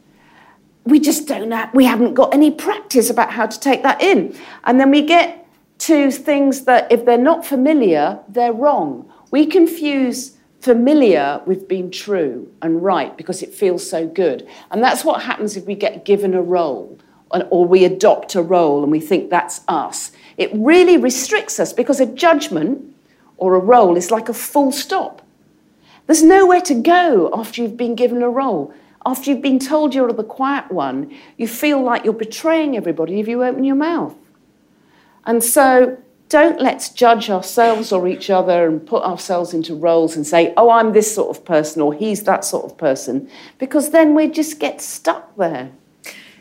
We 0.84 1.00
just 1.00 1.26
don't 1.26 1.50
have, 1.50 1.74
we 1.74 1.86
haven't 1.86 2.14
got 2.14 2.32
any 2.32 2.52
practice 2.52 3.10
about 3.10 3.32
how 3.32 3.46
to 3.46 3.58
take 3.58 3.82
that 3.82 4.00
in. 4.00 4.36
And 4.62 4.78
then 4.78 4.92
we 4.92 5.02
get 5.02 5.47
to 5.78 6.10
things 6.10 6.64
that, 6.64 6.90
if 6.90 7.04
they're 7.04 7.18
not 7.18 7.46
familiar, 7.46 8.20
they're 8.28 8.52
wrong. 8.52 9.10
We 9.30 9.46
confuse 9.46 10.36
familiar 10.60 11.40
with 11.46 11.68
being 11.68 11.90
true 11.90 12.52
and 12.62 12.82
right 12.82 13.16
because 13.16 13.42
it 13.42 13.54
feels 13.54 13.88
so 13.88 14.06
good. 14.06 14.46
And 14.70 14.82
that's 14.82 15.04
what 15.04 15.22
happens 15.22 15.56
if 15.56 15.66
we 15.66 15.74
get 15.74 16.04
given 16.04 16.34
a 16.34 16.42
role 16.42 16.98
or 17.50 17.66
we 17.66 17.84
adopt 17.84 18.34
a 18.34 18.42
role 18.42 18.82
and 18.82 18.90
we 18.90 19.00
think 19.00 19.30
that's 19.30 19.60
us. 19.68 20.12
It 20.36 20.50
really 20.52 20.96
restricts 20.96 21.60
us 21.60 21.72
because 21.72 22.00
a 22.00 22.06
judgment 22.06 22.94
or 23.36 23.54
a 23.54 23.60
role 23.60 23.96
is 23.96 24.10
like 24.10 24.28
a 24.28 24.34
full 24.34 24.72
stop. 24.72 25.22
There's 26.06 26.22
nowhere 26.22 26.62
to 26.62 26.74
go 26.74 27.30
after 27.34 27.62
you've 27.62 27.76
been 27.76 27.94
given 27.94 28.22
a 28.22 28.30
role. 28.30 28.72
After 29.06 29.30
you've 29.30 29.42
been 29.42 29.58
told 29.58 29.94
you're 29.94 30.12
the 30.12 30.24
quiet 30.24 30.72
one, 30.72 31.14
you 31.36 31.46
feel 31.46 31.82
like 31.82 32.04
you're 32.04 32.14
betraying 32.14 32.76
everybody 32.76 33.20
if 33.20 33.28
you 33.28 33.44
open 33.44 33.62
your 33.62 33.76
mouth. 33.76 34.16
And 35.24 35.42
so 35.42 35.98
don't 36.28 36.60
let's 36.60 36.90
judge 36.90 37.30
ourselves 37.30 37.90
or 37.92 38.06
each 38.06 38.28
other 38.28 38.66
and 38.66 38.86
put 38.86 39.02
ourselves 39.02 39.54
into 39.54 39.74
roles 39.74 40.14
and 40.16 40.26
say, 40.26 40.52
oh, 40.56 40.70
I'm 40.70 40.92
this 40.92 41.14
sort 41.14 41.36
of 41.36 41.44
person 41.44 41.80
or 41.80 41.94
he's 41.94 42.24
that 42.24 42.44
sort 42.44 42.66
of 42.66 42.76
person, 42.76 43.30
because 43.58 43.90
then 43.90 44.14
we 44.14 44.28
just 44.28 44.60
get 44.60 44.80
stuck 44.80 45.36
there. 45.36 45.70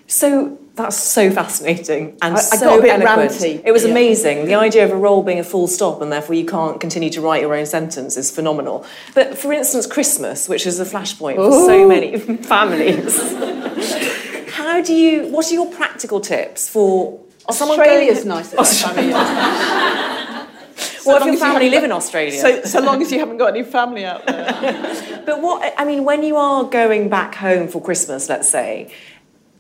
So 0.08 0.58
that's 0.76 0.98
so 0.98 1.32
fascinating 1.32 2.18
and 2.22 2.36
I, 2.36 2.40
so 2.40 2.82
I 2.82 2.88
eloquent. 2.90 3.32
Ranty. 3.32 3.62
It 3.66 3.72
was 3.72 3.84
yeah. 3.84 3.92
amazing. 3.92 4.46
The 4.46 4.56
idea 4.56 4.86
of 4.86 4.92
a 4.92 4.96
role 4.96 5.24
being 5.24 5.40
a 5.40 5.44
full 5.44 5.68
stop 5.68 6.02
and 6.02 6.12
therefore 6.12 6.36
you 6.36 6.46
can't 6.46 6.80
continue 6.80 7.10
to 7.10 7.22
write 7.22 7.42
your 7.42 7.54
own 7.56 7.66
sentence 7.66 8.16
is 8.16 8.32
phenomenal. 8.32 8.86
But 9.14 9.38
for 9.38 9.52
instance, 9.52 9.86
Christmas, 9.86 10.48
which 10.48 10.66
is 10.66 10.80
a 10.80 10.86
flashpoint 10.86 11.40
Ooh. 11.40 11.52
for 11.52 11.66
so 11.66 11.88
many 11.88 12.18
families. 12.44 13.18
How 14.52 14.82
do 14.82 14.94
you? 14.94 15.28
What 15.28 15.50
are 15.52 15.54
your 15.54 15.72
practical 15.72 16.22
tips 16.22 16.70
for 16.70 17.20
Australia's 17.48 18.26
nice. 18.26 18.54
Australia. 18.54 19.14
so 20.76 21.12
what 21.12 21.22
if 21.22 21.28
your 21.28 21.38
family 21.38 21.70
live 21.70 21.84
in 21.84 21.92
Australia? 21.92 22.40
So, 22.40 22.64
so 22.64 22.80
long 22.82 23.02
as 23.02 23.12
you 23.12 23.20
haven't 23.20 23.38
got 23.38 23.56
any 23.56 23.64
family 23.64 24.06
out 24.06 24.26
there. 24.26 25.24
but 25.26 25.42
what 25.42 25.74
I 25.78 25.86
mean, 25.86 26.04
when 26.04 26.24
you 26.24 26.36
are 26.36 26.64
going 26.64 27.10
back 27.10 27.36
home 27.36 27.68
for 27.68 27.82
Christmas, 27.82 28.30
let's 28.30 28.50
say, 28.50 28.94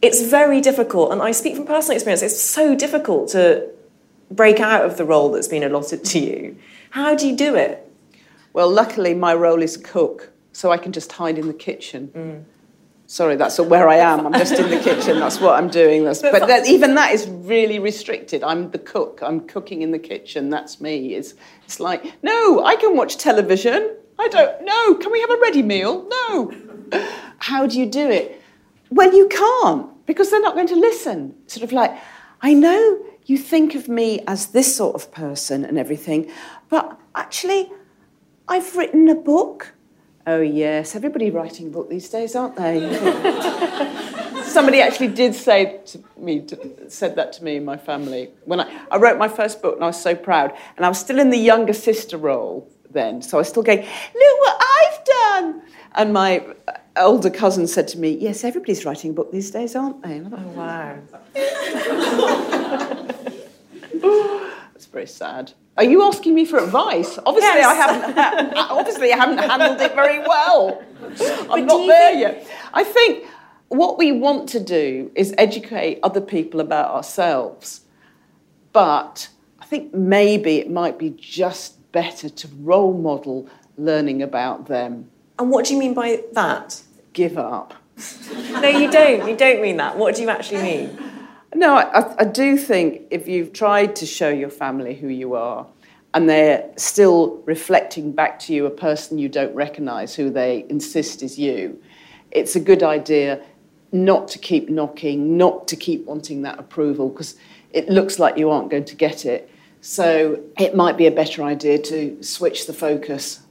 it's 0.01 0.21
very 0.21 0.61
difficult, 0.61 1.11
and 1.11 1.21
I 1.21 1.31
speak 1.31 1.55
from 1.55 1.65
personal 1.65 1.95
experience. 1.95 2.21
It's 2.21 2.41
so 2.41 2.75
difficult 2.75 3.29
to 3.29 3.69
break 4.29 4.59
out 4.59 4.85
of 4.85 4.97
the 4.97 5.05
role 5.05 5.31
that's 5.31 5.47
been 5.47 5.63
allotted 5.63 6.03
to 6.05 6.19
you. 6.19 6.57
How 6.91 7.15
do 7.15 7.27
you 7.27 7.35
do 7.35 7.55
it? 7.55 7.83
Well, 8.53 8.69
luckily, 8.69 9.13
my 9.13 9.33
role 9.33 9.61
is 9.61 9.77
cook, 9.77 10.31
so 10.51 10.71
I 10.71 10.77
can 10.77 10.91
just 10.91 11.11
hide 11.11 11.37
in 11.37 11.47
the 11.47 11.53
kitchen. 11.53 12.11
Mm. 12.13 12.43
Sorry, 13.09 13.37
that's 13.37 13.57
where 13.57 13.87
I 13.87 13.95
am. 13.95 14.27
I'm 14.27 14.33
just 14.33 14.59
in 14.59 14.69
the 14.69 14.79
kitchen. 14.79 15.19
That's 15.21 15.39
what 15.39 15.55
I'm 15.55 15.69
doing. 15.69 16.03
That's, 16.03 16.21
but 16.21 16.45
that, 16.47 16.67
even 16.67 16.95
that 16.95 17.13
is 17.13 17.25
really 17.25 17.79
restricted. 17.79 18.43
I'm 18.43 18.69
the 18.71 18.79
cook. 18.79 19.21
I'm 19.23 19.47
cooking 19.47 19.81
in 19.81 19.91
the 19.91 19.99
kitchen. 19.99 20.49
That's 20.49 20.81
me. 20.81 21.13
It's, 21.13 21.33
it's 21.63 21.79
like, 21.79 22.21
no, 22.21 22.65
I 22.65 22.75
can 22.75 22.97
watch 22.97 23.15
television. 23.15 23.95
I 24.19 24.27
don't, 24.27 24.61
no, 24.65 24.95
can 24.95 25.09
we 25.09 25.21
have 25.21 25.29
a 25.29 25.37
ready 25.41 25.61
meal? 25.61 26.05
No. 26.09 26.53
How 27.37 27.65
do 27.65 27.79
you 27.79 27.85
do 27.85 28.09
it? 28.09 28.41
Well, 28.91 29.13
you 29.13 29.29
can't 29.29 30.05
because 30.05 30.29
they're 30.29 30.41
not 30.41 30.55
going 30.55 30.67
to 30.67 30.75
listen. 30.75 31.33
Sort 31.47 31.63
of 31.63 31.71
like, 31.71 31.97
I 32.41 32.53
know 32.53 32.99
you 33.25 33.37
think 33.37 33.73
of 33.73 33.87
me 33.87 34.21
as 34.27 34.47
this 34.47 34.75
sort 34.75 34.95
of 34.95 35.13
person 35.13 35.63
and 35.63 35.79
everything, 35.79 36.29
but 36.67 36.99
actually, 37.15 37.71
I've 38.49 38.75
written 38.75 39.07
a 39.07 39.15
book 39.15 39.73
Oh, 40.27 40.41
yes. 40.41 40.93
Everybody 40.93 41.31
writing 41.31 41.67
a 41.67 41.69
book 41.69 41.89
these 41.89 42.09
days, 42.09 42.35
aren't 42.35 42.57
they? 42.57 42.81
Somebody 44.43 44.81
actually 44.81 45.07
did 45.07 45.33
say 45.33 45.79
to 45.85 46.03
me, 46.17 46.41
to, 46.41 46.89
said 46.89 47.15
that 47.15 47.31
to 47.33 47.43
me 47.45 47.55
in 47.55 47.63
my 47.63 47.77
family. 47.77 48.31
When 48.43 48.59
I, 48.59 48.69
I 48.91 48.97
wrote 48.97 49.17
my 49.17 49.29
first 49.29 49.61
book 49.61 49.75
and 49.75 49.85
I 49.85 49.87
was 49.87 50.01
so 50.01 50.15
proud, 50.15 50.53
and 50.75 50.85
I 50.85 50.89
was 50.89 50.99
still 50.99 51.19
in 51.19 51.29
the 51.29 51.37
younger 51.37 51.71
sister 51.71 52.17
role 52.17 52.69
then, 52.91 53.21
so 53.21 53.37
I 53.37 53.39
was 53.39 53.47
still 53.47 53.63
going, 53.63 53.79
look 53.79 54.39
what 54.39 54.61
I've 54.61 55.05
done. 55.05 55.61
And 55.95 56.11
my 56.11 56.45
older 56.97 57.29
cousin 57.29 57.65
said 57.65 57.87
to 57.89 57.97
me, 57.97 58.11
yes, 58.11 58.43
everybody's 58.43 58.83
writing 58.83 59.11
a 59.11 59.13
book 59.13 59.31
these 59.31 59.49
days, 59.49 59.77
aren't 59.77 60.03
they? 60.03 60.19
Thought, 60.19 60.39
oh, 60.39 60.47
wow. 60.49 60.97
That's 64.73 64.87
very 64.87 65.07
sad. 65.07 65.53
Are 65.77 65.83
you 65.83 66.03
asking 66.03 66.33
me 66.33 66.45
for 66.45 66.57
advice? 66.57 67.19
Obviously, 67.25 67.59
yes. 67.59 67.67
I 67.67 67.73
haven't. 67.75 68.57
obviously, 68.57 69.13
I 69.13 69.17
haven't 69.17 69.37
handled 69.37 69.79
it 69.79 69.93
very 69.93 70.19
well. 70.19 70.83
I'm 71.51 71.65
not 71.65 71.85
there 71.85 72.11
think... 72.11 72.19
yet. 72.19 72.47
I 72.73 72.83
think 72.83 73.27
what 73.69 73.97
we 73.97 74.11
want 74.11 74.49
to 74.49 74.59
do 74.59 75.11
is 75.13 75.35
educate 75.37 75.99
other 76.01 76.21
people 76.21 76.59
about 76.59 76.95
ourselves, 76.95 77.81
but 78.73 79.29
I 79.59 79.65
think 79.65 79.93
maybe 79.93 80.57
it 80.57 80.71
might 80.71 80.97
be 80.97 81.11
just 81.11 81.91
better 81.91 82.29
to 82.29 82.47
role 82.59 82.93
model 82.93 83.47
learning 83.77 84.23
about 84.23 84.67
them. 84.67 85.09
And 85.37 85.51
what 85.51 85.65
do 85.65 85.73
you 85.73 85.79
mean 85.79 85.93
by 85.93 86.23
that? 86.33 86.81
Give 87.13 87.37
up. 87.37 87.75
no, 88.51 88.67
you 88.67 88.89
don't. 88.89 89.27
You 89.29 89.35
don't 89.35 89.61
mean 89.61 89.77
that. 89.77 89.97
What 89.97 90.15
do 90.15 90.23
you 90.23 90.29
actually 90.29 90.61
mean? 90.63 91.06
No, 91.55 91.75
I, 91.75 92.15
I, 92.19 92.25
do 92.25 92.57
think 92.57 93.03
if 93.09 93.27
you've 93.27 93.53
tried 93.53 93.95
to 93.97 94.05
show 94.05 94.29
your 94.29 94.49
family 94.49 94.93
who 94.93 95.07
you 95.07 95.33
are 95.35 95.65
and 96.13 96.29
they're 96.29 96.69
still 96.75 97.41
reflecting 97.45 98.11
back 98.11 98.37
to 98.39 98.53
you 98.53 98.65
a 98.65 98.69
person 98.69 99.17
you 99.17 99.29
don't 99.29 99.55
recognize 99.55 100.13
who 100.13 100.29
they 100.29 100.65
insist 100.69 101.23
is 101.23 101.39
you, 101.39 101.81
it's 102.31 102.55
a 102.55 102.59
good 102.59 102.83
idea 102.83 103.41
not 103.91 104.27
to 104.29 104.39
keep 104.39 104.69
knocking, 104.69 105.37
not 105.37 105.67
to 105.69 105.75
keep 105.75 106.05
wanting 106.05 106.41
that 106.41 106.59
approval 106.59 107.09
because 107.09 107.35
it 107.71 107.87
looks 107.87 108.19
like 108.19 108.37
you 108.37 108.49
aren't 108.49 108.69
going 108.69 108.85
to 108.85 108.95
get 108.95 109.25
it. 109.25 109.49
So 109.79 110.41
it 110.57 110.75
might 110.75 110.97
be 110.97 111.07
a 111.07 111.11
better 111.11 111.43
idea 111.43 111.79
to 111.79 112.21
switch 112.21 112.67
the 112.67 112.73
focus 112.73 113.41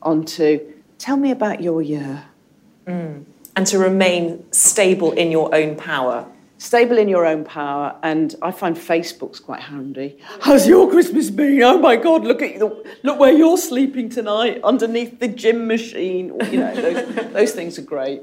onto 0.00 0.60
tell 0.98 1.16
me 1.16 1.32
about 1.32 1.60
your 1.60 1.82
year. 1.82 2.24
Mm. 2.86 3.24
And 3.54 3.66
to 3.66 3.78
remain 3.78 4.50
stable 4.52 5.12
in 5.12 5.30
your 5.30 5.54
own 5.54 5.76
power 5.76 6.26
stable 6.62 6.96
in 6.96 7.08
your 7.08 7.26
own 7.26 7.44
power. 7.44 7.96
And 8.02 8.34
I 8.40 8.52
find 8.52 8.76
Facebook's 8.76 9.40
quite 9.40 9.60
handy. 9.60 10.18
How's 10.40 10.66
your 10.66 10.88
Christmas 10.90 11.30
been? 11.30 11.62
Oh 11.62 11.78
my 11.78 11.96
God, 11.96 12.24
look 12.24 12.40
at 12.40 12.54
you, 12.54 12.84
look 13.02 13.18
where 13.18 13.32
you're 13.32 13.58
sleeping 13.58 14.08
tonight 14.08 14.60
underneath 14.62 15.18
the 15.18 15.28
gym 15.28 15.66
machine. 15.66 16.38
You 16.50 16.60
know, 16.60 16.74
those, 16.74 17.14
those 17.32 17.52
things 17.52 17.78
are 17.78 17.82
great. 17.82 18.22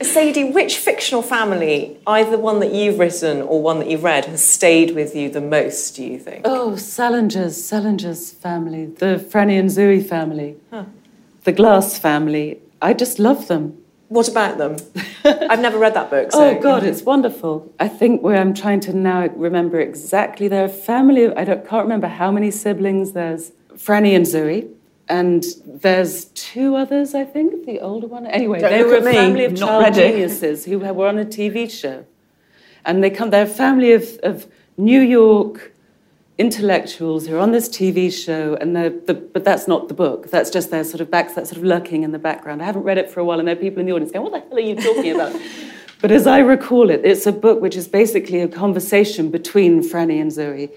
Sadie, 0.00 0.52
which 0.52 0.78
fictional 0.78 1.22
family, 1.22 1.98
either 2.06 2.38
one 2.38 2.60
that 2.60 2.72
you've 2.72 2.98
written 2.98 3.42
or 3.42 3.60
one 3.60 3.80
that 3.80 3.90
you've 3.90 4.04
read, 4.04 4.24
has 4.26 4.44
stayed 4.44 4.94
with 4.94 5.14
you 5.14 5.28
the 5.28 5.40
most, 5.40 5.96
do 5.96 6.04
you 6.04 6.18
think? 6.18 6.42
Oh, 6.44 6.72
Salinger's, 6.72 7.56
Salinger's 7.56 8.32
family, 8.32 8.86
the 8.86 9.16
Franny 9.16 9.58
and 9.58 9.68
Zooey 9.68 10.06
family, 10.06 10.56
huh. 10.70 10.84
the 11.44 11.52
Glass 11.52 11.98
family. 11.98 12.60
I 12.80 12.94
just 12.94 13.18
love 13.18 13.48
them. 13.48 13.79
What 14.10 14.26
about 14.26 14.58
them? 14.58 14.76
I've 15.24 15.60
never 15.60 15.78
read 15.78 15.94
that 15.94 16.10
book. 16.10 16.32
So. 16.32 16.42
Oh 16.42 16.60
God, 16.60 16.82
it's 16.82 17.02
wonderful. 17.02 17.72
I 17.78 17.86
think 17.86 18.22
where 18.22 18.40
I'm 18.40 18.54
trying 18.54 18.80
to 18.80 18.92
now 18.92 19.28
remember 19.28 19.78
exactly 19.78 20.48
their 20.48 20.68
family. 20.68 21.32
I 21.32 21.44
don't, 21.44 21.64
can't 21.64 21.84
remember 21.84 22.08
how 22.08 22.32
many 22.32 22.50
siblings. 22.50 23.12
There's 23.12 23.52
Franny 23.74 24.16
and 24.16 24.26
Zooey, 24.26 24.68
and 25.08 25.44
there's 25.64 26.24
two 26.24 26.74
others. 26.74 27.14
I 27.14 27.24
think 27.24 27.66
the 27.66 27.78
older 27.78 28.08
one. 28.08 28.26
Anyway, 28.26 28.58
don't 28.58 28.72
they 28.72 28.82
were 28.82 28.96
a 28.96 29.12
family 29.12 29.44
of 29.44 29.54
child 29.56 29.94
geniuses 29.94 30.64
who 30.64 30.80
were 30.80 31.06
on 31.06 31.16
a 31.16 31.24
TV 31.24 31.70
show, 31.70 32.04
And 32.84 33.04
they 33.04 33.10
come, 33.10 33.30
they're 33.30 33.44
a 33.44 33.46
family 33.46 33.92
of, 33.92 34.18
of 34.24 34.48
New 34.76 35.00
York 35.00 35.72
intellectuals 36.40 37.26
who 37.26 37.36
are 37.36 37.38
on 37.38 37.52
this 37.52 37.68
TV 37.68 38.10
show, 38.10 38.56
and 38.62 38.74
they're, 38.74 38.88
the, 38.88 39.12
but 39.12 39.44
that's 39.44 39.68
not 39.68 39.88
the 39.88 39.94
book. 39.94 40.30
That's 40.30 40.48
just 40.48 40.70
their 40.70 40.84
sort 40.84 41.02
of 41.02 41.10
backs, 41.10 41.34
that's 41.34 41.50
sort 41.50 41.58
of 41.58 41.64
lurking 41.64 42.02
in 42.02 42.12
the 42.12 42.18
background. 42.18 42.62
I 42.62 42.64
haven't 42.64 42.84
read 42.84 42.96
it 42.96 43.10
for 43.10 43.20
a 43.20 43.24
while, 43.26 43.38
and 43.38 43.46
there 43.46 43.54
are 43.54 43.60
people 43.60 43.80
in 43.80 43.86
the 43.86 43.92
audience 43.92 44.10
going, 44.10 44.24
What 44.24 44.32
the 44.32 44.48
hell 44.48 44.56
are 44.56 44.60
you 44.60 44.74
talking 44.74 45.14
about? 45.14 45.38
but 46.00 46.10
as 46.10 46.26
I 46.26 46.38
recall 46.38 46.88
it, 46.88 47.02
it's 47.04 47.26
a 47.26 47.32
book 47.32 47.60
which 47.60 47.76
is 47.76 47.86
basically 47.86 48.40
a 48.40 48.48
conversation 48.48 49.30
between 49.30 49.82
Franny 49.82 50.18
and 50.18 50.32
Zooey. 50.32 50.70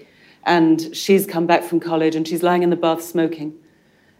And 0.44 0.94
she's 0.94 1.24
come 1.24 1.46
back 1.46 1.64
from 1.64 1.80
college 1.80 2.14
and 2.14 2.28
she's 2.28 2.42
lying 2.42 2.62
in 2.62 2.68
the 2.68 2.76
bath 2.76 3.02
smoking. 3.02 3.54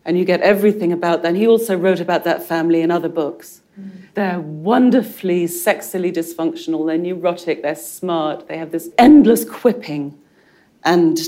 And 0.07 0.17
you 0.17 0.25
get 0.25 0.41
everything 0.41 0.91
about 0.91 1.21
that. 1.21 1.29
And 1.29 1.37
he 1.37 1.47
also 1.47 1.77
wrote 1.77 2.01
about 2.01 2.25
that 2.25 2.43
family 2.43 2.81
in 2.81 2.91
other 2.91 3.11
books. 3.11 3.61
Mm. 3.79 3.91
They're 4.15 4.41
wonderfully 4.41 5.45
sexily 5.45 6.11
dysfunctional, 6.11 6.87
they're 6.87 6.97
neurotic, 6.97 7.61
they're 7.61 7.75
smart, 7.75 8.49
they 8.49 8.57
have 8.57 8.71
this 8.71 8.89
endless 8.97 9.45
quipping 9.45 10.19
and 10.85 11.19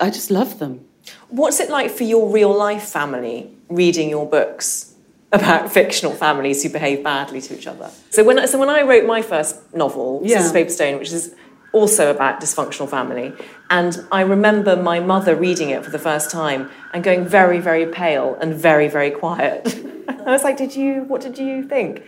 I 0.00 0.10
just 0.10 0.30
love 0.30 0.58
them. 0.58 0.84
What's 1.28 1.60
it 1.60 1.70
like 1.70 1.90
for 1.90 2.04
your 2.04 2.28
real 2.30 2.52
life 2.54 2.84
family 2.84 3.50
reading 3.68 4.08
your 4.08 4.28
books 4.28 4.94
about 5.32 5.72
fictional 5.78 6.12
families 6.12 6.62
who 6.62 6.70
behave 6.70 7.02
badly 7.02 7.40
to 7.42 7.56
each 7.56 7.66
other? 7.66 7.90
So 8.10 8.24
when, 8.24 8.46
so 8.48 8.58
when 8.58 8.70
I 8.70 8.82
wrote 8.82 9.06
my 9.06 9.22
first 9.22 9.74
novel, 9.74 10.20
yeah. 10.24 10.38
Scissors 10.38 10.52
Paper 10.52 10.70
Stone, 10.70 10.98
which 10.98 11.12
is 11.12 11.34
also 11.72 12.10
about 12.10 12.40
dysfunctional 12.40 12.88
family, 12.88 13.32
and 13.70 14.04
I 14.12 14.20
remember 14.22 14.76
my 14.76 15.00
mother 15.00 15.34
reading 15.34 15.70
it 15.70 15.84
for 15.84 15.90
the 15.90 15.98
first 15.98 16.30
time 16.30 16.70
and 16.92 17.02
going 17.02 17.26
very, 17.26 17.60
very 17.60 17.86
pale 17.86 18.36
and 18.40 18.54
very, 18.54 18.88
very 18.88 19.10
quiet. 19.10 19.74
I 20.08 20.30
was 20.30 20.44
like, 20.44 20.56
"Did 20.58 20.76
you? 20.76 21.04
What 21.04 21.22
did 21.22 21.38
you 21.38 21.66
think?" 21.66 22.02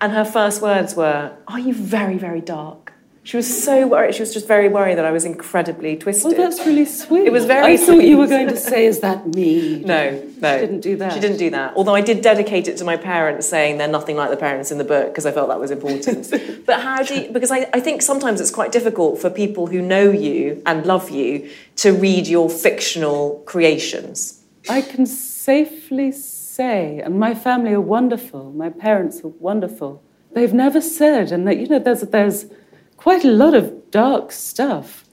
And 0.00 0.12
her 0.12 0.24
first 0.24 0.60
words 0.60 0.94
were, 0.94 1.34
"Are 1.48 1.58
you 1.58 1.72
very, 1.72 2.18
very 2.18 2.42
dark?" 2.42 2.92
She 3.26 3.36
was 3.36 3.64
so 3.64 3.88
worried. 3.88 4.14
She 4.14 4.22
was 4.22 4.32
just 4.32 4.46
very 4.46 4.68
worried 4.68 4.98
that 4.98 5.04
I 5.04 5.10
was 5.10 5.24
incredibly 5.24 5.96
twisted. 5.96 6.34
Oh, 6.34 6.36
that's 6.36 6.64
really 6.64 6.84
sweet. 6.84 7.26
It 7.26 7.32
was 7.32 7.44
very. 7.44 7.72
I 7.72 7.76
thought 7.76 8.04
you 8.04 8.18
were 8.18 8.28
going 8.28 8.46
to 8.46 8.56
say, 8.56 8.86
"Is 8.86 9.00
that 9.00 9.26
me?" 9.26 9.82
No, 9.84 10.10
no, 10.38 10.54
she 10.54 10.60
didn't 10.60 10.80
do 10.80 10.96
that. 10.98 11.12
She 11.12 11.18
didn't 11.18 11.38
do 11.38 11.50
that. 11.50 11.72
Although 11.74 11.96
I 11.96 12.02
did 12.02 12.22
dedicate 12.22 12.68
it 12.68 12.76
to 12.76 12.84
my 12.84 12.96
parents, 12.96 13.48
saying 13.48 13.78
they're 13.78 13.88
nothing 13.88 14.14
like 14.14 14.30
the 14.30 14.36
parents 14.36 14.70
in 14.70 14.78
the 14.78 14.84
book 14.84 15.08
because 15.08 15.26
I 15.26 15.32
felt 15.32 15.48
that 15.48 15.58
was 15.58 15.72
important. 15.72 16.32
but 16.66 16.80
how 16.80 17.02
do 17.02 17.20
you? 17.20 17.32
Because 17.32 17.50
I, 17.50 17.68
I 17.72 17.80
think 17.80 18.00
sometimes 18.00 18.40
it's 18.40 18.52
quite 18.52 18.70
difficult 18.70 19.20
for 19.20 19.28
people 19.28 19.66
who 19.66 19.82
know 19.82 20.08
you 20.08 20.62
and 20.64 20.86
love 20.86 21.10
you 21.10 21.50
to 21.82 21.90
read 21.92 22.28
your 22.28 22.48
fictional 22.48 23.42
creations. 23.44 24.40
I 24.68 24.82
can 24.82 25.04
safely 25.04 26.12
say, 26.12 27.00
and 27.00 27.18
my 27.18 27.34
family 27.34 27.72
are 27.72 27.80
wonderful. 27.80 28.52
My 28.52 28.70
parents 28.70 29.24
are 29.24 29.34
wonderful. 29.50 30.00
They've 30.30 30.54
never 30.54 30.80
said, 30.80 31.32
and 31.32 31.44
that 31.48 31.56
you 31.58 31.66
know, 31.66 31.80
there's 31.80 32.02
there's 32.02 32.46
quite 32.96 33.24
a 33.24 33.30
lot 33.30 33.54
of 33.54 33.90
dark 33.90 34.32
stuff. 34.32 35.04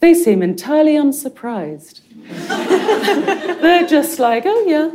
They 0.00 0.14
seem 0.14 0.42
entirely 0.42 0.96
unsurprised. 0.96 2.02
They're 3.62 3.86
just 3.86 4.18
like, 4.18 4.44
oh, 4.46 4.64
yeah, 4.66 4.90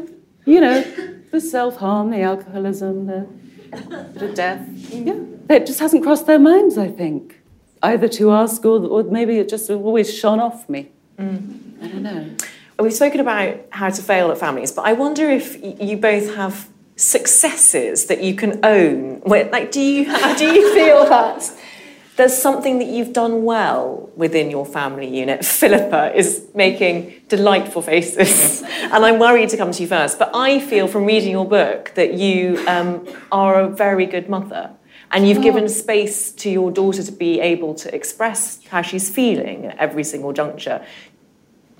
you 0.46 0.62
know, 0.62 0.82
the 1.32 1.42
self 1.42 1.78
harm, 1.78 2.12
the 2.12 2.22
alcoholism, 2.22 3.08
the, 3.08 3.28
the 4.16 4.32
death. 4.34 4.68
Yeah, 4.92 5.20
it 5.50 5.66
just 5.66 5.80
hasn't 5.80 6.04
crossed 6.04 6.28
their 6.28 6.40
minds, 6.40 6.78
I 6.78 6.90
think, 6.90 7.40
either 7.82 8.08
to 8.10 8.32
ask 8.32 8.64
or, 8.66 8.86
or 8.86 9.04
maybe 9.04 9.38
it 9.38 9.50
just 9.50 9.70
always 9.70 10.14
shone 10.14 10.40
off 10.40 10.70
me. 10.70 10.92
Mm. 11.18 11.84
I 11.84 11.88
don't 11.88 12.04
know. 12.04 12.36
We've 12.80 12.94
spoken 12.94 13.20
about 13.20 13.60
how 13.70 13.90
to 13.90 14.02
fail 14.02 14.32
at 14.32 14.38
families, 14.38 14.72
but 14.72 14.86
I 14.86 14.94
wonder 14.94 15.30
if 15.30 15.58
you 15.62 15.98
both 15.98 16.36
have 16.36 16.68
successes 16.96 18.08
that 18.08 18.24
you 18.24 18.36
can 18.36 18.60
own. 18.64 19.22
Like, 19.26 19.72
do 19.72 19.82
you, 19.82 20.06
do 20.38 20.46
you 20.46 20.74
feel 20.74 21.06
that? 21.06 21.52
There's 22.22 22.38
something 22.38 22.78
that 22.78 22.88
you've 22.88 23.14
done 23.14 23.44
well 23.44 24.10
within 24.16 24.52
your 24.52 24.66
family 24.66 25.08
unit. 25.08 25.44
Philippa 25.62 26.16
is 26.16 26.48
making 26.54 27.14
delightful 27.28 27.82
faces, 27.82 28.62
and 28.94 29.04
I'm 29.04 29.18
worried 29.18 29.50
to 29.50 29.58
come 29.58 29.72
to 29.72 29.82
you 29.82 29.88
first. 29.88 30.20
But 30.20 30.30
I 30.36 30.60
feel 30.60 30.88
from 30.88 31.06
reading 31.06 31.32
your 31.32 31.48
book 31.48 31.92
that 31.96 32.14
you 32.14 32.64
um, 32.68 33.08
are 33.32 33.62
a 33.62 33.68
very 33.68 34.06
good 34.06 34.30
mother. 34.30 34.72
And 35.14 35.28
you've 35.28 35.42
given 35.42 35.68
space 35.68 36.32
to 36.34 36.50
your 36.50 36.72
daughter 36.72 37.04
to 37.04 37.12
be 37.12 37.42
able 37.42 37.74
to 37.76 37.94
express 37.94 38.64
how 38.68 38.82
she's 38.82 39.10
feeling 39.10 39.66
at 39.66 39.78
every 39.78 40.06
single 40.06 40.32
juncture. 40.32 40.86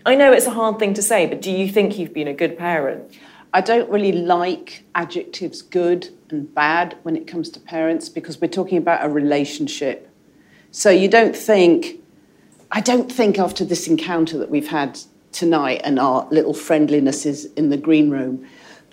I 0.06 0.16
know 0.16 0.34
it's 0.34 0.48
a 0.48 0.52
hard 0.52 0.80
thing 0.80 0.94
to 0.96 1.02
say, 1.02 1.28
but 1.28 1.42
do 1.42 1.50
you 1.50 1.70
think 1.70 1.98
you've 1.98 2.14
been 2.14 2.28
a 2.28 2.34
good 2.34 2.58
parent? 2.58 3.18
I 3.54 3.62
don't 3.62 3.90
really 3.90 4.12
like 4.12 4.84
adjectives 4.96 5.62
good 5.62 6.10
and 6.30 6.54
bad 6.54 6.98
when 7.04 7.16
it 7.16 7.26
comes 7.26 7.50
to 7.52 7.60
parents 7.62 8.10
because 8.10 8.42
we're 8.42 8.50
talking 8.50 8.78
about 8.78 9.06
a 9.06 9.10
relationship. 9.10 10.11
So 10.72 10.90
you 10.90 11.10
don't 11.10 11.36
think, 11.36 12.02
I 12.72 12.80
don't 12.80 13.12
think 13.12 13.38
after 13.38 13.66
this 13.66 13.88
encounter 13.88 14.38
that 14.38 14.50
we've 14.50 14.70
had 14.70 15.00
tonight 15.34 15.82
and 15.84 16.00
our 16.00 16.28
little 16.32 16.54
friendlinesses 16.54 17.46
in 17.54 17.70
the 17.70 17.78
green 17.78 18.10
room, 18.10 18.48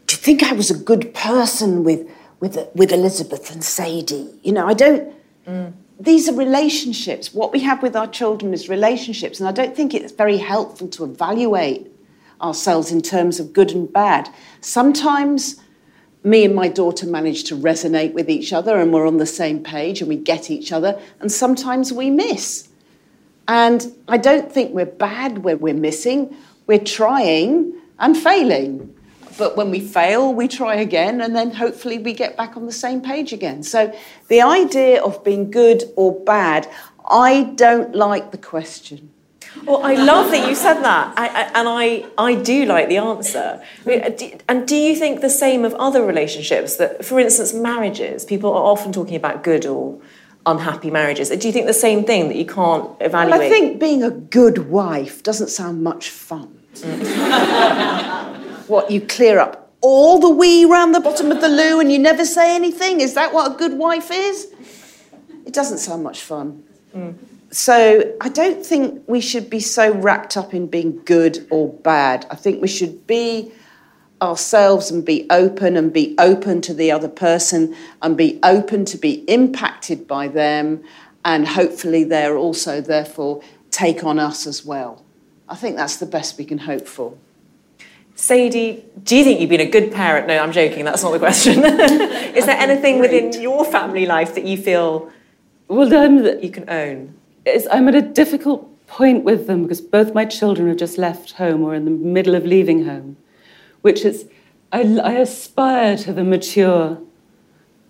do 0.06 0.14
you 0.14 0.18
think 0.18 0.42
I 0.42 0.52
was 0.52 0.70
a 0.70 0.78
good 0.78 1.14
person 1.14 1.84
with, 1.84 2.08
with, 2.40 2.58
with 2.74 2.92
Elizabeth 2.92 3.52
and 3.52 3.62
Sadie? 3.62 4.28
You 4.42 4.52
know, 4.52 4.66
I 4.66 4.74
don't. 4.74 5.14
Mm. 5.46 5.72
These 6.00 6.28
are 6.28 6.34
relationships. 6.34 7.32
What 7.32 7.52
we 7.52 7.60
have 7.60 7.82
with 7.82 7.94
our 7.94 8.06
children 8.06 8.52
is 8.52 8.68
relationships. 8.68 9.38
And 9.38 9.48
I 9.48 9.52
don't 9.52 9.76
think 9.76 9.94
it's 9.94 10.12
very 10.12 10.36
helpful 10.36 10.88
to 10.88 11.04
evaluate 11.04 11.92
ourselves 12.40 12.90
in 12.92 13.02
terms 13.02 13.40
of 13.40 13.52
good 13.52 13.70
and 13.72 13.92
bad. 13.92 14.28
Sometimes 14.60 15.60
me 16.24 16.44
and 16.44 16.54
my 16.54 16.68
daughter 16.68 17.06
manage 17.06 17.44
to 17.44 17.56
resonate 17.56 18.12
with 18.12 18.28
each 18.28 18.52
other 18.52 18.76
and 18.78 18.92
we're 18.92 19.06
on 19.06 19.18
the 19.18 19.26
same 19.26 19.62
page 19.62 20.00
and 20.00 20.08
we 20.08 20.16
get 20.16 20.50
each 20.50 20.72
other, 20.72 21.00
and 21.20 21.30
sometimes 21.30 21.92
we 21.92 22.10
miss. 22.10 22.68
And 23.46 23.86
I 24.08 24.18
don't 24.18 24.52
think 24.52 24.72
we're 24.72 24.86
bad 24.86 25.38
when 25.38 25.60
we're 25.60 25.74
missing, 25.74 26.36
we're 26.66 26.78
trying 26.78 27.74
and 27.98 28.16
failing. 28.16 28.94
But 29.38 29.56
when 29.56 29.70
we 29.70 29.80
fail, 29.80 30.34
we 30.34 30.48
try 30.48 30.74
again, 30.74 31.20
and 31.20 31.34
then 31.34 31.52
hopefully 31.52 31.98
we 31.98 32.12
get 32.12 32.36
back 32.36 32.56
on 32.56 32.66
the 32.66 32.72
same 32.72 33.00
page 33.00 33.32
again. 33.32 33.62
So 33.62 33.96
the 34.26 34.42
idea 34.42 35.00
of 35.00 35.22
being 35.22 35.50
good 35.50 35.84
or 35.94 36.12
bad, 36.24 36.68
I 37.08 37.44
don't 37.54 37.94
like 37.94 38.32
the 38.32 38.38
question. 38.38 39.10
Well, 39.64 39.82
I 39.84 39.94
love 39.94 40.30
that 40.30 40.48
you 40.48 40.54
said 40.54 40.82
that, 40.82 41.14
I, 41.16 41.28
I, 41.28 41.42
and 41.54 41.68
I, 41.68 42.04
I 42.16 42.34
do 42.34 42.64
like 42.64 42.88
the 42.88 42.98
answer. 42.98 43.62
I 43.84 43.88
mean, 43.88 44.16
do, 44.16 44.38
and 44.48 44.66
do 44.66 44.76
you 44.76 44.94
think 44.96 45.20
the 45.20 45.30
same 45.30 45.64
of 45.64 45.74
other 45.74 46.04
relationships? 46.04 46.76
That, 46.76 47.04
for 47.04 47.18
instance, 47.18 47.52
marriages, 47.52 48.24
people 48.24 48.52
are 48.52 48.62
often 48.62 48.92
talking 48.92 49.16
about 49.16 49.42
good 49.42 49.66
or 49.66 50.00
unhappy 50.46 50.90
marriages. 50.90 51.30
Do 51.30 51.46
you 51.46 51.52
think 51.52 51.66
the 51.66 51.74
same 51.74 52.04
thing 52.04 52.28
that 52.28 52.36
you 52.36 52.46
can't 52.46 52.90
evaluate? 53.00 53.38
Well, 53.38 53.46
I 53.46 53.50
think 53.50 53.80
being 53.80 54.02
a 54.02 54.10
good 54.10 54.70
wife 54.70 55.22
doesn't 55.22 55.48
sound 55.48 55.82
much 55.82 56.10
fun. 56.10 56.54
what 58.68 58.90
you 58.90 59.00
clear 59.00 59.40
up 59.40 59.72
all 59.80 60.18
the 60.18 60.28
wee 60.28 60.64
round 60.64 60.94
the 60.94 61.00
bottom 61.00 61.30
of 61.32 61.40
the 61.40 61.48
loo 61.48 61.80
and 61.80 61.90
you 61.90 61.98
never 61.98 62.24
say 62.24 62.54
anything? 62.54 63.00
Is 63.00 63.14
that 63.14 63.32
what 63.32 63.52
a 63.52 63.54
good 63.56 63.74
wife 63.74 64.10
is? 64.10 64.52
It 65.46 65.52
doesn't 65.52 65.78
sound 65.78 66.02
much 66.02 66.20
fun. 66.20 66.64
Mm 66.94 67.14
so 67.50 68.14
I 68.20 68.28
don't 68.28 68.64
think 68.64 69.02
we 69.06 69.20
should 69.20 69.48
be 69.48 69.60
so 69.60 69.92
wrapped 69.94 70.36
up 70.36 70.52
in 70.52 70.66
being 70.66 71.00
good 71.04 71.46
or 71.50 71.72
bad. 71.72 72.26
I 72.30 72.36
think 72.36 72.60
we 72.60 72.68
should 72.68 73.06
be 73.06 73.50
ourselves 74.20 74.90
and 74.90 75.04
be 75.04 75.26
open 75.30 75.76
and 75.76 75.92
be 75.92 76.14
open 76.18 76.60
to 76.62 76.74
the 76.74 76.90
other 76.90 77.08
person 77.08 77.74
and 78.02 78.16
be 78.16 78.38
open 78.42 78.84
to 78.84 78.98
be 78.98 79.24
impacted 79.28 80.06
by 80.06 80.28
them 80.28 80.82
and 81.24 81.46
hopefully 81.46 82.04
they're 82.04 82.36
also 82.36 82.80
therefore 82.80 83.40
take 83.70 84.02
on 84.04 84.18
us 84.18 84.46
as 84.46 84.64
well. 84.64 85.04
I 85.48 85.54
think 85.54 85.76
that's 85.76 85.96
the 85.96 86.06
best 86.06 86.36
we 86.36 86.44
can 86.44 86.58
hope 86.58 86.86
for. 86.86 87.16
Sadie, 88.16 88.84
do 89.04 89.16
you 89.16 89.22
think 89.22 89.40
you've 89.40 89.48
been 89.50 89.60
a 89.60 89.70
good 89.70 89.92
parent? 89.92 90.26
No, 90.26 90.36
I'm 90.38 90.50
joking, 90.50 90.84
that's 90.84 91.02
not 91.02 91.12
the 91.12 91.18
question. 91.20 91.64
Is 91.64 92.46
there 92.46 92.58
anything 92.58 92.98
within 92.98 93.40
your 93.40 93.64
family 93.64 94.06
life 94.06 94.34
that 94.34 94.44
you 94.44 94.56
feel 94.56 95.12
well, 95.68 95.94
um, 95.94 96.24
that 96.24 96.42
you 96.42 96.50
can 96.50 96.68
own? 96.68 97.14
I'm 97.70 97.88
at 97.88 97.94
a 97.94 98.02
difficult 98.02 98.86
point 98.86 99.24
with 99.24 99.46
them 99.46 99.62
because 99.62 99.80
both 99.80 100.14
my 100.14 100.24
children 100.24 100.68
have 100.68 100.78
just 100.78 100.98
left 100.98 101.32
home 101.32 101.62
or 101.62 101.74
in 101.74 101.84
the 101.84 101.90
middle 101.90 102.34
of 102.34 102.44
leaving 102.44 102.84
home, 102.84 103.16
which 103.82 104.04
is, 104.04 104.26
I, 104.72 104.80
I 104.98 105.12
aspire 105.12 105.96
to 105.98 106.12
the 106.12 106.24
mature, 106.24 106.98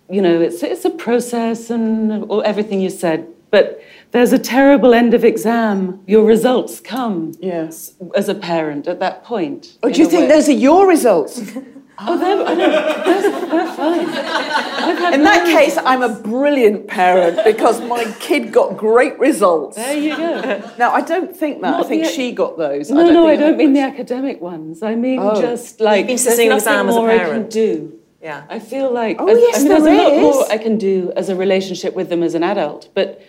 you 0.09 0.21
know, 0.21 0.41
it's, 0.41 0.61
it's 0.61 0.85
a 0.85 0.89
process 0.89 1.69
and 1.69 2.29
everything 2.43 2.81
you 2.81 2.89
said, 2.89 3.27
but 3.51 3.81
there's 4.11 4.33
a 4.33 4.39
terrible 4.39 4.93
end 4.93 5.13
of 5.13 5.23
exam. 5.23 6.03
Your 6.05 6.25
results 6.25 6.79
come 6.79 7.33
yes. 7.39 7.93
as 8.15 8.29
a 8.29 8.35
parent 8.35 8.87
at 8.87 8.99
that 8.99 9.23
point. 9.23 9.77
Oh, 9.81 9.89
do 9.89 9.99
you 9.99 10.07
think 10.07 10.23
way. 10.23 10.27
those 10.27 10.49
are 10.49 10.53
your 10.53 10.87
results? 10.87 11.41
Oh, 12.01 12.17
they're, 12.17 12.45
I 12.47 12.55
don't, 12.55 13.49
they're, 13.49 13.73
fine. 13.73 15.13
In 15.13 15.23
that 15.23 15.45
case, 15.45 15.77
I'm 15.77 16.01
a 16.01 16.09
brilliant 16.17 16.87
parent 16.87 17.43
because 17.43 17.81
my 17.81 18.05
kid 18.19 18.53
got 18.53 18.77
great 18.77 19.19
results. 19.19 19.75
There 19.75 19.97
you 19.97 20.15
go. 20.15 20.71
Now, 20.77 20.91
I 20.91 21.01
don't 21.01 21.35
think 21.35 21.61
that. 21.61 21.71
Not 21.71 21.85
I 21.85 21.89
think 21.89 22.03
the, 22.05 22.09
she 22.09 22.31
got 22.31 22.57
those. 22.57 22.89
No, 22.89 23.01
I 23.01 23.11
no, 23.11 23.27
I 23.27 23.35
don't 23.35 23.57
mean 23.57 23.73
the 23.73 23.81
academic 23.81 24.39
ones. 24.39 24.81
I 24.81 24.95
mean 24.95 25.19
oh. 25.19 25.41
just 25.41 25.81
like 25.81 26.07
there's 26.07 26.25
nothing 26.25 26.51
exam 26.51 26.85
more 26.87 27.09
I 27.09 27.19
can 27.19 27.49
do. 27.49 27.99
Yeah. 28.21 28.45
I 28.49 28.59
feel 28.59 28.91
like 28.93 29.17
oh, 29.19 29.27
yes, 29.27 29.55
I 29.55 29.59
mean, 29.59 29.67
there 29.67 29.81
there's 29.81 29.99
is. 29.99 29.99
a 29.99 30.15
lot 30.15 30.21
more 30.21 30.51
I 30.51 30.57
can 30.57 30.77
do 30.77 31.11
as 31.15 31.29
a 31.29 31.35
relationship 31.35 31.95
with 31.95 32.09
them 32.09 32.23
as 32.23 32.33
an 32.33 32.43
adult, 32.43 32.89
but 32.93 33.21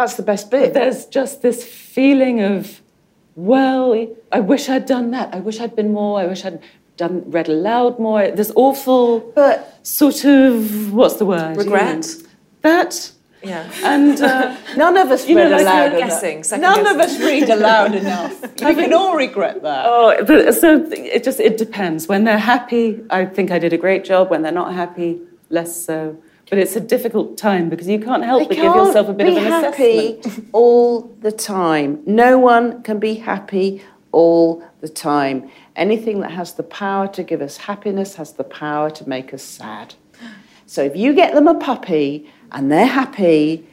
That's 0.00 0.14
the 0.14 0.22
best 0.22 0.50
bit. 0.50 0.72
There's 0.72 1.04
just 1.04 1.42
this 1.42 1.62
feeling 1.62 2.40
of, 2.40 2.80
well, 3.34 4.08
I 4.32 4.40
wish 4.40 4.70
I'd 4.70 4.86
done 4.86 5.10
that. 5.10 5.34
I 5.34 5.40
wish 5.40 5.60
I'd 5.60 5.76
been 5.76 5.92
more. 5.92 6.18
I 6.18 6.24
wish 6.26 6.42
I'd 6.44 6.62
done 7.04 7.16
read 7.36 7.48
aloud 7.48 7.98
more. 8.06 8.22
This 8.40 8.52
awful, 8.66 9.04
But- 9.34 9.58
sort 9.82 10.24
of 10.24 10.92
what's 10.98 11.16
the 11.22 11.26
word? 11.34 11.56
Regret? 11.56 12.06
That. 12.62 12.92
Yeah. 13.42 13.64
And 13.82 14.20
uh, 14.20 14.54
None 14.84 14.96
of 15.02 15.08
us 15.14 15.26
You 15.26 15.34
know, 15.34 15.44
read 15.44 15.52
like 15.52 15.60
aloud 15.62 15.82
you're 15.92 15.96
enough. 16.02 16.10
guessing, 16.10 16.44
second 16.44 16.60
None 16.68 16.86
of 16.92 16.96
us 17.04 17.12
read 17.28 17.48
aloud 17.48 17.94
enough. 18.02 18.34
We 18.68 18.74
can 18.82 18.92
all 18.92 19.14
regret 19.16 19.56
that. 19.62 19.82
oh, 19.92 20.24
but 20.28 20.52
so 20.62 20.68
it 20.92 21.24
just 21.28 21.40
it 21.40 21.56
depends. 21.64 22.00
When 22.12 22.24
they're 22.24 22.44
happy, 22.54 22.84
I 23.18 23.20
think 23.24 23.50
I 23.50 23.58
did 23.64 23.72
a 23.72 23.78
great 23.86 24.02
job. 24.04 24.22
When 24.32 24.40
they're 24.42 24.60
not 24.64 24.74
happy, 24.74 25.10
less 25.48 25.72
so. 25.86 25.98
But 26.50 26.58
it's 26.58 26.76
a 26.76 26.80
difficult 26.94 27.38
time 27.38 27.64
because 27.72 27.88
you 27.94 28.00
can't 28.08 28.24
help 28.24 28.48
but 28.48 28.56
give 28.56 28.64
can't 28.64 28.86
yourself 28.88 29.08
a 29.08 29.12
bit 29.14 29.26
be 29.28 29.36
of 29.38 29.44
an 29.46 29.50
happy 29.58 29.98
assessment. 30.18 30.48
all 30.52 30.90
the 31.26 31.32
time. 31.32 31.90
No 32.24 32.30
one 32.52 32.82
can 32.82 32.98
be 32.98 33.14
happy 33.14 33.68
all 34.12 34.62
the 34.84 34.88
time. 34.88 35.36
Anything 35.80 36.20
that 36.20 36.32
has 36.32 36.52
the 36.52 36.62
power 36.62 37.08
to 37.08 37.22
give 37.22 37.40
us 37.40 37.56
happiness 37.56 38.16
has 38.16 38.34
the 38.34 38.44
power 38.44 38.90
to 38.90 39.08
make 39.08 39.32
us 39.32 39.42
sad. 39.42 39.94
So 40.66 40.84
if 40.84 40.94
you 40.94 41.14
get 41.14 41.34
them 41.34 41.48
a 41.48 41.54
puppy 41.54 42.30
and 42.52 42.70
they're 42.70 42.84
happy, 42.84 43.66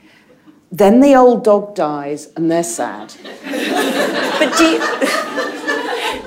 then 0.71 1.01
the 1.01 1.15
old 1.15 1.43
dog 1.43 1.75
dies 1.75 2.29
and 2.37 2.49
they're 2.49 2.63
sad. 2.63 3.13
But 3.43 4.57
do 4.57 4.63
you, 4.63 4.79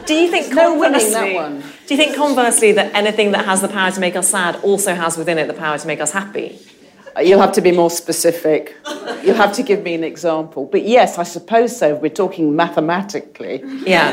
do 0.04 0.14
you 0.14 0.30
think 0.30 0.52
no 0.52 0.78
winning 0.78 1.12
that 1.12 1.34
one. 1.34 1.62
do 1.86 1.94
you 1.94 1.96
think 1.96 2.14
conversely 2.14 2.72
that 2.72 2.94
anything 2.94 3.30
that 3.32 3.46
has 3.46 3.62
the 3.62 3.68
power 3.68 3.90
to 3.90 4.00
make 4.00 4.16
us 4.16 4.28
sad 4.28 4.56
also 4.56 4.94
has 4.94 5.16
within 5.16 5.38
it 5.38 5.46
the 5.46 5.54
power 5.54 5.78
to 5.78 5.86
make 5.86 6.00
us 6.00 6.12
happy? 6.12 6.58
Uh, 7.16 7.20
You'll 7.20 7.40
have 7.40 7.52
to 7.52 7.60
be 7.60 7.72
more 7.72 7.90
specific. 7.90 8.76
You'll 9.24 9.34
have 9.34 9.52
to 9.54 9.62
give 9.62 9.82
me 9.82 9.94
an 9.94 10.04
example. 10.04 10.66
But 10.66 10.86
yes, 10.86 11.18
I 11.18 11.24
suppose 11.24 11.76
so. 11.76 11.94
We're 11.96 12.08
talking 12.08 12.54
mathematically. 12.54 13.62
Yeah. 13.86 14.12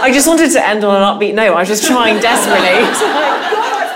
I 0.00 0.12
just 0.12 0.26
wanted 0.28 0.50
to 0.52 0.66
end 0.66 0.84
on 0.84 0.94
an 0.96 1.02
upbeat 1.02 1.34
note. 1.34 1.54
I 1.54 1.60
was 1.60 1.68
just 1.68 1.86
trying 1.86 2.20
desperately. 2.20 2.84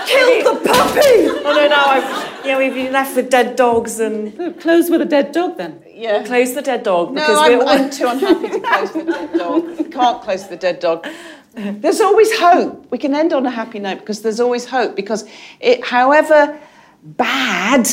Kill 0.07 0.53
the 0.53 0.59
puppy! 0.67 1.45
oh 1.45 1.53
no, 1.55 1.67
now 1.67 1.85
I've 1.85 2.31
yeah, 2.43 2.57
we've 2.57 2.73
been 2.73 2.91
left 2.91 3.15
with 3.15 3.29
dead 3.29 3.55
dogs 3.55 3.99
and 3.99 4.59
Close 4.59 4.89
with 4.89 5.01
a 5.01 5.05
dead 5.05 5.31
dog 5.31 5.57
then. 5.57 5.83
Yeah. 5.87 6.23
close 6.23 6.55
the 6.55 6.61
dead 6.63 6.81
dog 6.83 7.13
No, 7.13 7.21
because 7.21 7.37
I'm, 7.37 7.57
we're 7.57 7.63
all 7.63 7.69
I'm 7.69 7.89
too 7.89 8.07
unhappy 8.07 8.49
to 8.49 8.59
close 8.59 8.91
the 8.93 9.03
dead 9.03 9.33
dog. 9.33 9.91
Can't 9.91 10.21
close 10.23 10.47
the 10.47 10.57
dead 10.57 10.79
dog. 10.79 11.07
There's 11.53 12.01
always 12.01 12.35
hope. 12.39 12.89
We 12.89 12.97
can 12.97 13.13
end 13.13 13.33
on 13.33 13.45
a 13.45 13.51
happy 13.51 13.79
note 13.79 13.99
because 13.99 14.21
there's 14.21 14.39
always 14.39 14.65
hope. 14.65 14.95
Because 14.95 15.27
it, 15.59 15.85
however 15.85 16.59
bad, 17.03 17.87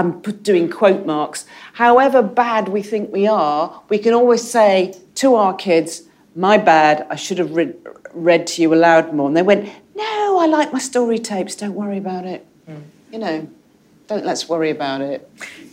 I'm 0.00 0.20
put- 0.22 0.42
doing 0.42 0.70
quote 0.70 1.04
marks, 1.04 1.44
however 1.74 2.22
bad 2.22 2.68
we 2.68 2.82
think 2.82 3.12
we 3.12 3.26
are, 3.26 3.82
we 3.90 3.98
can 3.98 4.14
always 4.14 4.42
say 4.42 4.94
to 5.16 5.34
our 5.34 5.54
kids, 5.54 6.02
my 6.34 6.56
bad, 6.56 7.06
I 7.10 7.16
should 7.16 7.38
have 7.38 7.50
read, 7.54 7.76
read 8.14 8.46
to 8.48 8.62
you 8.62 8.72
aloud 8.72 9.12
more. 9.12 9.28
And 9.28 9.36
they 9.36 9.42
went, 9.42 9.68
no, 9.94 10.38
I 10.40 10.46
like 10.46 10.72
my 10.72 10.78
story 10.78 11.18
tapes, 11.18 11.54
don't 11.54 11.74
worry 11.74 11.98
about 11.98 12.24
it. 12.24 12.46
Hmm. 12.66 12.76
You 13.12 13.18
know, 13.18 13.48
don't 14.06 14.24
let's 14.24 14.48
worry 14.48 14.70
about 14.70 15.02
it. 15.02 15.30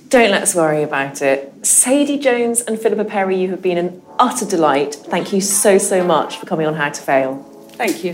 Don't 0.10 0.32
let's 0.32 0.54
worry 0.56 0.84
about 0.84 1.22
it. 1.22 1.66
Sadie 1.66 2.20
Jones 2.20 2.62
and 2.62 2.80
Philippa 2.80 3.06
Perry, 3.06 3.38
you 3.38 3.50
have 3.52 3.62
been 3.62 3.78
an 3.78 4.02
utter 4.20 4.46
delight. 4.46 4.96
Thank 4.96 5.32
you 5.32 5.40
so, 5.42 5.78
so 5.78 6.04
much 6.04 6.38
for 6.38 6.46
coming 6.46 6.68
on 6.68 6.74
How 6.76 6.90
to 6.90 7.02
Fail. 7.02 7.44
Thank 7.78 8.04
you. 8.04 8.14